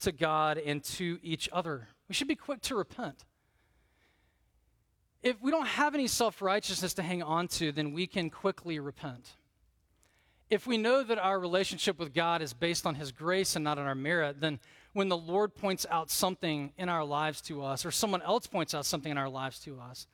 to 0.00 0.12
God 0.12 0.58
and 0.58 0.82
to 0.84 1.18
each 1.22 1.48
other. 1.52 1.88
We 2.08 2.14
should 2.14 2.28
be 2.28 2.36
quick 2.36 2.62
to 2.62 2.74
repent. 2.74 3.24
If 5.22 5.40
we 5.42 5.50
don't 5.50 5.66
have 5.66 5.94
any 5.94 6.06
self 6.06 6.40
righteousness 6.40 6.94
to 6.94 7.02
hang 7.02 7.22
on 7.22 7.48
to, 7.48 7.72
then 7.72 7.92
we 7.92 8.06
can 8.06 8.30
quickly 8.30 8.78
repent. 8.78 9.30
If 10.48 10.66
we 10.66 10.78
know 10.78 11.02
that 11.02 11.18
our 11.18 11.38
relationship 11.38 11.98
with 11.98 12.14
God 12.14 12.40
is 12.40 12.54
based 12.54 12.86
on 12.86 12.94
His 12.94 13.12
grace 13.12 13.54
and 13.54 13.64
not 13.64 13.78
on 13.78 13.86
our 13.86 13.94
merit, 13.94 14.40
then 14.40 14.60
when 14.94 15.08
the 15.08 15.16
Lord 15.16 15.54
points 15.54 15.84
out 15.90 16.10
something 16.10 16.72
in 16.78 16.88
our 16.88 17.04
lives 17.04 17.42
to 17.42 17.62
us, 17.62 17.84
or 17.84 17.90
someone 17.90 18.22
else 18.22 18.46
points 18.46 18.74
out 18.74 18.86
something 18.86 19.12
in 19.12 19.18
our 19.18 19.28
lives 19.28 19.58
to 19.60 19.78
us, 19.78 20.06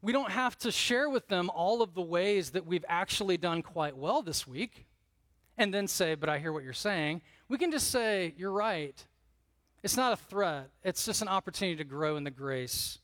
we 0.00 0.12
don't 0.12 0.30
have 0.30 0.56
to 0.58 0.70
share 0.70 1.10
with 1.10 1.26
them 1.26 1.50
all 1.50 1.82
of 1.82 1.94
the 1.94 2.02
ways 2.02 2.50
that 2.50 2.64
we've 2.64 2.84
actually 2.88 3.36
done 3.36 3.62
quite 3.62 3.96
well 3.96 4.22
this 4.22 4.46
week 4.46 4.86
and 5.56 5.74
then 5.74 5.88
say, 5.88 6.14
But 6.14 6.28
I 6.28 6.38
hear 6.38 6.52
what 6.52 6.62
you're 6.62 6.72
saying. 6.72 7.22
We 7.48 7.58
can 7.58 7.72
just 7.72 7.90
say, 7.90 8.34
You're 8.36 8.52
right. 8.52 9.04
It's 9.82 9.96
not 9.96 10.12
a 10.12 10.16
threat, 10.16 10.70
it's 10.82 11.04
just 11.04 11.22
an 11.22 11.28
opportunity 11.28 11.76
to 11.76 11.84
grow 11.84 12.16
in 12.16 12.24
the 12.24 12.30
grace 12.30 12.98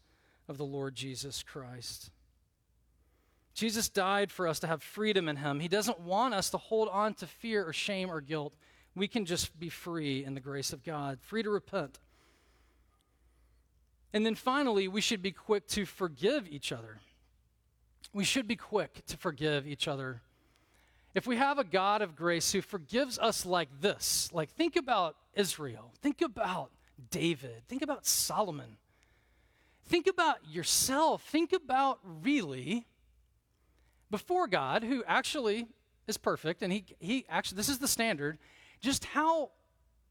of 0.49 0.59
the 0.59 0.65
Lord 0.65 0.95
Jesus 0.95 1.43
Christ. 1.43 2.11
Jesus 3.55 3.89
died 3.89 4.33
for 4.33 4.49
us 4.49 4.59
to 4.61 4.67
have 4.67 4.83
freedom 4.83 5.29
in 5.29 5.37
Him. 5.37 5.61
He 5.61 5.69
doesn't 5.69 6.01
want 6.01 6.35
us 6.35 6.51
to 6.51 6.59
hold 6.59 6.89
on 6.89 7.15
to 7.15 7.27
fear 7.27 7.65
or 7.65 7.73
shame 7.73 8.11
or 8.11 8.21
guilt. 8.21 8.53
We 8.97 9.07
can 9.07 9.25
just 9.25 9.59
be 9.59 9.69
free 9.69 10.25
in 10.25 10.35
the 10.35 10.41
grace 10.41 10.73
of 10.73 10.83
God, 10.83 11.21
free 11.21 11.45
to 11.45 11.51
repent. 11.51 12.01
And 14.13 14.27
then 14.27 14.35
finally, 14.35 14.89
we 14.89 15.01
should 15.01 15.23
be 15.23 15.33
quick 15.33 15.67
to 15.69 15.87
forgive 15.87 16.49
each 16.49 16.73
other. 16.73 16.99
We 18.13 18.25
should 18.25 18.47
be 18.47 18.57
quick 18.57 19.05
to 19.07 19.17
forgive 19.17 19.67
each 19.67 19.89
other. 19.89 20.23
If 21.15 21.27
we 21.27 21.37
have 21.37 21.59
a 21.59 21.65
God 21.65 22.03
of 22.03 22.17
grace 22.17 22.53
who 22.53 22.61
forgives 22.61 23.19
us 23.19 23.47
like 23.47 23.69
this, 23.81 24.29
like 24.33 24.51
think 24.51 24.75
about 24.75 25.17
Israel, 25.35 25.93
think 26.03 26.21
about 26.23 26.71
David, 27.11 27.63
think 27.69 27.83
about 27.83 28.05
Solomon, 28.05 28.79
think 29.87 30.09
about 30.09 30.39
yourself, 30.49 31.23
think 31.23 31.53
about 31.53 32.01
really 32.23 32.87
before 34.11 34.49
God, 34.49 34.83
who 34.83 35.05
actually 35.07 35.67
is 36.07 36.17
perfect, 36.17 36.63
and 36.63 36.73
he, 36.73 36.85
he 36.99 37.25
actually, 37.29 37.57
this 37.57 37.69
is 37.69 37.79
the 37.79 37.89
standard, 37.89 38.39
just 38.81 39.05
how 39.05 39.51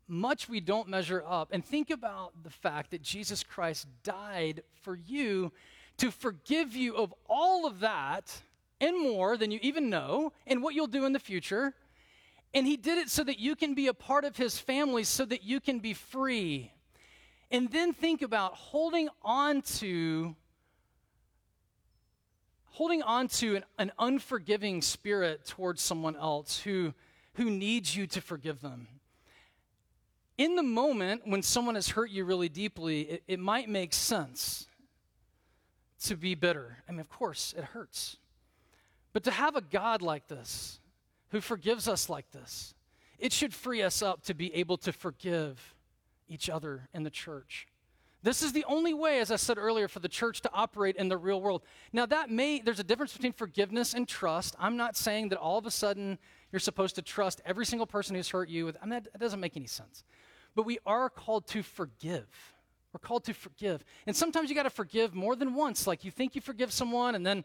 much 0.08 0.50
we 0.50 0.60
don't 0.60 0.88
measure 0.88 1.24
up. 1.28 1.50
And 1.52 1.64
think 1.64 1.90
about 1.90 2.32
the 2.44 2.50
fact 2.50 2.92
that 2.92 3.02
Jesus 3.02 3.44
Christ 3.44 3.88
died 4.04 4.64
for 4.82 4.96
you 4.96 5.52
to 5.98 6.12
forgive 6.12 6.76
you 6.76 6.96
of 6.96 7.14
all 7.30 7.66
of 7.66 7.80
that 7.82 8.42
and 8.84 9.02
more 9.02 9.38
than 9.38 9.50
you 9.50 9.60
even 9.62 9.90
know, 9.90 10.34
and 10.46 10.62
what 10.62 10.76
you'll 10.76 10.88
do 10.88 11.06
in 11.06 11.14
the 11.14 11.20
future. 11.20 11.74
And 12.54 12.68
he 12.68 12.78
did 12.78 12.98
it 12.98 13.10
so 13.10 13.24
that 13.24 13.40
you 13.40 13.56
can 13.56 13.74
be 13.74 13.88
a 13.88 13.94
part 13.94 14.26
of 14.26 14.36
his 14.36 14.60
family, 14.60 15.04
so 15.04 15.26
that 15.26 15.44
you 15.44 15.60
can 15.60 15.80
be 15.80 15.94
free. 15.94 16.72
And 17.50 17.72
then 17.72 17.94
think 17.94 18.22
about 18.22 18.54
holding 18.56 19.10
on 19.24 19.62
to 19.80 20.36
holding 22.66 23.04
on 23.04 23.28
to 23.28 23.56
an, 23.58 23.64
an 23.78 23.92
unforgiving 24.00 24.82
spirit 24.82 25.46
towards 25.46 25.80
someone 25.80 26.16
else 26.16 26.60
who, 26.60 26.92
who 27.36 27.52
needs 27.52 27.96
you 27.96 28.08
to 28.08 28.20
forgive 28.20 28.62
them. 28.62 28.88
In 30.40 30.56
the 30.56 30.64
moment 30.64 31.22
when 31.26 31.44
someone 31.44 31.76
has 31.76 31.90
hurt 31.90 32.10
you 32.10 32.26
really 32.26 32.50
deeply, 32.50 33.02
it, 33.02 33.24
it 33.28 33.40
might 33.40 33.70
make 33.70 33.94
sense 33.94 34.66
to 36.06 36.18
be 36.18 36.34
bitter. 36.34 36.78
I 36.90 36.92
mean, 36.92 37.02
of 37.02 37.10
course, 37.10 37.54
it 37.56 37.64
hurts. 37.64 38.18
But 39.14 39.24
to 39.24 39.32
have 39.32 39.56
a 39.56 39.62
God 39.62 40.02
like 40.02 40.28
this, 40.28 40.80
who 41.30 41.42
forgives 41.42 41.88
us 41.88 42.10
like 42.10 42.30
this, 42.32 42.76
it 43.18 43.34
should 43.34 43.54
free 43.54 43.82
us 43.82 44.02
up 44.02 44.24
to 44.26 44.34
be 44.34 44.54
able 44.54 44.78
to 44.78 44.92
forgive 44.92 45.76
each 46.28 46.50
other 46.50 46.90
in 46.94 47.04
the 47.04 47.10
church. 47.10 47.68
This 48.22 48.42
is 48.42 48.54
the 48.54 48.64
only 48.66 48.94
way, 48.94 49.20
as 49.20 49.32
I 49.32 49.36
said 49.36 49.58
earlier, 49.58 49.88
for 49.88 50.00
the 50.00 50.08
church 50.08 50.42
to 50.42 50.52
operate 50.54 50.96
in 50.96 51.10
the 51.10 51.18
real 51.18 51.42
world. 51.42 51.64
Now, 51.92 52.06
that 52.06 52.30
may, 52.30 52.62
there's 52.62 52.80
a 52.80 52.84
difference 52.84 53.14
between 53.14 53.34
forgiveness 53.34 53.94
and 53.94 54.08
trust. 54.08 54.56
I'm 54.60 54.78
not 54.78 54.96
saying 54.96 55.30
that 55.30 55.40
all 55.40 55.58
of 55.58 55.66
a 55.66 55.72
sudden 55.72 56.18
you're 56.52 56.60
supposed 56.60 56.96
to 56.96 57.02
trust 57.02 57.42
every 57.46 57.66
single 57.66 57.88
person 57.88 58.16
who's 58.16 58.30
hurt 58.30 58.48
you. 58.48 58.66
With, 58.66 58.78
I 58.82 58.86
mean, 58.86 58.92
that, 58.92 59.12
that 59.12 59.20
doesn't 59.20 59.42
make 59.42 59.58
any 59.58 59.68
sense. 59.68 60.06
But 60.56 60.64
we 60.64 60.80
are 60.86 61.10
called 61.10 61.48
to 61.48 61.64
forgive. 61.64 62.28
We're 62.94 63.00
called 63.00 63.26
to 63.26 63.34
forgive. 63.34 63.84
And 64.06 64.16
sometimes 64.16 64.50
you 64.50 64.56
got 64.56 64.64
to 64.64 64.70
forgive 64.70 65.16
more 65.16 65.36
than 65.36 65.56
once. 65.56 65.88
Like 65.88 66.06
you 66.06 66.12
think 66.12 66.36
you 66.36 66.42
forgive 66.42 66.72
someone, 66.72 67.16
and 67.16 67.26
then 67.26 67.44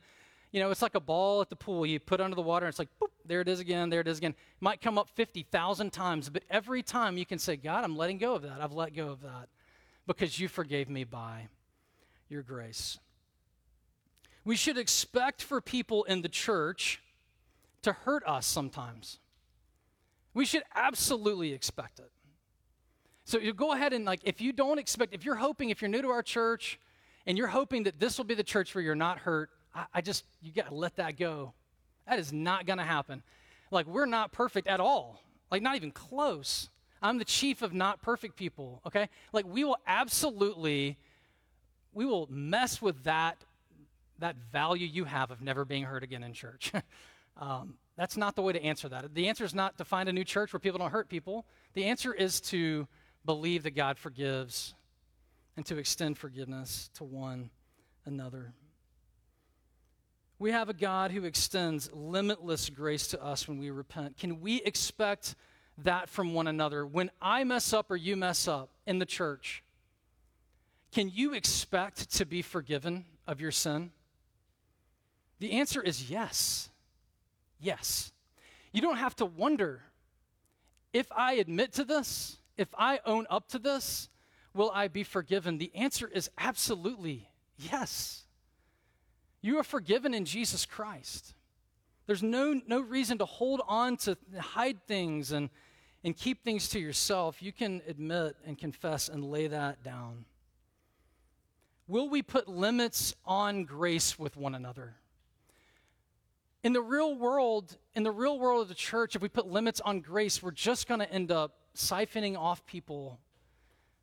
you 0.51 0.61
know, 0.61 0.71
it's 0.71 0.83
like 0.83 0.95
a 0.95 1.01
ball 1.01 1.41
at 1.41 1.51
the 1.51 1.57
pool. 1.57 1.85
You 1.85 2.01
put 2.01 2.21
under 2.21 2.35
the 2.35 2.43
water, 2.43 2.67
and 2.67 2.73
it's 2.73 2.79
like, 2.79 2.89
boop, 3.01 3.09
there 3.25 3.41
it 3.41 3.49
is 3.49 3.61
again, 3.61 3.91
there 3.91 4.01
it 4.01 4.09
is 4.09 4.19
again. 4.19 4.33
It 4.33 4.63
might 4.63 4.81
come 4.81 4.99
up 4.99 5.11
50,000 5.11 5.93
times, 5.93 6.31
but 6.31 6.43
every 6.51 6.83
time 6.83 7.19
you 7.19 7.27
can 7.27 7.39
say, 7.39 7.57
God, 7.57 7.85
I'm 7.85 7.97
letting 7.97 8.19
go 8.19 8.35
of 8.35 8.43
that. 8.43 8.61
I've 8.61 8.73
let 8.73 8.95
go 8.95 9.09
of 9.09 9.23
that 9.23 9.49
because 10.07 10.41
you 10.41 10.49
forgave 10.49 10.89
me 10.89 11.05
by 11.05 11.49
your 12.29 12.43
grace. 12.43 12.99
We 14.45 14.57
should 14.57 14.79
expect 14.79 15.43
for 15.43 15.61
people 15.61 16.05
in 16.05 16.23
the 16.23 16.29
church 16.29 17.03
to 17.83 17.93
hurt 17.93 18.23
us 18.27 18.47
sometimes. 18.47 19.19
We 20.33 20.47
should 20.47 20.63
absolutely 20.75 21.53
expect 21.53 21.99
it. 21.99 22.11
So 23.25 23.39
you 23.39 23.53
go 23.53 23.73
ahead 23.73 23.93
and 23.93 24.07
like 24.07 24.21
if 24.25 24.41
you 24.41 24.53
don't 24.55 24.79
expect 24.79 25.13
if 25.13 25.25
you're 25.25 25.35
hoping 25.35 25.69
if 25.69 25.83
you're 25.83 25.91
new 25.91 26.01
to 26.01 26.09
our 26.09 26.23
church 26.23 26.81
and 27.27 27.37
you're 27.37 27.49
hoping 27.49 27.83
that 27.83 28.01
this 28.01 28.17
will 28.17 28.25
be 28.25 28.35
the 28.35 28.43
church 28.43 28.75
where 28.75 28.83
you're 28.83 28.95
not 28.95 29.19
hurt, 29.19 29.51
I, 29.75 29.85
I 29.95 30.01
just, 30.01 30.25
you 30.41 30.53
got 30.53 30.69
to 30.69 30.75
let 30.75 30.97
that 30.97 31.17
go. 31.17 31.53
That 32.07 32.19
is 32.19 32.33
not 32.33 32.67
going 32.67 32.79
to 32.79 32.85
happen. 32.85 33.23
Like, 33.71 33.87
we're 33.87 34.07
not 34.07 34.33
perfect 34.33 34.67
at 34.67 34.81
all, 34.81 35.21
like, 35.51 35.63
not 35.63 35.77
even 35.77 35.91
close. 35.91 36.71
I'm 37.03 37.19
the 37.19 37.25
chief 37.25 37.63
of 37.63 37.73
not 37.73 38.03
perfect 38.03 38.37
people, 38.37 38.81
okay? 38.87 39.09
Like, 39.33 39.47
we 39.47 39.63
will 39.63 39.77
absolutely, 39.87 40.97
we 41.93 42.05
will 42.07 42.27
mess 42.31 42.83
with 42.83 43.05
that, 43.05 43.37
that 44.19 44.37
value 44.51 44.87
you 44.87 45.05
have 45.05 45.31
of 45.31 45.43
never 45.43 45.65
being 45.65 45.85
hurt 45.85 46.03
again 46.03 46.25
in 46.25 46.33
church. 46.33 46.73
um, 47.37 47.75
that's 47.97 48.17
not 48.17 48.37
the 48.37 48.43
way 48.43 48.53
to 48.53 48.63
answer 48.63 48.89
that. 48.89 49.15
The 49.15 49.29
answer 49.29 49.45
is 49.45 49.55
not 49.55 49.77
to 49.79 49.85
find 49.85 50.09
a 50.09 50.13
new 50.13 50.25
church 50.25 50.53
where 50.53 50.61
people 50.61 50.79
don't 50.79 50.91
hurt 50.91 51.09
people. 51.09 51.45
The 51.75 51.85
answer 51.85 52.13
is 52.15 52.41
to 52.43 52.89
believe 53.25 53.65
that 53.65 53.73
God 53.73 53.99
forgives 53.99 54.75
and 55.57 55.67
to 55.67 55.77
extend 55.77 56.17
forgiveness 56.17 56.91
to 56.95 57.05
one 57.05 57.51
another. 58.07 58.55
We 60.39 60.53
have 60.53 60.69
a 60.69 60.75
God 60.75 61.11
who 61.11 61.25
extends 61.25 61.91
limitless 61.93 62.71
grace 62.71 63.09
to 63.09 63.23
us 63.23 63.49
when 63.49 63.59
we 63.59 63.71
repent. 63.71 64.17
Can 64.19 64.41
we 64.41 64.63
expect 64.63 65.35
that 65.79 66.09
from 66.09 66.33
one 66.33 66.47
another? 66.47 66.87
When 66.87 67.11
I 67.21 67.43
mess 67.45 67.73
up 67.73 67.91
or 67.91 67.97
you 67.97 68.17
mess 68.17 68.47
up 68.47 68.71
in 68.87 69.01
the 69.01 69.07
church, 69.07 69.65
can 70.93 71.11
you 71.13 71.35
expect 71.35 72.13
to 72.15 72.25
be 72.25 72.43
forgiven 72.43 73.05
of 73.27 73.41
your 73.41 73.51
sin? 73.51 73.91
The 75.41 75.53
answer 75.53 75.83
is 75.83 76.09
yes. 76.09 76.71
Yes. 77.61 78.13
You 78.73 78.81
don't 78.81 78.97
have 78.97 79.17
to 79.17 79.27
wonder 79.27 79.83
if 80.93 81.11
I 81.11 81.35
admit 81.35 81.73
to 81.75 81.85
this, 81.85 82.39
if 82.57 82.69
I 82.79 83.01
own 83.05 83.27
up 83.29 83.49
to 83.49 83.59
this, 83.59 84.09
will 84.55 84.71
I 84.73 84.89
be 84.89 85.03
forgiven? 85.03 85.59
The 85.59 85.75
answer 85.75 86.09
is 86.09 86.31
absolutely 86.39 87.29
yes. 87.57 88.25
You 89.41 89.59
are 89.59 89.65
forgiven 89.65 90.15
in 90.15 90.25
Jesus 90.25 90.67
Christ. 90.67 91.35
There's 92.07 92.23
no, 92.23 92.61
no 92.67 92.81
reason 92.81 93.19
to 93.19 93.25
hold 93.27 93.61
on 93.69 93.97
to 93.99 94.17
hide 94.39 94.87
things 94.87 95.31
and, 95.31 95.51
and 96.03 96.17
keep 96.17 96.43
things 96.43 96.69
to 96.71 96.79
yourself. 96.79 97.43
You 97.43 97.53
can 97.53 97.83
admit 97.87 98.37
and 98.47 98.59
confess 98.59 99.09
and 99.09 99.23
lay 99.25 99.47
that 99.47 99.85
down. 99.85 100.25
Will 101.87 102.09
we 102.09 102.23
put 102.23 102.49
limits 102.49 103.15
on 103.25 103.65
grace 103.65 104.19
with 104.19 104.37
one 104.37 104.55
another? 104.55 104.95
In 106.65 106.73
the 106.73 106.83
real 106.83 107.15
world, 107.15 107.77
in 107.95 108.03
the 108.03 108.11
real 108.11 108.39
world 108.39 108.63
of 108.63 108.69
the 108.69 108.75
church, 108.75 109.15
if 109.15 109.23
we 109.23 109.29
put 109.29 109.47
limits 109.47 109.81
on 109.81 110.01
grace, 110.01 110.43
we're 110.43 110.51
just 110.51 110.89
going 110.89 111.01
to 111.01 111.11
end 111.11 111.31
up 111.31 111.55
siphoning 111.77 112.37
off 112.37 112.67
people. 112.67 113.21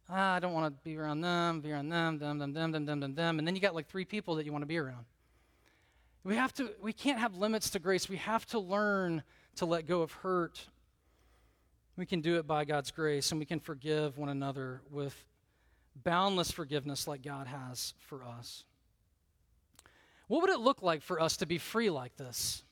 Ah, 0.09 0.35
I 0.35 0.39
don't 0.39 0.53
want 0.53 0.73
to 0.73 0.83
be 0.83 0.97
around 0.97 1.21
them, 1.21 1.61
be 1.61 1.71
around 1.71 1.89
them, 1.89 2.17
them, 2.17 2.39
them, 2.39 2.53
them, 2.53 2.71
them, 2.71 2.85
them, 2.85 2.99
them, 2.99 3.15
them. 3.15 3.39
And 3.39 3.47
then 3.47 3.55
you 3.55 3.61
got 3.61 3.75
like 3.75 3.87
three 3.87 4.05
people 4.05 4.35
that 4.35 4.45
you 4.45 4.51
want 4.51 4.61
to 4.61 4.67
be 4.67 4.77
around. 4.77 5.05
We 6.25 6.35
have 6.37 6.53
to, 6.55 6.71
we 6.81 6.91
can't 6.91 7.19
have 7.19 7.35
limits 7.35 7.69
to 7.69 7.79
grace. 7.79 8.09
We 8.09 8.17
have 8.17 8.47
to 8.47 8.57
learn 8.57 9.21
to 9.57 9.67
let 9.67 9.85
go 9.85 10.01
of 10.01 10.11
hurt. 10.11 10.59
We 11.97 12.07
can 12.07 12.19
do 12.19 12.37
it 12.37 12.47
by 12.47 12.65
God's 12.65 12.89
grace, 12.89 13.29
and 13.29 13.39
we 13.39 13.45
can 13.45 13.59
forgive 13.59 14.17
one 14.17 14.29
another 14.29 14.81
with 14.89 15.15
boundless 16.03 16.49
forgiveness 16.49 17.07
like 17.07 17.21
God 17.21 17.45
has 17.45 17.93
for 17.99 18.23
us. 18.23 18.63
What 20.27 20.41
would 20.41 20.49
it 20.49 20.59
look 20.59 20.81
like 20.81 21.03
for 21.03 21.21
us 21.21 21.37
to 21.37 21.45
be 21.45 21.59
free 21.59 21.91
like 21.91 22.17
this? 22.17 22.63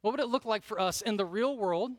What 0.00 0.10
would 0.10 0.20
it 0.20 0.28
look 0.28 0.44
like 0.44 0.64
for 0.64 0.80
us 0.80 1.00
in 1.00 1.16
the 1.16 1.24
real 1.24 1.56
world 1.56 1.92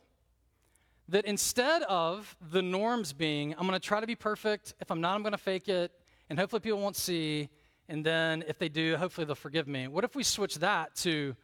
that 1.07 1.23
instead 1.23 1.83
of 1.83 2.35
the 2.51 2.61
norms 2.61 3.13
being, 3.13 3.53
I'm 3.53 3.65
going 3.65 3.71
to 3.71 3.79
try 3.79 4.01
to 4.01 4.07
be 4.07 4.15
perfect, 4.15 4.73
if 4.81 4.91
I'm 4.91 4.99
not, 4.99 5.15
I'm 5.15 5.23
going 5.23 5.31
to 5.31 5.37
fake 5.37 5.69
it, 5.69 5.93
and 6.29 6.37
hopefully 6.37 6.59
people 6.59 6.81
won't 6.81 6.97
see, 6.97 7.47
and 7.89 8.05
then 8.05 8.43
if 8.47 8.59
they 8.59 8.69
do, 8.69 8.95
hopefully 8.95 9.25
they'll 9.25 9.35
forgive 9.35 9.67
me. 9.67 9.87
What 9.87 10.03
if 10.03 10.15
we 10.15 10.23
switch 10.23 10.59
that 10.59 10.95
to, 10.97 11.35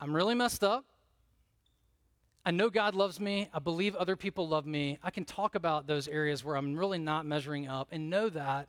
I'm 0.00 0.14
really 0.14 0.34
messed 0.34 0.64
up. 0.64 0.84
I 2.44 2.50
know 2.50 2.68
God 2.68 2.94
loves 2.94 3.20
me. 3.20 3.48
I 3.54 3.60
believe 3.60 3.94
other 3.94 4.16
people 4.16 4.48
love 4.48 4.66
me. 4.66 4.98
I 5.02 5.10
can 5.10 5.24
talk 5.24 5.54
about 5.54 5.86
those 5.86 6.08
areas 6.08 6.44
where 6.44 6.56
I'm 6.56 6.74
really 6.76 6.98
not 6.98 7.24
measuring 7.24 7.68
up 7.68 7.88
and 7.92 8.10
know 8.10 8.28
that 8.28 8.68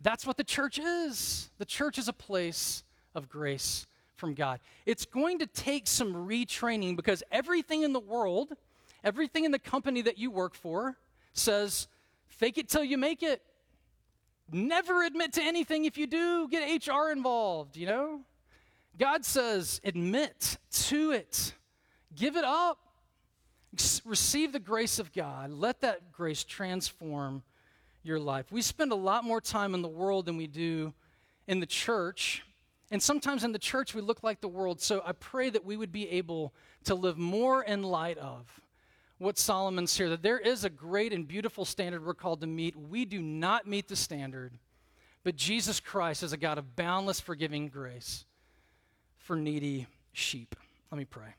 that's 0.00 0.26
what 0.26 0.36
the 0.36 0.44
church 0.44 0.78
is. 0.78 1.50
The 1.58 1.64
church 1.64 1.98
is 1.98 2.08
a 2.08 2.12
place 2.12 2.82
of 3.14 3.28
grace 3.28 3.86
from 4.16 4.34
God. 4.34 4.60
It's 4.86 5.04
going 5.04 5.38
to 5.40 5.46
take 5.46 5.86
some 5.86 6.14
retraining 6.14 6.96
because 6.96 7.22
everything 7.30 7.82
in 7.82 7.92
the 7.92 8.00
world, 8.00 8.54
everything 9.04 9.44
in 9.44 9.50
the 9.50 9.58
company 9.58 10.02
that 10.02 10.18
you 10.18 10.30
work 10.30 10.54
for 10.54 10.96
says, 11.34 11.86
fake 12.26 12.58
it 12.58 12.68
till 12.68 12.82
you 12.82 12.98
make 12.98 13.22
it. 13.22 13.42
Never 14.50 15.04
admit 15.04 15.32
to 15.34 15.42
anything 15.42 15.84
if 15.84 15.96
you 15.96 16.06
do, 16.06 16.48
get 16.48 16.86
HR 16.86 17.10
involved, 17.10 17.76
you 17.76 17.86
know? 17.86 18.20
God 18.98 19.24
says, 19.24 19.80
admit 19.84 20.58
to 20.70 21.10
it, 21.10 21.54
give 22.14 22.36
it 22.36 22.44
up, 22.44 22.78
receive 24.04 24.52
the 24.52 24.60
grace 24.60 24.98
of 24.98 25.12
God, 25.12 25.50
let 25.50 25.80
that 25.80 26.12
grace 26.12 26.44
transform 26.44 27.42
your 28.02 28.20
life. 28.20 28.52
We 28.52 28.62
spend 28.62 28.92
a 28.92 28.96
lot 28.96 29.24
more 29.24 29.40
time 29.40 29.74
in 29.74 29.82
the 29.82 29.88
world 29.88 30.26
than 30.26 30.36
we 30.36 30.46
do 30.46 30.92
in 31.48 31.60
the 31.60 31.66
church. 31.66 32.44
And 32.90 33.02
sometimes 33.02 33.42
in 33.42 33.52
the 33.52 33.58
church, 33.58 33.94
we 33.94 34.02
look 34.02 34.22
like 34.22 34.40
the 34.40 34.48
world. 34.48 34.80
So 34.80 35.02
I 35.04 35.12
pray 35.12 35.50
that 35.50 35.64
we 35.64 35.76
would 35.76 35.90
be 35.90 36.08
able 36.10 36.54
to 36.84 36.94
live 36.94 37.18
more 37.18 37.64
in 37.64 37.82
light 37.82 38.18
of 38.18 38.60
what 39.18 39.38
Solomon's 39.38 39.96
here 39.96 40.08
that 40.10 40.22
there 40.22 40.38
is 40.38 40.64
a 40.64 40.70
great 40.70 41.12
and 41.12 41.26
beautiful 41.26 41.64
standard 41.64 42.04
we're 42.04 42.14
called 42.14 42.40
to 42.40 42.46
meet. 42.46 42.76
We 42.76 43.04
do 43.04 43.22
not 43.22 43.66
meet 43.66 43.88
the 43.88 43.96
standard, 43.96 44.58
but 45.22 45.36
Jesus 45.36 45.80
Christ 45.80 46.22
is 46.22 46.32
a 46.32 46.36
God 46.36 46.58
of 46.58 46.76
boundless 46.76 47.20
forgiving 47.20 47.68
grace 47.68 48.24
for 49.18 49.36
needy 49.36 49.86
sheep. 50.12 50.56
Let 50.90 50.98
me 50.98 51.04
pray. 51.04 51.34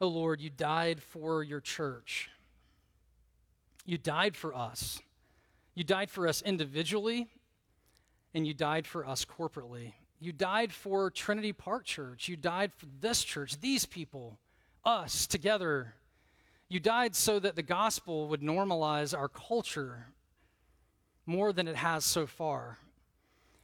Oh 0.00 0.08
Lord, 0.08 0.40
you 0.40 0.50
died 0.50 1.02
for 1.02 1.42
your 1.42 1.60
church. 1.60 2.30
You 3.84 3.98
died 3.98 4.36
for 4.36 4.54
us. 4.54 5.00
You 5.74 5.82
died 5.82 6.10
for 6.10 6.28
us 6.28 6.42
individually, 6.42 7.28
and 8.34 8.46
you 8.46 8.54
died 8.54 8.86
for 8.86 9.06
us 9.06 9.24
corporately. 9.24 9.92
You 10.20 10.32
died 10.32 10.72
for 10.72 11.10
Trinity 11.10 11.52
Park 11.52 11.84
Church. 11.84 12.28
You 12.28 12.36
died 12.36 12.72
for 12.72 12.86
this 13.00 13.22
church, 13.22 13.60
these 13.60 13.86
people, 13.86 14.38
us 14.84 15.26
together. 15.26 15.94
You 16.68 16.80
died 16.80 17.14
so 17.14 17.38
that 17.38 17.56
the 17.56 17.62
gospel 17.62 18.28
would 18.28 18.40
normalize 18.40 19.16
our 19.16 19.28
culture 19.28 20.06
more 21.24 21.52
than 21.52 21.68
it 21.68 21.76
has 21.76 22.04
so 22.04 22.26
far. 22.26 22.78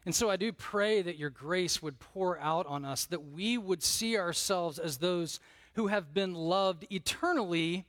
And 0.07 0.15
so 0.15 0.31
I 0.31 0.37
do 0.37 0.53
pray 0.53 1.03
that 1.03 1.17
your 1.17 1.31
grace 1.31 1.83
would 1.83 1.99
pour 1.99 2.39
out 2.39 2.67
on 2.67 2.85
us, 2.85 3.07
that 3.07 3.33
we 3.33 3.59
would 3.59 3.83
see 3.83 4.19
ourselves 4.19 4.79
as 4.79 4.99
those 4.99 5.41
who 5.75 5.89
have 5.89 6.15
been 6.15 6.35
loved 6.35 6.87
eternally, 6.91 7.87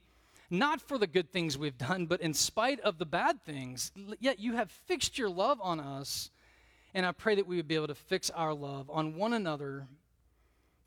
not 0.50 0.80
for 0.80 0.98
the 0.98 1.06
good 1.06 1.30
things 1.30 1.58
we've 1.58 1.78
done, 1.78 2.06
but 2.06 2.20
in 2.20 2.34
spite 2.34 2.80
of 2.80 2.98
the 2.98 3.06
bad 3.06 3.44
things. 3.44 3.92
Yet 4.18 4.40
you 4.40 4.54
have 4.54 4.70
fixed 4.70 5.18
your 5.18 5.28
love 5.28 5.60
on 5.62 5.78
us. 5.78 6.30
And 6.96 7.04
I 7.04 7.12
pray 7.12 7.34
that 7.34 7.46
we 7.46 7.56
would 7.56 7.68
be 7.68 7.74
able 7.74 7.88
to 7.88 7.94
fix 7.94 8.30
our 8.30 8.54
love 8.54 8.88
on 8.88 9.16
one 9.16 9.34
another. 9.34 9.86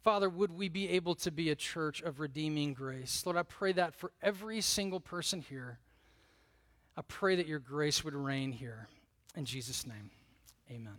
Father, 0.04 0.28
would 0.28 0.52
we 0.52 0.68
be 0.68 0.90
able 0.90 1.14
to 1.14 1.30
be 1.30 1.52
a 1.52 1.56
church 1.56 2.02
of 2.02 2.20
redeeming 2.20 2.74
grace? 2.74 3.24
Lord, 3.28 3.38
I 3.38 3.44
pray 3.44 3.74
that 3.74 3.94
for 3.94 4.12
every 4.20 4.60
single 4.62 5.00
person 5.00 5.40
here. 5.40 5.78
I 6.98 7.04
pray 7.04 7.36
that 7.36 7.46
your 7.46 7.60
grace 7.60 8.04
would 8.04 8.16
reign 8.16 8.52
here. 8.52 8.88
In 9.36 9.46
Jesus' 9.46 9.86
name, 9.86 10.10
amen. 10.72 10.98